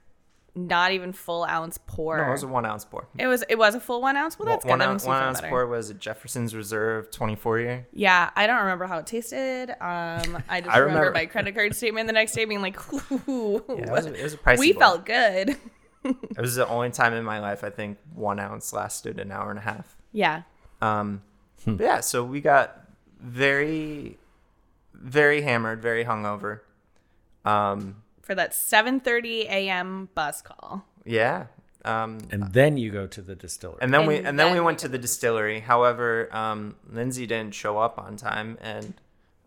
not 0.54 0.92
even 0.92 1.12
full 1.12 1.44
ounce 1.44 1.78
pour. 1.86 2.16
No, 2.16 2.28
it 2.28 2.30
was 2.30 2.42
a 2.42 2.48
one 2.48 2.64
ounce 2.64 2.86
pour. 2.86 3.06
It 3.18 3.26
was 3.26 3.44
it 3.50 3.58
was 3.58 3.74
a 3.74 3.80
full 3.80 4.00
one 4.00 4.16
ounce. 4.16 4.38
Well, 4.38 4.46
that's 4.46 4.64
one 4.64 4.78
good. 4.78 4.88
Ounce, 4.88 5.04
one 5.04 5.22
ounce 5.22 5.40
better. 5.40 5.50
pour 5.50 5.66
was 5.66 5.90
a 5.90 5.94
Jefferson's 5.94 6.54
Reserve 6.54 7.10
24 7.10 7.60
year. 7.60 7.86
Yeah, 7.92 8.30
I 8.34 8.46
don't 8.46 8.60
remember 8.60 8.86
how 8.86 8.98
it 8.98 9.06
tasted. 9.06 9.70
Um, 9.72 9.78
I 10.48 10.62
just 10.62 10.74
I 10.74 10.78
remember, 10.78 10.98
remember- 11.00 11.12
my 11.12 11.26
credit 11.26 11.54
card 11.54 11.76
statement 11.76 12.06
the 12.06 12.14
next 12.14 12.32
day 12.32 12.46
being 12.46 12.62
like, 12.62 12.78
Ooh, 13.28 13.62
Yeah, 13.68 13.74
it 13.74 13.90
was, 13.90 14.06
it 14.06 14.22
was 14.22 14.34
a 14.46 14.56
we 14.58 14.72
felt 14.72 15.04
good. 15.04 15.56
It 16.04 16.40
was 16.40 16.56
the 16.56 16.66
only 16.66 16.90
time 16.90 17.12
in 17.12 17.22
my 17.24 17.38
life 17.38 17.62
I 17.62 17.70
think 17.70 17.96
one 18.12 18.40
ounce 18.40 18.72
lasted 18.72 19.20
an 19.20 19.30
hour 19.30 19.50
and 19.50 19.58
a 19.58 19.62
half. 19.62 19.96
Yeah, 20.10 20.42
Um, 20.80 21.22
Hmm. 21.64 21.76
yeah, 21.80 22.00
so 22.00 22.24
we 22.24 22.40
got 22.40 22.86
very, 23.20 24.18
very 24.94 25.42
hammered, 25.42 25.80
very 25.82 26.04
hungover. 26.04 26.60
Um, 27.44 28.02
for 28.22 28.34
that 28.34 28.52
7:30 28.52 29.46
a.m. 29.48 30.08
bus 30.14 30.42
call. 30.42 30.84
yeah. 31.04 31.46
Um, 31.84 32.18
And 32.30 32.52
then 32.52 32.76
you 32.76 32.92
go 32.92 33.08
to 33.08 33.20
the 33.20 33.34
distillery. 33.34 33.78
and 33.80 33.92
then 33.92 34.06
we 34.06 34.18
And 34.18 34.28
and 34.28 34.38
then 34.38 34.52
we 34.54 34.60
went 34.60 34.78
we 34.78 34.82
to 34.82 34.88
the 34.88 34.98
distillery. 34.98 35.58
However, 35.60 36.28
um, 36.30 36.76
Lindsay 36.88 37.26
didn't 37.26 37.54
show 37.56 37.78
up 37.78 37.98
on 37.98 38.16
time, 38.16 38.56
and 38.60 38.94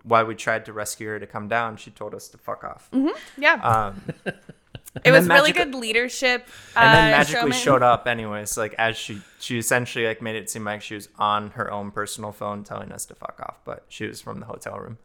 while 0.03 0.25
we 0.25 0.35
tried 0.35 0.65
to 0.65 0.73
rescue 0.73 1.07
her 1.07 1.19
to 1.19 1.25
come 1.27 1.47
down, 1.47 1.77
she 1.77 1.91
told 1.91 2.13
us 2.13 2.27
to 2.29 2.37
fuck 2.37 2.63
off. 2.65 2.89
Yeah, 3.37 3.55
Um, 3.63 4.01
it 5.03 5.11
was 5.11 5.27
really 5.27 5.51
magic- 5.51 5.55
good 5.71 5.75
leadership. 5.75 6.47
and 6.75 6.93
then 6.95 7.13
uh, 7.13 7.17
magically 7.17 7.41
showman. 7.41 7.57
showed 7.57 7.83
up 7.83 8.07
anyways 8.07 8.57
like 8.57 8.73
as 8.77 8.95
she 8.95 9.21
she 9.39 9.57
essentially 9.57 10.05
like 10.05 10.21
made 10.21 10.35
it 10.35 10.49
seem 10.49 10.63
like 10.63 10.81
she 10.81 10.95
was 10.95 11.09
on 11.19 11.51
her 11.51 11.71
own 11.71 11.91
personal 11.91 12.31
phone 12.31 12.63
telling 12.63 12.91
us 12.91 13.05
to 13.05 13.13
fuck 13.15 13.39
off 13.43 13.59
but 13.65 13.83
she 13.89 14.05
was 14.07 14.21
from 14.21 14.39
the 14.39 14.45
hotel 14.45 14.77
room 14.79 14.97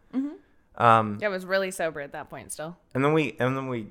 um 0.76 1.18
Yeah, 1.20 1.28
it 1.28 1.30
was 1.30 1.44
really 1.44 1.70
sober 1.72 2.00
at 2.00 2.12
that 2.12 2.30
point. 2.30 2.52
Still, 2.52 2.76
and 2.94 3.04
then 3.04 3.12
we 3.12 3.36
and 3.40 3.56
then 3.56 3.66
we 3.68 3.88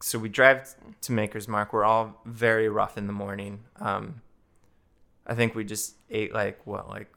so 0.00 0.18
we 0.18 0.28
drive 0.28 0.74
to 1.02 1.12
maker's 1.12 1.46
mark 1.48 1.72
we're 1.72 1.84
all 1.84 2.20
very 2.24 2.68
rough 2.68 2.96
in 2.96 3.06
the 3.06 3.12
morning 3.12 3.60
um 3.80 4.22
i 5.26 5.34
think 5.34 5.54
we 5.54 5.62
just 5.62 5.96
ate 6.08 6.32
like 6.32 6.58
what 6.66 6.88
like 6.88 7.08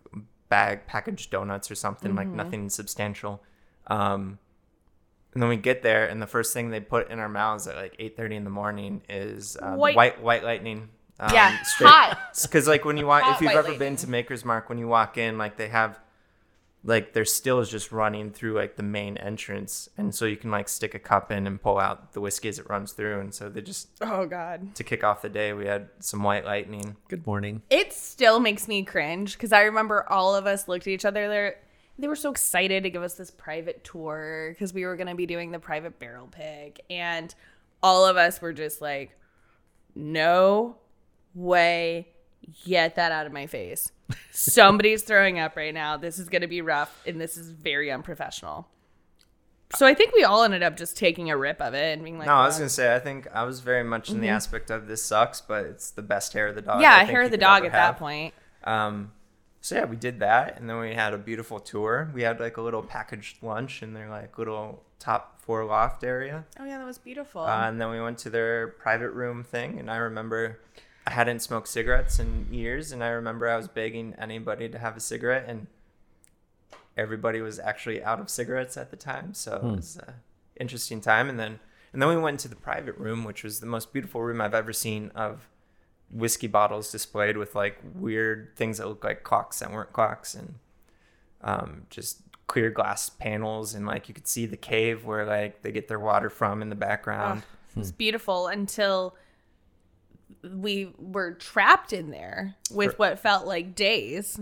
bag 0.49 0.85
packaged 0.85 1.31
donuts 1.31 1.71
or 1.71 1.75
something 1.75 2.13
like 2.15 2.27
nothing 2.27 2.69
substantial 2.69 3.41
um 3.87 4.37
and 5.33 5.41
then 5.41 5.49
we 5.49 5.57
get 5.57 5.81
there 5.81 6.05
and 6.07 6.21
the 6.21 6.27
first 6.27 6.53
thing 6.53 6.69
they 6.69 6.79
put 6.79 7.09
in 7.09 7.19
our 7.19 7.29
mouths 7.29 7.67
at 7.67 7.75
like 7.75 7.97
8.30 7.97 8.31
in 8.33 8.43
the 8.43 8.49
morning 8.49 9.01
is 9.09 9.57
uh, 9.61 9.73
White- 9.75 9.95
white 9.95 10.21
white 10.21 10.43
lightning 10.43 10.89
um, 11.19 11.31
yeah, 11.33 11.57
hot. 11.77 12.17
because 12.41 12.67
like 12.67 12.85
when 12.85 12.97
you 12.97 13.05
walk, 13.05 13.21
Hot 13.23 13.35
if 13.35 13.41
you've 13.41 13.51
ever 13.51 13.61
lightning. 13.69 13.79
been 13.79 13.95
to 13.97 14.09
Maker's 14.09 14.43
Mark, 14.43 14.67
when 14.67 14.79
you 14.79 14.87
walk 14.87 15.15
in, 15.17 15.37
like 15.37 15.57
they 15.57 15.67
have, 15.69 15.99
like 16.83 17.13
their 17.13 17.23
still 17.23 17.59
is 17.59 17.69
just 17.69 17.91
running 17.91 18.31
through 18.31 18.53
like 18.55 18.75
the 18.75 18.83
main 18.83 19.15
entrance, 19.17 19.87
and 19.95 20.13
so 20.13 20.25
you 20.25 20.35
can 20.35 20.49
like 20.51 20.67
stick 20.67 20.95
a 20.95 20.99
cup 20.99 21.31
in 21.31 21.45
and 21.47 21.61
pull 21.61 21.77
out 21.77 22.13
the 22.13 22.19
whiskey 22.19 22.49
as 22.49 22.57
it 22.59 22.67
runs 22.67 22.93
through, 22.93 23.19
and 23.21 23.33
so 23.33 23.47
they 23.47 23.61
just 23.61 23.89
Oh 24.01 24.25
God, 24.25 24.73
to 24.75 24.83
kick 24.83 25.03
off 25.03 25.21
the 25.21 25.29
day, 25.29 25.53
we 25.53 25.65
had 25.67 25.87
some 25.99 26.23
white 26.23 26.45
lightning. 26.45 26.95
Good 27.09 27.25
morning. 27.27 27.61
it 27.69 27.93
still 27.93 28.39
makes 28.39 28.67
me 28.67 28.83
cringe 28.83 29.33
because 29.33 29.53
I 29.53 29.61
remember 29.61 30.05
all 30.11 30.35
of 30.35 30.47
us 30.47 30.67
looked 30.67 30.87
at 30.87 30.91
each 30.93 31.05
other. 31.05 31.55
They 31.99 32.07
were 32.07 32.15
so 32.15 32.31
excited 32.31 32.83
to 32.83 32.89
give 32.89 33.03
us 33.03 33.13
this 33.13 33.29
private 33.31 33.83
tour 33.83 34.49
because 34.49 34.73
we 34.73 34.85
were 34.85 34.95
going 34.95 35.07
to 35.07 35.15
be 35.15 35.25
doing 35.25 35.51
the 35.51 35.59
private 35.59 35.99
barrel 35.99 36.27
pick, 36.27 36.83
and 36.89 37.33
all 37.81 38.05
of 38.05 38.17
us 38.17 38.41
were 38.41 38.53
just 38.53 38.81
like, 38.81 39.17
"No 39.95 40.77
way." 41.33 42.07
Get 42.65 42.95
that 42.95 43.13
out 43.13 43.25
of 43.25 43.31
my 43.31 43.47
face. 43.47 43.89
Somebody's 44.31 45.03
throwing 45.03 45.39
up 45.39 45.55
right 45.55 45.73
now. 45.73 45.95
This 45.95 46.19
is 46.19 46.27
going 46.27 46.41
to 46.41 46.47
be 46.47 46.61
rough 46.61 47.01
and 47.07 47.21
this 47.21 47.37
is 47.37 47.51
very 47.51 47.89
unprofessional. 47.89 48.67
So 49.75 49.87
I 49.87 49.93
think 49.93 50.13
we 50.13 50.23
all 50.23 50.43
ended 50.43 50.61
up 50.61 50.77
just 50.77 50.97
taking 50.97 51.31
a 51.31 51.37
rip 51.37 51.59
of 51.61 51.73
it 51.73 51.93
and 51.93 52.03
being 52.03 52.19
like, 52.19 52.27
no, 52.27 52.35
I 52.35 52.45
was 52.45 52.57
gonna 52.57 52.69
say 52.69 52.93
I 52.93 52.99
think 52.99 53.27
I 53.33 53.43
was 53.43 53.59
very 53.59 53.83
much 53.83 54.11
in 54.11 54.21
the 54.21 54.27
aspect 54.27 54.69
of 54.69 54.87
this 54.87 55.03
sucks, 55.03 55.41
but 55.41 55.65
it's 55.65 55.89
the 55.91 56.03
best 56.03 56.33
hair 56.33 56.47
of 56.47 56.55
the 56.55 56.61
dog. 56.61 56.81
Yeah, 56.81 57.03
hair 57.03 57.23
of 57.23 57.31
the 57.31 57.37
dog 57.37 57.65
at 57.65 57.71
have. 57.71 57.95
that 57.95 57.99
point. 57.99 58.33
Um, 58.63 59.11
so 59.63 59.75
yeah, 59.75 59.85
we 59.85 59.95
did 59.95 60.19
that, 60.19 60.59
and 60.59 60.69
then 60.69 60.77
we 60.77 60.93
had 60.93 61.13
a 61.13 61.17
beautiful 61.17 61.57
tour. 61.57 62.11
We 62.13 62.23
had 62.23 62.37
like 62.41 62.57
a 62.57 62.61
little 62.61 62.83
packaged 62.83 63.41
lunch 63.41 63.81
in 63.81 63.93
their 63.93 64.09
like 64.09 64.37
little 64.37 64.83
top 64.99 65.39
floor 65.39 65.63
loft 65.63 66.03
area. 66.03 66.43
Oh 66.59 66.65
yeah, 66.65 66.79
that 66.79 66.85
was 66.85 66.97
beautiful. 66.97 67.43
Uh, 67.43 67.69
and 67.69 67.79
then 67.79 67.89
we 67.89 68.01
went 68.01 68.17
to 68.19 68.29
their 68.29 68.67
private 68.67 69.11
room 69.11 69.41
thing, 69.41 69.79
and 69.79 69.89
I 69.89 69.95
remember 69.95 70.59
I 71.07 71.11
hadn't 71.11 71.39
smoked 71.39 71.69
cigarettes 71.69 72.19
in 72.19 72.47
years, 72.51 72.91
and 72.91 73.01
I 73.01 73.07
remember 73.07 73.47
I 73.47 73.55
was 73.55 73.69
begging 73.69 74.13
anybody 74.19 74.67
to 74.67 74.77
have 74.77 74.97
a 74.97 74.99
cigarette, 74.99 75.45
and 75.47 75.67
everybody 76.97 77.39
was 77.39 77.57
actually 77.57 78.03
out 78.03 78.19
of 78.19 78.29
cigarettes 78.29 78.75
at 78.75 78.91
the 78.91 78.97
time, 78.97 79.33
so 79.33 79.55
it 79.55 79.75
was 79.77 79.95
an 79.95 80.15
interesting 80.59 80.99
time. 80.99 81.29
And 81.29 81.39
then 81.39 81.61
and 81.93 82.01
then 82.01 82.09
we 82.09 82.17
went 82.17 82.41
to 82.41 82.49
the 82.49 82.57
private 82.57 82.97
room, 82.97 83.23
which 83.23 83.45
was 83.45 83.61
the 83.61 83.65
most 83.65 83.93
beautiful 83.93 84.21
room 84.21 84.41
I've 84.41 84.53
ever 84.53 84.73
seen 84.73 85.09
of 85.15 85.47
whiskey 86.13 86.47
bottles 86.47 86.91
displayed 86.91 87.37
with 87.37 87.55
like 87.55 87.79
weird 87.95 88.55
things 88.55 88.77
that 88.77 88.87
look 88.87 89.03
like 89.03 89.23
clocks 89.23 89.59
that 89.59 89.71
weren't 89.71 89.91
clocks, 89.93 90.35
and 90.35 90.55
um, 91.41 91.83
just 91.89 92.21
clear 92.47 92.69
glass 92.69 93.09
panels, 93.09 93.73
and 93.73 93.85
like 93.85 94.07
you 94.07 94.13
could 94.13 94.27
see 94.27 94.45
the 94.45 94.57
cave 94.57 95.05
where 95.05 95.25
like 95.25 95.61
they 95.61 95.71
get 95.71 95.87
their 95.87 95.99
water 95.99 96.29
from 96.29 96.61
in 96.61 96.69
the 96.69 96.75
background. 96.75 97.43
It 97.75 97.79
was 97.79 97.91
beautiful 97.91 98.47
until 98.47 99.15
we 100.43 100.93
were 100.99 101.33
trapped 101.33 101.93
in 101.93 102.11
there 102.11 102.55
with 102.71 102.99
what 102.99 103.19
felt 103.19 103.47
like 103.47 103.75
days. 103.75 104.39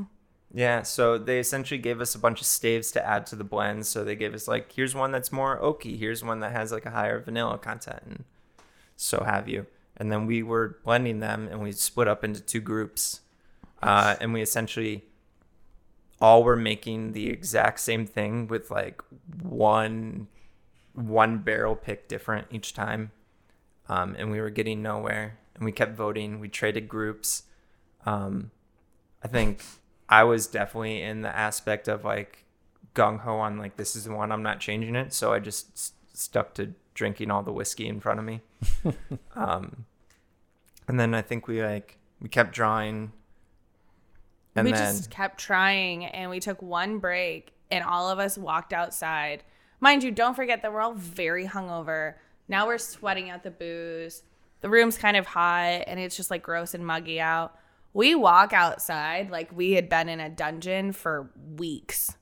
Yeah, 0.53 0.81
so 0.81 1.17
they 1.17 1.39
essentially 1.39 1.77
gave 1.77 2.01
us 2.01 2.13
a 2.13 2.19
bunch 2.19 2.41
of 2.41 2.47
staves 2.47 2.91
to 2.91 3.07
add 3.07 3.25
to 3.27 3.37
the 3.37 3.45
blends. 3.45 3.87
So 3.87 4.03
they 4.03 4.17
gave 4.17 4.33
us 4.33 4.49
like, 4.49 4.73
here's 4.73 4.93
one 4.93 5.11
that's 5.11 5.31
more 5.31 5.57
oaky, 5.61 5.97
here's 5.97 6.23
one 6.23 6.41
that 6.41 6.51
has 6.51 6.73
like 6.73 6.85
a 6.85 6.91
higher 6.91 7.21
vanilla 7.21 7.57
content, 7.57 8.01
and 8.05 8.23
so 8.97 9.23
have 9.23 9.47
you. 9.47 9.65
And 10.01 10.11
then 10.11 10.25
we 10.25 10.41
were 10.41 10.79
blending 10.83 11.19
them, 11.19 11.47
and 11.51 11.61
we 11.61 11.71
split 11.73 12.07
up 12.07 12.23
into 12.23 12.41
two 12.41 12.59
groups, 12.59 13.19
uh, 13.83 14.15
and 14.19 14.33
we 14.33 14.41
essentially 14.41 15.03
all 16.19 16.43
were 16.43 16.55
making 16.55 17.11
the 17.11 17.29
exact 17.29 17.79
same 17.81 18.07
thing 18.07 18.47
with 18.47 18.71
like 18.71 19.03
one 19.43 20.27
one 20.95 21.37
barrel 21.37 21.75
pick 21.75 22.07
different 22.07 22.47
each 22.49 22.73
time, 22.73 23.11
um, 23.89 24.15
and 24.17 24.31
we 24.31 24.41
were 24.41 24.49
getting 24.49 24.81
nowhere. 24.81 25.37
And 25.53 25.65
we 25.65 25.71
kept 25.71 25.95
voting. 25.95 26.39
We 26.39 26.49
traded 26.49 26.89
groups. 26.89 27.43
Um, 28.03 28.49
I 29.23 29.27
think 29.27 29.63
I 30.09 30.23
was 30.23 30.47
definitely 30.47 31.03
in 31.03 31.21
the 31.21 31.35
aspect 31.35 31.87
of 31.87 32.03
like 32.03 32.45
gung 32.95 33.19
ho 33.19 33.35
on 33.37 33.59
like 33.59 33.77
this 33.77 33.95
is 33.95 34.05
the 34.05 34.15
one 34.15 34.31
I'm 34.31 34.41
not 34.41 34.59
changing 34.59 34.95
it, 34.95 35.13
so 35.13 35.31
I 35.31 35.37
just 35.37 35.69
s- 35.75 35.91
stuck 36.11 36.55
to 36.55 36.73
drinking 36.95 37.29
all 37.29 37.43
the 37.43 37.53
whiskey 37.53 37.87
in 37.87 37.99
front 37.99 38.19
of 38.19 38.25
me. 38.25 38.41
um, 39.35 39.85
and 40.87 40.99
then 40.99 41.13
I 41.13 41.21
think 41.21 41.47
we 41.47 41.63
like 41.63 41.97
we 42.21 42.29
kept 42.29 42.53
drawing, 42.53 43.11
and 44.55 44.65
we 44.65 44.71
then 44.71 44.95
just 44.95 45.09
kept 45.09 45.39
trying 45.39 46.05
and 46.05 46.29
we 46.29 46.39
took 46.39 46.61
one 46.61 46.99
break 46.99 47.53
and 47.69 47.83
all 47.83 48.09
of 48.09 48.19
us 48.19 48.37
walked 48.37 48.73
outside. 48.73 49.43
Mind 49.79 50.03
you, 50.03 50.11
don't 50.11 50.35
forget 50.35 50.61
that 50.61 50.73
we're 50.73 50.81
all 50.81 50.93
very 50.93 51.47
hungover. 51.47 52.15
Now 52.47 52.67
we're 52.67 52.77
sweating 52.77 53.29
out 53.29 53.43
the 53.43 53.51
booze. 53.51 54.23
The 54.59 54.69
room's 54.69 54.97
kind 54.97 55.17
of 55.17 55.25
hot 55.25 55.83
and 55.87 55.99
it's 55.99 56.17
just 56.17 56.29
like 56.29 56.43
gross 56.43 56.73
and 56.73 56.85
muggy 56.85 57.19
out. 57.19 57.57
We 57.93 58.13
walk 58.13 58.53
outside 58.53 59.31
like 59.31 59.55
we 59.55 59.71
had 59.71 59.89
been 59.89 60.09
in 60.09 60.19
a 60.19 60.29
dungeon 60.29 60.91
for 60.91 61.31
weeks. 61.55 62.15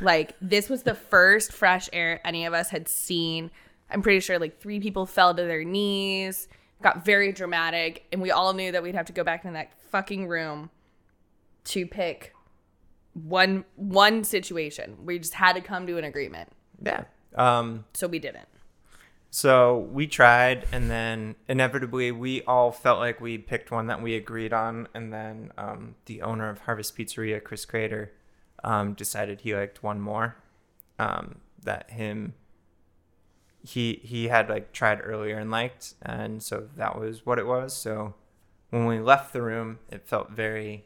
like 0.00 0.36
this 0.40 0.68
was 0.68 0.82
the 0.82 0.94
first 0.94 1.52
fresh 1.52 1.88
air 1.92 2.20
any 2.24 2.44
of 2.44 2.52
us 2.52 2.68
had 2.68 2.88
seen. 2.88 3.50
I'm 3.90 4.02
pretty 4.02 4.20
sure 4.20 4.38
like 4.38 4.60
three 4.60 4.80
people 4.80 5.06
fell 5.06 5.34
to 5.34 5.42
their 5.42 5.64
knees. 5.64 6.48
Got 6.82 7.04
very 7.04 7.32
dramatic, 7.32 8.06
and 8.12 8.20
we 8.20 8.30
all 8.30 8.52
knew 8.54 8.72
that 8.72 8.82
we'd 8.82 8.94
have 8.94 9.06
to 9.06 9.12
go 9.12 9.24
back 9.24 9.44
in 9.44 9.52
that 9.52 9.72
fucking 9.90 10.26
room 10.26 10.70
to 11.64 11.86
pick 11.86 12.34
one 13.14 13.64
one 13.76 14.24
situation. 14.24 14.96
We 15.04 15.18
just 15.18 15.34
had 15.34 15.54
to 15.54 15.60
come 15.60 15.86
to 15.86 15.98
an 15.98 16.04
agreement. 16.04 16.50
Yeah. 16.84 17.04
Um, 17.36 17.84
So 17.94 18.08
we 18.08 18.18
didn't. 18.18 18.48
So 19.30 19.88
we 19.90 20.06
tried, 20.06 20.66
and 20.72 20.90
then 20.90 21.36
inevitably 21.48 22.12
we 22.12 22.42
all 22.42 22.70
felt 22.70 22.98
like 22.98 23.18
we 23.18 23.38
picked 23.38 23.70
one 23.70 23.86
that 23.86 24.02
we 24.02 24.14
agreed 24.14 24.52
on, 24.52 24.88
and 24.92 25.10
then 25.12 25.52
um, 25.56 25.94
the 26.04 26.20
owner 26.20 26.50
of 26.50 26.60
Harvest 26.60 26.96
Pizzeria, 26.96 27.42
Chris 27.42 27.64
Crader, 27.64 28.10
um, 28.62 28.92
decided 28.92 29.40
he 29.40 29.54
liked 29.54 29.82
one 29.82 30.00
more. 30.00 30.36
Um, 30.98 31.36
that 31.64 31.90
him 31.90 32.34
he 33.62 34.00
he 34.02 34.28
had 34.28 34.48
like 34.48 34.72
tried 34.72 35.00
earlier 35.02 35.38
and 35.38 35.50
liked, 35.50 35.94
and 36.02 36.42
so 36.42 36.68
that 36.76 36.98
was 36.98 37.24
what 37.24 37.38
it 37.38 37.46
was. 37.46 37.74
So 37.74 38.14
when 38.70 38.86
we 38.86 38.98
left 38.98 39.32
the 39.32 39.42
room, 39.42 39.78
it 39.90 40.06
felt 40.06 40.30
very 40.30 40.84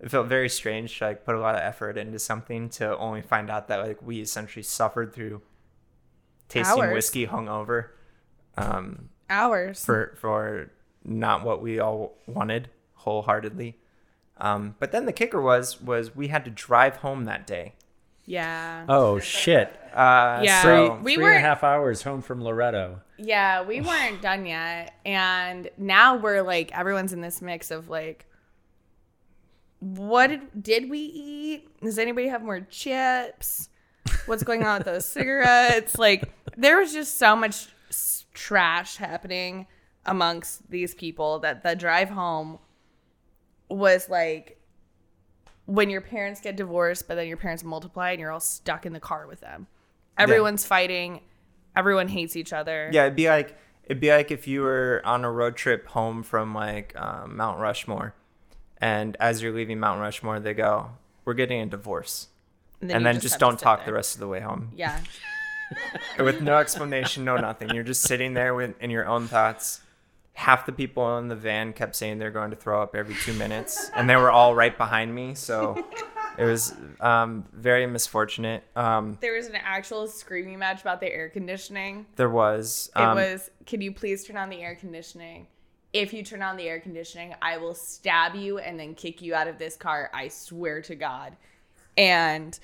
it 0.00 0.10
felt 0.10 0.28
very 0.28 0.48
strange 0.48 0.98
to 0.98 1.06
like 1.06 1.24
put 1.24 1.34
a 1.34 1.40
lot 1.40 1.54
of 1.54 1.60
effort 1.60 1.98
into 1.98 2.18
something 2.18 2.70
to 2.70 2.96
only 2.96 3.20
find 3.20 3.50
out 3.50 3.68
that 3.68 3.80
like 3.80 4.02
we 4.02 4.20
essentially 4.20 4.62
suffered 4.62 5.12
through 5.12 5.42
tasting 6.48 6.82
Hours. 6.84 6.94
whiskey 6.94 7.26
hungover 7.26 7.88
um, 8.56 9.10
Hours. 9.28 9.84
for 9.84 10.14
for 10.18 10.70
not 11.04 11.44
what 11.44 11.60
we 11.60 11.78
all 11.78 12.16
wanted 12.26 12.70
wholeheartedly. 12.94 13.76
Um, 14.38 14.74
but 14.78 14.90
then 14.90 15.04
the 15.04 15.12
kicker 15.12 15.40
was 15.40 15.80
was 15.80 16.16
we 16.16 16.28
had 16.28 16.44
to 16.46 16.50
drive 16.50 16.96
home 16.96 17.24
that 17.24 17.46
day. 17.46 17.74
Yeah. 18.30 18.84
Oh 18.88 19.18
shit! 19.18 19.68
Uh, 19.92 20.40
Yeah. 20.44 20.62
so- 20.62 21.00
We 21.02 21.16
Three 21.16 21.26
and 21.26 21.34
a 21.36 21.40
half 21.40 21.64
hours 21.64 22.02
home 22.02 22.22
from 22.22 22.42
Loretto. 22.44 23.00
Yeah, 23.18 23.62
we 23.62 23.80
weren't 23.80 24.22
done 24.22 24.46
yet. 24.46 24.94
And 25.04 25.68
now 25.76 26.16
we're 26.16 26.42
like 26.42 26.70
everyone's 26.78 27.12
in 27.12 27.20
this 27.20 27.42
mix 27.42 27.70
of 27.70 27.88
like 27.88 28.26
what 29.80 30.28
did, 30.28 30.62
did 30.62 30.90
we 30.90 30.98
eat? 30.98 31.68
Does 31.80 31.98
anybody 31.98 32.28
have 32.28 32.42
more 32.42 32.60
chips? 32.60 33.68
What's 34.26 34.42
going 34.42 34.62
on 34.64 34.78
with 34.78 34.86
those 34.86 35.06
cigarettes? 35.16 35.98
Like 35.98 36.30
there 36.56 36.78
was 36.78 36.92
just 36.92 37.18
so 37.18 37.34
much 37.34 37.68
trash 38.34 38.96
happening 38.96 39.66
amongst 40.06 40.70
these 40.70 40.94
people 40.94 41.38
that 41.40 41.62
the 41.62 41.74
drive 41.74 42.10
home 42.10 42.58
was 43.68 44.08
like 44.08 44.59
when 45.70 45.88
your 45.88 46.00
parents 46.00 46.40
get 46.40 46.56
divorced, 46.56 47.06
but 47.06 47.14
then 47.14 47.28
your 47.28 47.36
parents 47.36 47.62
multiply 47.62 48.10
and 48.10 48.20
you're 48.20 48.32
all 48.32 48.40
stuck 48.40 48.84
in 48.84 48.92
the 48.92 49.00
car 49.00 49.26
with 49.28 49.40
them. 49.40 49.68
Everyone's 50.18 50.64
fighting. 50.64 51.20
Everyone 51.76 52.08
hates 52.08 52.34
each 52.34 52.52
other. 52.52 52.90
Yeah, 52.92 53.04
it'd 53.04 53.14
be 53.16 53.28
like 53.28 53.56
it'd 53.84 54.00
be 54.00 54.10
like 54.10 54.30
if 54.32 54.48
you 54.48 54.62
were 54.62 55.00
on 55.04 55.24
a 55.24 55.30
road 55.30 55.56
trip 55.56 55.86
home 55.86 56.22
from 56.24 56.54
like 56.54 56.94
um, 57.00 57.36
Mount 57.36 57.60
Rushmore, 57.60 58.14
and 58.78 59.16
as 59.20 59.42
you're 59.42 59.52
leaving 59.52 59.78
Mount 59.78 60.00
Rushmore, 60.00 60.40
they 60.40 60.54
go, 60.54 60.90
"We're 61.24 61.34
getting 61.34 61.60
a 61.60 61.66
divorce," 61.66 62.28
and 62.80 62.90
you 62.90 62.98
then, 62.98 63.20
just, 63.20 63.34
to 63.34 63.38
don't 63.38 63.58
talk 63.58 63.80
there. 63.80 63.86
the 63.86 63.92
rest 63.92 64.14
of 64.14 64.20
the 64.20 64.28
way 64.28 64.40
home 64.40 64.72
Yeah. 64.74 65.00
with 66.18 66.42
no 66.42 66.58
explanation, 66.58 67.24
no 67.24 67.36
nothing. 67.36 67.70
You're 67.72 67.84
just 67.84 68.02
sitting 68.02 68.34
there 68.34 68.54
with 68.54 68.74
in 68.82 68.90
your 68.90 69.06
own 69.06 69.28
thoughts. 69.28 69.80
Half 70.32 70.64
the 70.66 70.72
people 70.72 71.18
in 71.18 71.28
the 71.28 71.36
van 71.36 71.72
kept 71.74 71.94
saying 71.96 72.18
they're 72.18 72.30
going 72.30 72.50
to 72.50 72.56
throw 72.56 72.82
up 72.82 72.94
every 72.96 73.14
two 73.14 73.34
minutes, 73.34 73.90
and 73.94 74.08
they 74.08 74.16
were 74.16 74.30
all 74.30 74.54
right 74.54 74.76
behind 74.76 75.14
me. 75.14 75.34
So 75.34 75.84
it 76.38 76.44
was 76.44 76.74
um, 77.00 77.44
very 77.52 77.86
misfortunate. 77.86 78.62
Um, 78.74 79.18
There 79.20 79.34
was 79.34 79.48
an 79.48 79.56
actual 79.56 80.06
screaming 80.08 80.58
match 80.58 80.80
about 80.80 81.00
the 81.00 81.12
air 81.12 81.28
conditioning. 81.28 82.06
there 82.16 82.30
was. 82.30 82.90
It 82.96 83.00
Um, 83.02 83.16
was, 83.16 83.50
can 83.66 83.82
you 83.82 83.92
please 83.92 84.24
turn 84.24 84.36
on 84.38 84.48
the 84.48 84.62
air 84.62 84.74
conditioning? 84.76 85.46
If 85.92 86.12
you 86.14 86.22
turn 86.22 86.40
on 86.40 86.56
the 86.56 86.68
air 86.68 86.80
conditioning, 86.80 87.34
I 87.42 87.58
will 87.58 87.74
stab 87.74 88.34
you 88.36 88.58
and 88.58 88.78
then 88.80 88.94
kick 88.94 89.20
you 89.20 89.34
out 89.34 89.48
of 89.48 89.58
this 89.58 89.76
car. 89.76 90.08
I 90.14 90.28
swear 90.28 90.80
to 90.82 90.94
God. 90.94 91.36
And 91.98 92.58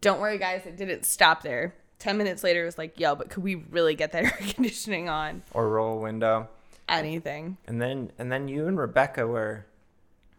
don't 0.00 0.18
worry, 0.20 0.38
guys, 0.38 0.66
it 0.66 0.76
didn't 0.76 1.04
stop 1.04 1.42
there. 1.42 1.74
10 2.00 2.16
minutes 2.16 2.42
later, 2.42 2.62
it 2.62 2.66
was 2.66 2.78
like, 2.78 2.98
yo, 2.98 3.14
but 3.14 3.30
could 3.30 3.44
we 3.44 3.54
really 3.54 3.94
get 3.94 4.12
that 4.12 4.24
air 4.24 4.38
conditioning 4.40 5.08
on? 5.08 5.42
or 5.52 5.68
roll 5.68 5.98
a 5.98 6.00
window. 6.00 6.48
Anything. 6.88 7.56
And 7.66 7.80
then 7.80 8.12
and 8.18 8.30
then 8.30 8.48
you 8.48 8.66
and 8.66 8.78
Rebecca 8.78 9.26
were 9.26 9.66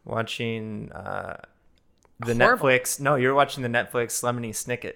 watching 0.03 0.91
uh, 0.91 1.37
the 2.19 2.35
Horrible. 2.35 2.67
Netflix. 2.67 2.99
No, 2.99 3.15
you 3.15 3.27
were 3.27 3.33
watching 3.33 3.63
the 3.63 3.69
Netflix 3.69 4.21
Lemony 4.23 4.51
Snicket. 4.51 4.93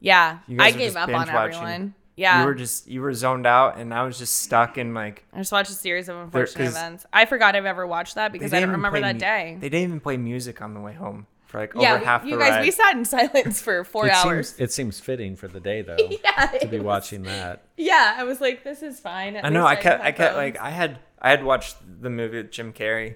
Yeah. 0.00 0.38
I 0.58 0.70
gave 0.72 0.96
up 0.96 1.08
on 1.08 1.14
watching. 1.14 1.34
everyone. 1.34 1.94
Yeah. 2.16 2.40
You 2.40 2.46
were 2.46 2.54
just 2.54 2.86
you 2.86 3.00
were 3.00 3.12
zoned 3.12 3.46
out, 3.46 3.76
and 3.76 3.92
I 3.92 4.04
was 4.04 4.18
just 4.18 4.36
stuck 4.42 4.78
in 4.78 4.94
like. 4.94 5.24
I 5.32 5.38
just 5.38 5.52
watched 5.52 5.70
a 5.70 5.74
series 5.74 6.08
of 6.08 6.16
unfortunate 6.16 6.68
events. 6.68 7.06
I 7.12 7.24
forgot 7.26 7.56
I've 7.56 7.64
ever 7.66 7.86
watched 7.86 8.14
that 8.14 8.32
because 8.32 8.52
I 8.52 8.60
don't 8.60 8.70
remember 8.70 9.00
that 9.00 9.16
mu- 9.16 9.20
day. 9.20 9.56
They 9.60 9.68
didn't 9.68 9.88
even 9.88 10.00
play 10.00 10.16
music 10.16 10.62
on 10.62 10.74
the 10.74 10.80
way 10.80 10.94
home 10.94 11.26
for 11.54 11.60
like 11.60 11.72
yeah, 11.76 11.94
over 11.94 12.04
half 12.04 12.24
you 12.24 12.32
the 12.32 12.38
guys, 12.38 12.50
ride. 12.50 12.62
we 12.62 12.70
sat 12.72 12.96
in 12.96 13.04
silence 13.16 13.62
for 13.62 13.84
four 13.84 14.06
it 14.08 14.12
hours. 14.12 14.48
Seems, 14.48 14.60
it 14.60 14.72
seems 14.72 14.98
fitting 14.98 15.36
for 15.36 15.46
the 15.46 15.60
day 15.60 15.82
though 15.82 15.96
yeah, 16.24 16.46
to 16.46 16.66
be 16.66 16.78
was- 16.78 16.84
watching 16.84 17.22
that. 17.22 17.62
Yeah, 17.76 18.14
I 18.18 18.24
was 18.24 18.40
like, 18.40 18.64
this 18.64 18.82
is 18.82 18.98
fine. 18.98 19.36
At 19.36 19.44
I 19.44 19.48
know. 19.50 19.64
I 19.64 19.76
kept. 19.76 20.02
I 20.02 20.10
kept 20.10 20.34
like. 20.34 20.58
I 20.60 20.70
had. 20.70 20.98
I 21.20 21.30
had 21.30 21.44
watched 21.44 21.76
the 22.02 22.10
movie 22.10 22.38
with 22.38 22.50
Jim 22.50 22.72
Carrey, 22.72 23.14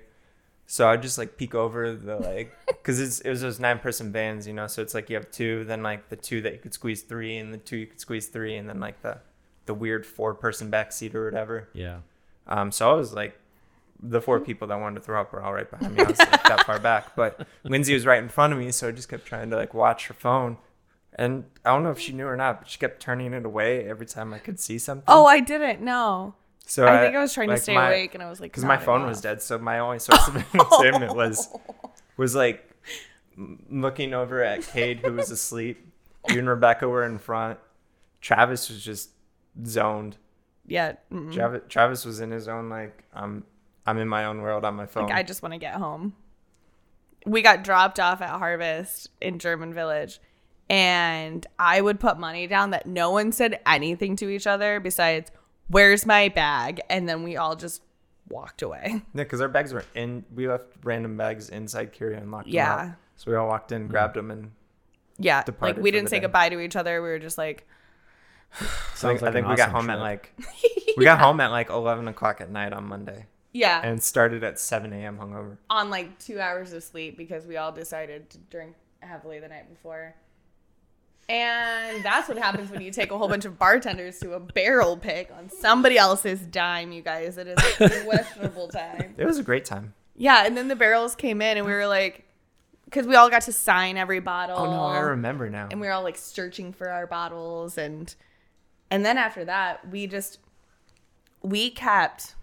so 0.66 0.88
I'd 0.88 1.02
just 1.02 1.18
like 1.18 1.36
peek 1.36 1.54
over 1.54 1.92
the 1.94 2.16
like, 2.16 2.52
because 2.68 3.00
it's 3.00 3.20
it 3.22 3.30
was 3.30 3.40
those 3.40 3.58
nine 3.58 3.80
person 3.80 4.12
vans, 4.12 4.46
you 4.46 4.52
know. 4.52 4.68
So 4.68 4.82
it's 4.82 4.94
like 4.94 5.10
you 5.10 5.16
have 5.16 5.30
two, 5.32 5.64
then 5.64 5.82
like 5.82 6.08
the 6.08 6.16
two 6.16 6.40
that 6.42 6.52
you 6.52 6.58
could 6.60 6.72
squeeze 6.74 7.02
three, 7.02 7.36
and 7.38 7.52
the 7.52 7.58
two 7.58 7.76
you 7.76 7.86
could 7.86 8.00
squeeze 8.00 8.28
three, 8.28 8.56
and 8.56 8.68
then 8.68 8.78
like 8.78 9.02
the 9.02 9.18
the 9.66 9.74
weird 9.74 10.06
four 10.06 10.32
person 10.34 10.70
back 10.70 10.92
seat 10.92 11.14
or 11.16 11.24
whatever. 11.24 11.68
Yeah. 11.74 11.98
Um. 12.46 12.70
So 12.70 12.88
I 12.88 12.94
was 12.94 13.12
like, 13.12 13.36
the 14.00 14.20
four 14.20 14.38
people 14.40 14.68
that 14.68 14.80
wanted 14.80 15.00
to 15.00 15.04
throw 15.04 15.20
up 15.20 15.32
were 15.32 15.42
all 15.42 15.52
right 15.52 15.68
behind 15.70 15.94
me. 15.96 16.02
I 16.04 16.08
was 16.08 16.18
like 16.18 16.42
that 16.44 16.64
far 16.64 16.78
back, 16.78 17.16
but 17.16 17.46
Lindsay 17.64 17.94
was 17.94 18.06
right 18.06 18.22
in 18.22 18.28
front 18.28 18.52
of 18.52 18.58
me, 18.58 18.70
so 18.70 18.88
I 18.88 18.92
just 18.92 19.08
kept 19.08 19.26
trying 19.26 19.50
to 19.50 19.56
like 19.56 19.74
watch 19.74 20.06
her 20.08 20.14
phone. 20.14 20.56
And 21.14 21.44
I 21.64 21.70
don't 21.70 21.82
know 21.82 21.90
if 21.90 21.98
she 21.98 22.12
knew 22.12 22.26
or 22.26 22.36
not, 22.36 22.60
but 22.60 22.68
she 22.68 22.78
kept 22.78 23.00
turning 23.00 23.32
it 23.32 23.44
away 23.44 23.88
every 23.88 24.06
time 24.06 24.32
I 24.32 24.38
could 24.38 24.60
see 24.60 24.78
something. 24.78 25.04
Oh, 25.08 25.26
I 25.26 25.40
didn't 25.40 25.80
know. 25.80 26.34
So 26.64 26.86
I 26.86 27.00
think 27.00 27.16
I 27.16 27.20
was 27.20 27.32
trying 27.32 27.48
like, 27.48 27.56
to 27.58 27.62
stay 27.62 27.74
my- 27.74 27.88
awake, 27.88 28.14
and 28.14 28.22
I 28.22 28.28
was 28.30 28.40
like, 28.40 28.52
because 28.52 28.64
my 28.64 28.76
phone 28.76 29.02
off. 29.02 29.08
was 29.08 29.20
dead. 29.20 29.42
So 29.42 29.58
my 29.58 29.78
only 29.80 29.98
source 29.98 30.28
of 30.28 30.36
entertainment 30.54 31.16
was 31.16 31.48
was 32.16 32.34
like 32.34 32.70
looking 33.70 34.14
over 34.14 34.42
at 34.42 34.62
Cade, 34.66 34.98
who 35.00 35.12
was 35.14 35.30
asleep. 35.30 35.84
You 36.28 36.38
and 36.40 36.48
Rebecca 36.48 36.86
were 36.88 37.04
in 37.04 37.18
front. 37.18 37.58
Travis 38.20 38.68
was 38.68 38.84
just 38.84 39.10
zoned. 39.64 40.16
Yeah. 40.66 40.96
Travis, 41.32 41.62
Travis 41.68 42.04
was 42.04 42.20
in 42.20 42.30
his 42.30 42.48
own 42.48 42.68
like 42.68 43.04
I'm 43.14 43.44
I'm 43.88 43.98
in 43.98 44.08
my 44.08 44.24
own 44.26 44.40
world 44.42 44.64
on 44.64 44.74
my 44.74 44.86
phone. 44.86 45.04
like 45.06 45.14
I 45.14 45.22
just 45.22 45.42
want 45.42 45.52
to 45.54 45.58
get 45.58 45.74
home. 45.74 46.14
We 47.26 47.42
got 47.42 47.64
dropped 47.64 47.98
off 48.00 48.20
at 48.22 48.30
Harvest 48.30 49.10
in 49.20 49.38
German 49.38 49.74
Village, 49.74 50.20
and 50.70 51.46
I 51.58 51.80
would 51.80 51.98
put 52.00 52.18
money 52.18 52.46
down 52.46 52.70
that 52.70 52.86
no 52.86 53.10
one 53.10 53.32
said 53.32 53.60
anything 53.66 54.16
to 54.16 54.28
each 54.28 54.46
other 54.46 54.80
besides, 54.80 55.30
"Where's 55.68 56.06
my 56.06 56.28
bag?" 56.28 56.80
And 56.88 57.08
then 57.08 57.22
we 57.22 57.36
all 57.36 57.56
just 57.56 57.82
walked 58.28 58.62
away. 58.62 59.02
yeah, 59.14 59.22
because 59.24 59.40
our 59.40 59.48
bags 59.48 59.72
were 59.72 59.84
in. 59.94 60.24
We 60.34 60.48
left 60.48 60.66
random 60.84 61.16
bags 61.16 61.48
inside 61.48 61.92
Curio 61.92 62.18
and 62.18 62.30
locked 62.30 62.46
them 62.46 62.54
Yeah. 62.54 62.74
up. 62.74 62.90
So 63.16 63.30
we 63.30 63.36
all 63.36 63.48
walked 63.48 63.72
in, 63.72 63.82
hmm. 63.86 63.88
grabbed 63.90 64.14
them, 64.16 64.30
and 64.30 64.52
Yeah, 65.18 65.42
Departed 65.42 65.76
like 65.78 65.82
we 65.82 65.90
didn't 65.90 66.10
say 66.10 66.16
day. 66.18 66.22
goodbye 66.22 66.50
to 66.50 66.60
each 66.60 66.76
other. 66.76 67.02
We 67.02 67.08
were 67.08 67.18
just 67.18 67.36
like, 67.38 67.66
I 68.60 68.64
Sounds 68.94 69.20
think, 69.20 69.22
like 69.22 69.30
I 69.30 69.32
think 69.32 69.44
an 69.46 69.50
we 69.50 69.56
got 69.56 69.68
awesome 69.70 69.80
home 69.88 69.90
at 69.90 69.98
like 69.98 70.34
we 70.96 71.04
got 71.04 71.18
home 71.18 71.40
at 71.40 71.50
like 71.50 71.68
eleven 71.70 72.06
o'clock 72.08 72.40
at 72.40 72.50
night 72.50 72.72
on 72.72 72.84
Monday, 72.84 73.26
yeah, 73.52 73.80
and 73.82 74.02
started 74.02 74.44
at 74.44 74.58
seven 74.58 74.92
a.m. 74.92 75.18
hungover. 75.18 75.58
on 75.70 75.90
like 75.90 76.18
two 76.18 76.40
hours 76.40 76.72
of 76.72 76.82
sleep 76.82 77.16
because 77.16 77.46
we 77.46 77.56
all 77.56 77.72
decided 77.72 78.30
to 78.30 78.38
drink 78.38 78.74
heavily 79.00 79.40
the 79.40 79.48
night 79.48 79.68
before. 79.68 80.14
And 81.30 82.02
that's 82.02 82.26
what 82.26 82.38
happens 82.38 82.70
when 82.70 82.80
you 82.80 82.90
take 82.90 83.10
a 83.10 83.18
whole 83.18 83.28
bunch 83.28 83.44
of 83.44 83.58
bartenders 83.58 84.18
to 84.20 84.32
a 84.32 84.40
barrel 84.40 84.96
pick 84.96 85.30
on 85.36 85.50
somebody 85.50 85.98
else's 85.98 86.40
dime, 86.40 86.90
you 86.90 87.02
guys. 87.02 87.36
It 87.36 87.48
is 87.48 87.58
a 87.80 88.04
questionable 88.04 88.68
time. 88.68 89.14
It 89.18 89.26
was 89.26 89.38
a 89.38 89.42
great 89.42 89.66
time. 89.66 89.92
Yeah, 90.16 90.46
and 90.46 90.56
then 90.56 90.68
the 90.68 90.76
barrels 90.76 91.14
came 91.14 91.42
in 91.42 91.58
and 91.58 91.66
we 91.66 91.72
were 91.72 91.86
like, 91.86 92.24
because 92.86 93.06
we 93.06 93.14
all 93.14 93.28
got 93.28 93.42
to 93.42 93.52
sign 93.52 93.98
every 93.98 94.20
bottle. 94.20 94.56
Oh 94.56 94.70
no, 94.70 94.84
I 94.84 95.00
remember 95.00 95.50
now. 95.50 95.68
And 95.70 95.82
we 95.82 95.86
were 95.86 95.92
all 95.92 96.02
like 96.02 96.16
searching 96.16 96.72
for 96.72 96.88
our 96.88 97.06
bottles 97.06 97.76
and 97.76 98.14
and 98.90 99.04
then 99.04 99.18
after 99.18 99.44
that, 99.44 99.86
we 99.90 100.06
just 100.06 100.38
we 101.42 101.68
kept 101.68 102.34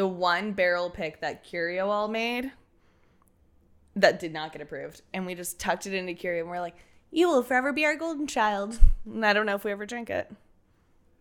the 0.00 0.06
one 0.06 0.52
barrel 0.52 0.88
pick 0.88 1.20
that 1.20 1.44
Curio 1.44 1.90
all 1.90 2.08
made 2.08 2.50
that 3.94 4.18
did 4.18 4.32
not 4.32 4.50
get 4.50 4.62
approved. 4.62 5.02
And 5.12 5.26
we 5.26 5.34
just 5.34 5.60
tucked 5.60 5.86
it 5.86 5.92
into 5.92 6.14
Curio 6.14 6.40
and 6.40 6.48
we're 6.48 6.58
like, 6.58 6.74
you 7.10 7.28
will 7.28 7.42
forever 7.42 7.70
be 7.70 7.84
our 7.84 7.96
golden 7.96 8.26
child. 8.26 8.80
And 9.04 9.26
I 9.26 9.34
don't 9.34 9.44
know 9.44 9.56
if 9.56 9.62
we 9.62 9.70
ever 9.72 9.84
drank 9.84 10.08
it. 10.08 10.32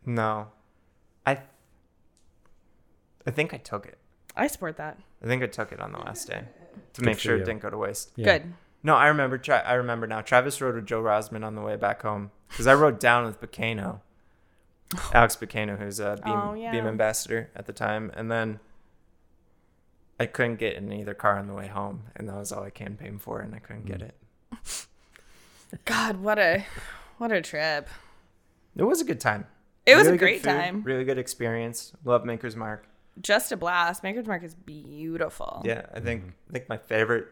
No, 0.06 0.48
I. 1.26 1.40
I 3.28 3.32
think 3.32 3.54
I 3.54 3.58
took 3.58 3.86
it. 3.86 3.98
I 4.38 4.48
support 4.48 4.78
that. 4.78 4.98
I 5.22 5.28
think 5.28 5.44
I 5.44 5.48
took 5.48 5.74
it 5.74 5.82
on 5.82 5.92
the 5.92 6.00
last 6.00 6.30
day 6.30 6.44
to 6.94 7.04
make 7.04 7.20
sure 7.20 7.36
you. 7.36 7.42
it 7.42 7.46
didn't 7.46 7.62
go 7.62 7.70
to 7.70 7.78
waste. 7.78 8.12
Yeah. 8.16 8.38
Good. 8.38 8.54
No, 8.82 8.96
I 8.96 9.08
remember. 9.08 9.38
Tra- 9.38 9.64
I 9.66 9.74
remember 9.74 10.08
now. 10.08 10.22
Travis 10.22 10.62
rode 10.62 10.76
with 10.76 10.86
Joe 10.86 11.02
Rosman 11.02 11.44
on 11.44 11.56
the 11.56 11.62
way 11.62 11.76
back 11.76 12.02
home 12.02 12.32
because 12.48 12.66
I 12.66 12.76
rode 12.76 12.98
down 12.98 13.26
with 13.26 13.42
Bacano, 13.42 14.00
Alex 15.14 15.36
Bacano, 15.36 15.78
who's 15.78 16.00
a 16.00 16.18
Beam, 16.24 16.34
Oh, 16.34 16.54
yeah. 16.54 16.72
Beam 16.72 16.88
ambassador 16.88 17.50
at 17.58 17.66
the 17.66 17.74
time, 17.74 18.10
and 18.16 18.32
then 18.32 18.62
I 20.20 20.26
couldn't 20.26 20.58
get 20.58 20.76
in 20.76 20.92
either 20.92 21.14
car 21.14 21.38
on 21.38 21.48
the 21.48 21.54
way 21.54 21.68
home, 21.68 22.04
and 22.16 22.28
that 22.28 22.36
was 22.36 22.52
all 22.52 22.64
I 22.64 22.70
campaigned 22.70 23.22
for, 23.22 23.40
and 23.40 23.56
I 23.56 23.60
couldn't 23.60 23.86
get 23.86 24.00
mm. 24.02 24.10
it. 24.10 24.88
God, 25.86 26.18
what 26.18 26.38
a 26.38 26.66
what 27.18 27.32
a 27.32 27.42
trip. 27.42 27.88
It 28.76 28.84
was 28.84 29.02
a 29.02 29.06
good 29.06 29.20
time. 29.20 29.46
It 29.86 29.96
was 29.96 30.08
a 30.08 30.12
Really 30.12 30.18
good 30.18 30.26
great 30.26 30.42
food, 30.42 30.50
time. 30.50 30.84
Really 30.84 31.04
good 31.04 31.18
experience. 31.18 31.94
Love 32.04 32.26
Maker's 32.26 32.56
Mark. 32.56 32.88
Just 33.22 33.52
a 33.52 33.58
blast. 33.58 34.04
Maker's 34.04 34.28
Mark 34.28 34.44
is 34.44 34.56
beautiful. 34.56 35.62
Yeah, 35.66 35.86
I 35.94 36.00
think 36.00 36.22
mm-hmm. 36.22 36.32
I 36.50 36.54
think 36.54 36.70
my 36.70 36.78
favorite 36.78 37.28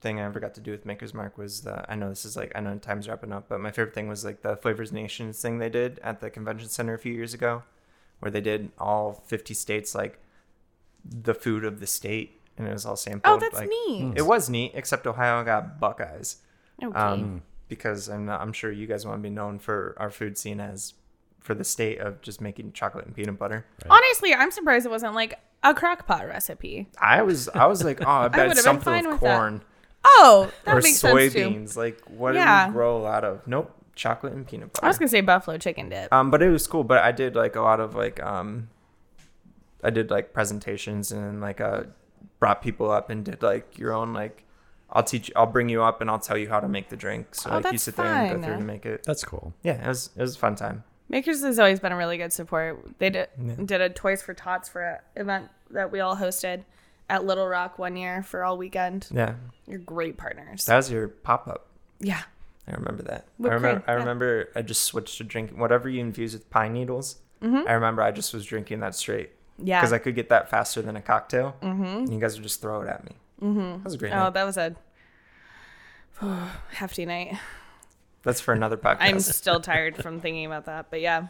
thing 0.00 0.18
I 0.18 0.24
ever 0.24 0.40
got 0.40 0.54
to 0.54 0.60
do 0.60 0.70
with 0.70 0.86
Maker's 0.86 1.12
Mark 1.12 1.36
was 1.36 1.60
the 1.62 1.90
I 1.90 1.94
know 1.94 2.08
this 2.08 2.24
is 2.24 2.36
like 2.36 2.52
I 2.54 2.60
know 2.60 2.76
time's 2.78 3.08
wrapping 3.08 3.32
up, 3.32 3.48
but 3.48 3.60
my 3.60 3.70
favorite 3.70 3.94
thing 3.94 4.08
was 4.08 4.24
like 4.24 4.42
the 4.42 4.56
Flavors 4.56 4.92
Nations 4.92 5.40
thing 5.40 5.58
they 5.58 5.68
did 5.68 6.00
at 6.02 6.20
the 6.20 6.30
convention 6.30 6.68
center 6.68 6.94
a 6.94 6.98
few 6.98 7.12
years 7.12 7.34
ago, 7.34 7.62
where 8.20 8.30
they 8.30 8.40
did 8.40 8.70
all 8.78 9.22
fifty 9.26 9.54
states 9.54 9.94
like 9.94 10.18
the 11.04 11.34
food 11.34 11.64
of 11.64 11.80
the 11.80 11.86
state, 11.86 12.40
and 12.58 12.66
it 12.68 12.72
was 12.72 12.84
all 12.86 12.96
sampled. 12.96 13.34
Oh, 13.36 13.38
that's 13.38 13.54
like, 13.60 13.68
neat. 13.68 14.14
It 14.16 14.26
was 14.26 14.48
neat, 14.48 14.72
except 14.74 15.06
Ohio 15.06 15.42
got 15.44 15.78
Buckeyes. 15.80 16.36
Okay. 16.82 16.98
Um, 16.98 17.42
because 17.68 18.08
I'm 18.08 18.26
not, 18.26 18.40
I'm 18.40 18.52
sure 18.52 18.72
you 18.72 18.86
guys 18.86 19.06
want 19.06 19.18
to 19.18 19.22
be 19.22 19.30
known 19.30 19.58
for 19.58 19.94
our 19.98 20.10
food 20.10 20.36
scene 20.38 20.60
as 20.60 20.94
for 21.40 21.54
the 21.54 21.64
state 21.64 21.98
of 22.00 22.20
just 22.20 22.40
making 22.40 22.72
chocolate 22.72 23.06
and 23.06 23.14
peanut 23.14 23.38
butter. 23.38 23.64
Honestly, 23.88 24.34
I'm 24.34 24.50
surprised 24.50 24.84
it 24.86 24.90
wasn't 24.90 25.14
like 25.14 25.38
a 25.62 25.72
crock 25.74 26.06
pot 26.06 26.26
recipe. 26.26 26.88
I 27.00 27.22
was 27.22 27.48
I 27.50 27.66
was 27.66 27.84
like, 27.84 28.00
oh, 28.02 28.10
I 28.10 28.28
bet 28.28 28.48
would've 28.48 28.62
something 28.62 28.84
fine 28.84 29.04
with 29.04 29.12
with 29.14 29.20
that. 29.22 29.36
corn. 29.38 29.62
Oh, 30.04 30.50
that 30.64 30.72
or 30.72 30.80
makes 30.80 30.96
sense 30.98 31.32
too. 31.32 31.38
soybeans. 31.40 31.76
Like, 31.76 32.00
what 32.06 32.34
Yeah. 32.34 32.66
do 32.66 32.70
we 32.72 32.74
grow 32.74 32.96
a 32.96 33.02
lot 33.02 33.22
of? 33.24 33.46
Nope, 33.46 33.70
chocolate 33.94 34.32
and 34.32 34.46
peanut 34.46 34.72
butter. 34.72 34.84
I 34.84 34.88
was 34.88 34.98
gonna 34.98 35.08
say 35.08 35.20
buffalo 35.20 35.58
chicken 35.58 35.88
dip. 35.90 36.12
um, 36.12 36.30
but 36.30 36.42
it 36.42 36.48
was 36.50 36.66
cool. 36.66 36.82
But 36.84 36.98
I 37.04 37.12
did 37.12 37.36
like 37.36 37.54
a 37.56 37.60
lot 37.60 37.80
of 37.80 37.94
like 37.94 38.22
um, 38.22 38.68
I 39.82 39.90
did 39.90 40.10
like 40.10 40.32
presentations 40.32 41.12
and 41.12 41.40
like 41.40 41.60
uh, 41.60 41.84
brought 42.38 42.62
people 42.62 42.90
up 42.90 43.10
and 43.10 43.24
did 43.24 43.42
like 43.42 43.78
your 43.78 43.92
own 43.92 44.12
like. 44.12 44.44
I'll 44.92 45.04
teach. 45.04 45.30
I'll 45.36 45.46
bring 45.46 45.68
you 45.68 45.84
up 45.84 46.00
and 46.00 46.10
I'll 46.10 46.18
tell 46.18 46.36
you 46.36 46.48
how 46.48 46.58
to 46.58 46.66
make 46.68 46.88
the 46.88 46.96
drink. 46.96 47.34
So 47.36 47.48
Oh, 47.50 47.54
like 47.54 47.64
you 47.66 47.70
that's 47.70 47.84
sit 47.84 47.94
there 47.96 48.06
and 48.06 48.40
go 48.40 48.46
through 48.46 48.54
and 48.56 48.66
make 48.66 48.84
it. 48.84 49.04
That's 49.04 49.22
cool. 49.24 49.54
Yeah, 49.62 49.84
it 49.84 49.86
was 49.86 50.10
it 50.16 50.20
was 50.20 50.34
a 50.34 50.38
fun 50.38 50.56
time. 50.56 50.82
Makers 51.08 51.42
has 51.42 51.58
always 51.60 51.78
been 51.78 51.92
a 51.92 51.96
really 51.96 52.18
good 52.18 52.32
support. 52.32 52.98
They 52.98 53.10
did 53.10 53.28
did 53.66 53.80
a 53.80 53.88
Toys 53.88 54.20
for 54.20 54.34
Tots 54.34 54.68
for 54.68 54.82
an 54.82 54.98
event 55.14 55.48
that 55.70 55.92
we 55.92 56.00
all 56.00 56.16
hosted 56.16 56.64
at 57.08 57.24
Little 57.24 57.46
Rock 57.46 57.78
one 57.78 57.96
year 57.96 58.22
for 58.24 58.42
all 58.42 58.56
weekend. 58.58 59.06
Yeah, 59.12 59.34
You're 59.68 59.78
great 59.78 60.16
partners. 60.16 60.64
that 60.66 60.76
was 60.76 60.90
your 60.90 61.06
pop 61.08 61.46
up. 61.46 61.66
yeah. 62.00 62.22
I 62.68 62.72
remember 62.72 63.02
that. 63.04 63.26
I 63.42 63.48
remember. 63.48 63.80
cream, 63.80 63.84
I 63.88 64.54
yeah. 64.54 64.60
I 64.60 64.62
just 64.62 64.82
switched 64.84 65.18
to 65.18 65.24
drinking 65.24 65.58
whatever 65.58 65.88
you 65.88 66.00
infuse 66.00 66.34
with 66.34 66.48
pine 66.50 66.72
needles. 66.72 67.16
Mm-hmm. 67.42 67.66
I 67.68 67.72
remember 67.72 68.02
I 68.02 68.12
just 68.12 68.32
was 68.32 68.44
drinking 68.44 68.80
that 68.80 68.94
straight 68.94 69.30
Yeah. 69.62 69.80
because 69.80 69.92
I 69.92 69.98
could 69.98 70.14
get 70.14 70.28
that 70.30 70.50
faster 70.50 70.82
than 70.82 70.96
a 70.96 71.02
cocktail. 71.02 71.56
Mm-hmm. 71.62 71.84
And 71.84 72.12
you 72.12 72.20
guys 72.20 72.34
would 72.34 72.42
just 72.42 72.60
throw 72.60 72.82
it 72.82 72.88
at 72.88 73.04
me. 73.04 73.12
Mm-hmm. 73.42 73.60
That 73.60 73.84
was 73.84 73.94
a 73.94 73.98
great 73.98 74.12
oh, 74.12 74.16
night. 74.16 74.34
that 74.34 74.44
was 74.44 74.56
a 74.56 74.76
hefty 76.72 77.06
night. 77.06 77.38
That's 78.22 78.40
for 78.40 78.52
another 78.52 78.76
podcast. 78.76 78.98
I'm 79.00 79.20
still 79.20 79.60
tired 79.62 79.96
from 79.96 80.20
thinking 80.20 80.46
about 80.46 80.66
that, 80.66 80.86
but 80.90 81.00
yeah. 81.00 81.28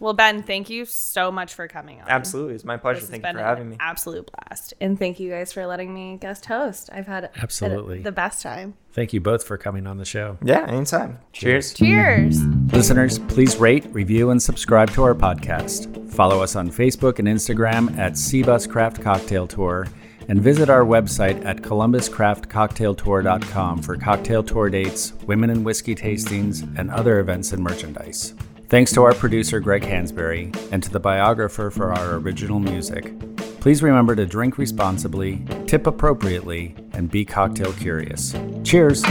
Well, 0.00 0.14
Ben, 0.14 0.42
thank 0.42 0.68
you 0.68 0.84
so 0.84 1.30
much 1.30 1.54
for 1.54 1.68
coming 1.68 2.00
on. 2.00 2.08
Absolutely, 2.08 2.54
it's 2.54 2.64
my 2.64 2.76
pleasure. 2.76 3.00
This 3.00 3.10
Thank 3.10 3.24
you 3.24 3.32
for 3.32 3.38
having 3.38 3.70
me. 3.70 3.76
Absolute 3.80 4.30
blast, 4.32 4.74
and 4.80 4.98
thank 4.98 5.20
you 5.20 5.30
guys 5.30 5.52
for 5.52 5.66
letting 5.66 5.94
me 5.94 6.18
guest 6.20 6.46
host. 6.46 6.90
I've 6.92 7.06
had 7.06 7.30
Absolutely. 7.40 8.02
the 8.02 8.12
best 8.12 8.42
time. 8.42 8.74
Thank 8.92 9.12
you 9.12 9.20
both 9.20 9.44
for 9.44 9.56
coming 9.56 9.86
on 9.86 9.98
the 9.98 10.04
show. 10.04 10.36
Yeah, 10.42 10.66
anytime. 10.68 11.18
Cheers. 11.32 11.72
Cheers. 11.72 12.44
Listeners, 12.72 13.18
please 13.20 13.56
rate, 13.56 13.86
review, 13.90 14.30
and 14.30 14.42
subscribe 14.42 14.90
to 14.90 15.02
our 15.02 15.14
podcast. 15.14 16.10
Follow 16.10 16.42
us 16.42 16.56
on 16.56 16.70
Facebook 16.70 17.18
and 17.18 17.28
Instagram 17.28 17.96
at 17.96 18.12
CBus 18.12 18.68
Craft 18.68 19.00
Cocktail 19.00 19.46
Tour, 19.46 19.86
and 20.28 20.40
visit 20.40 20.68
our 20.68 20.84
website 20.84 21.42
at 21.44 21.58
columbuscraftcocktailtour.com 21.58 23.82
for 23.82 23.96
cocktail 23.96 24.42
tour 24.42 24.68
dates, 24.68 25.12
women 25.26 25.50
and 25.50 25.64
whiskey 25.64 25.94
tastings, 25.94 26.62
and 26.78 26.90
other 26.90 27.20
events 27.20 27.52
and 27.52 27.62
merchandise. 27.62 28.34
Thanks 28.72 28.90
to 28.94 29.02
our 29.02 29.12
producer 29.12 29.60
Greg 29.60 29.82
Hansberry 29.82 30.50
and 30.72 30.82
to 30.82 30.88
the 30.88 30.98
biographer 30.98 31.70
for 31.70 31.92
our 31.92 32.14
original 32.14 32.58
music. 32.58 33.12
Please 33.60 33.82
remember 33.82 34.16
to 34.16 34.24
drink 34.24 34.56
responsibly, 34.56 35.44
tip 35.66 35.86
appropriately, 35.86 36.74
and 36.94 37.10
be 37.10 37.22
cocktail 37.22 37.74
curious. 37.74 38.34
Cheers! 38.64 39.02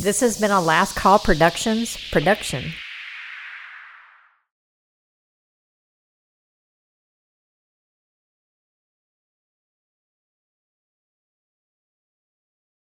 This 0.00 0.20
has 0.20 0.40
been 0.40 0.50
a 0.50 0.62
Last 0.62 0.96
Call 0.96 1.18
Productions 1.18 1.98
production. 2.10 2.72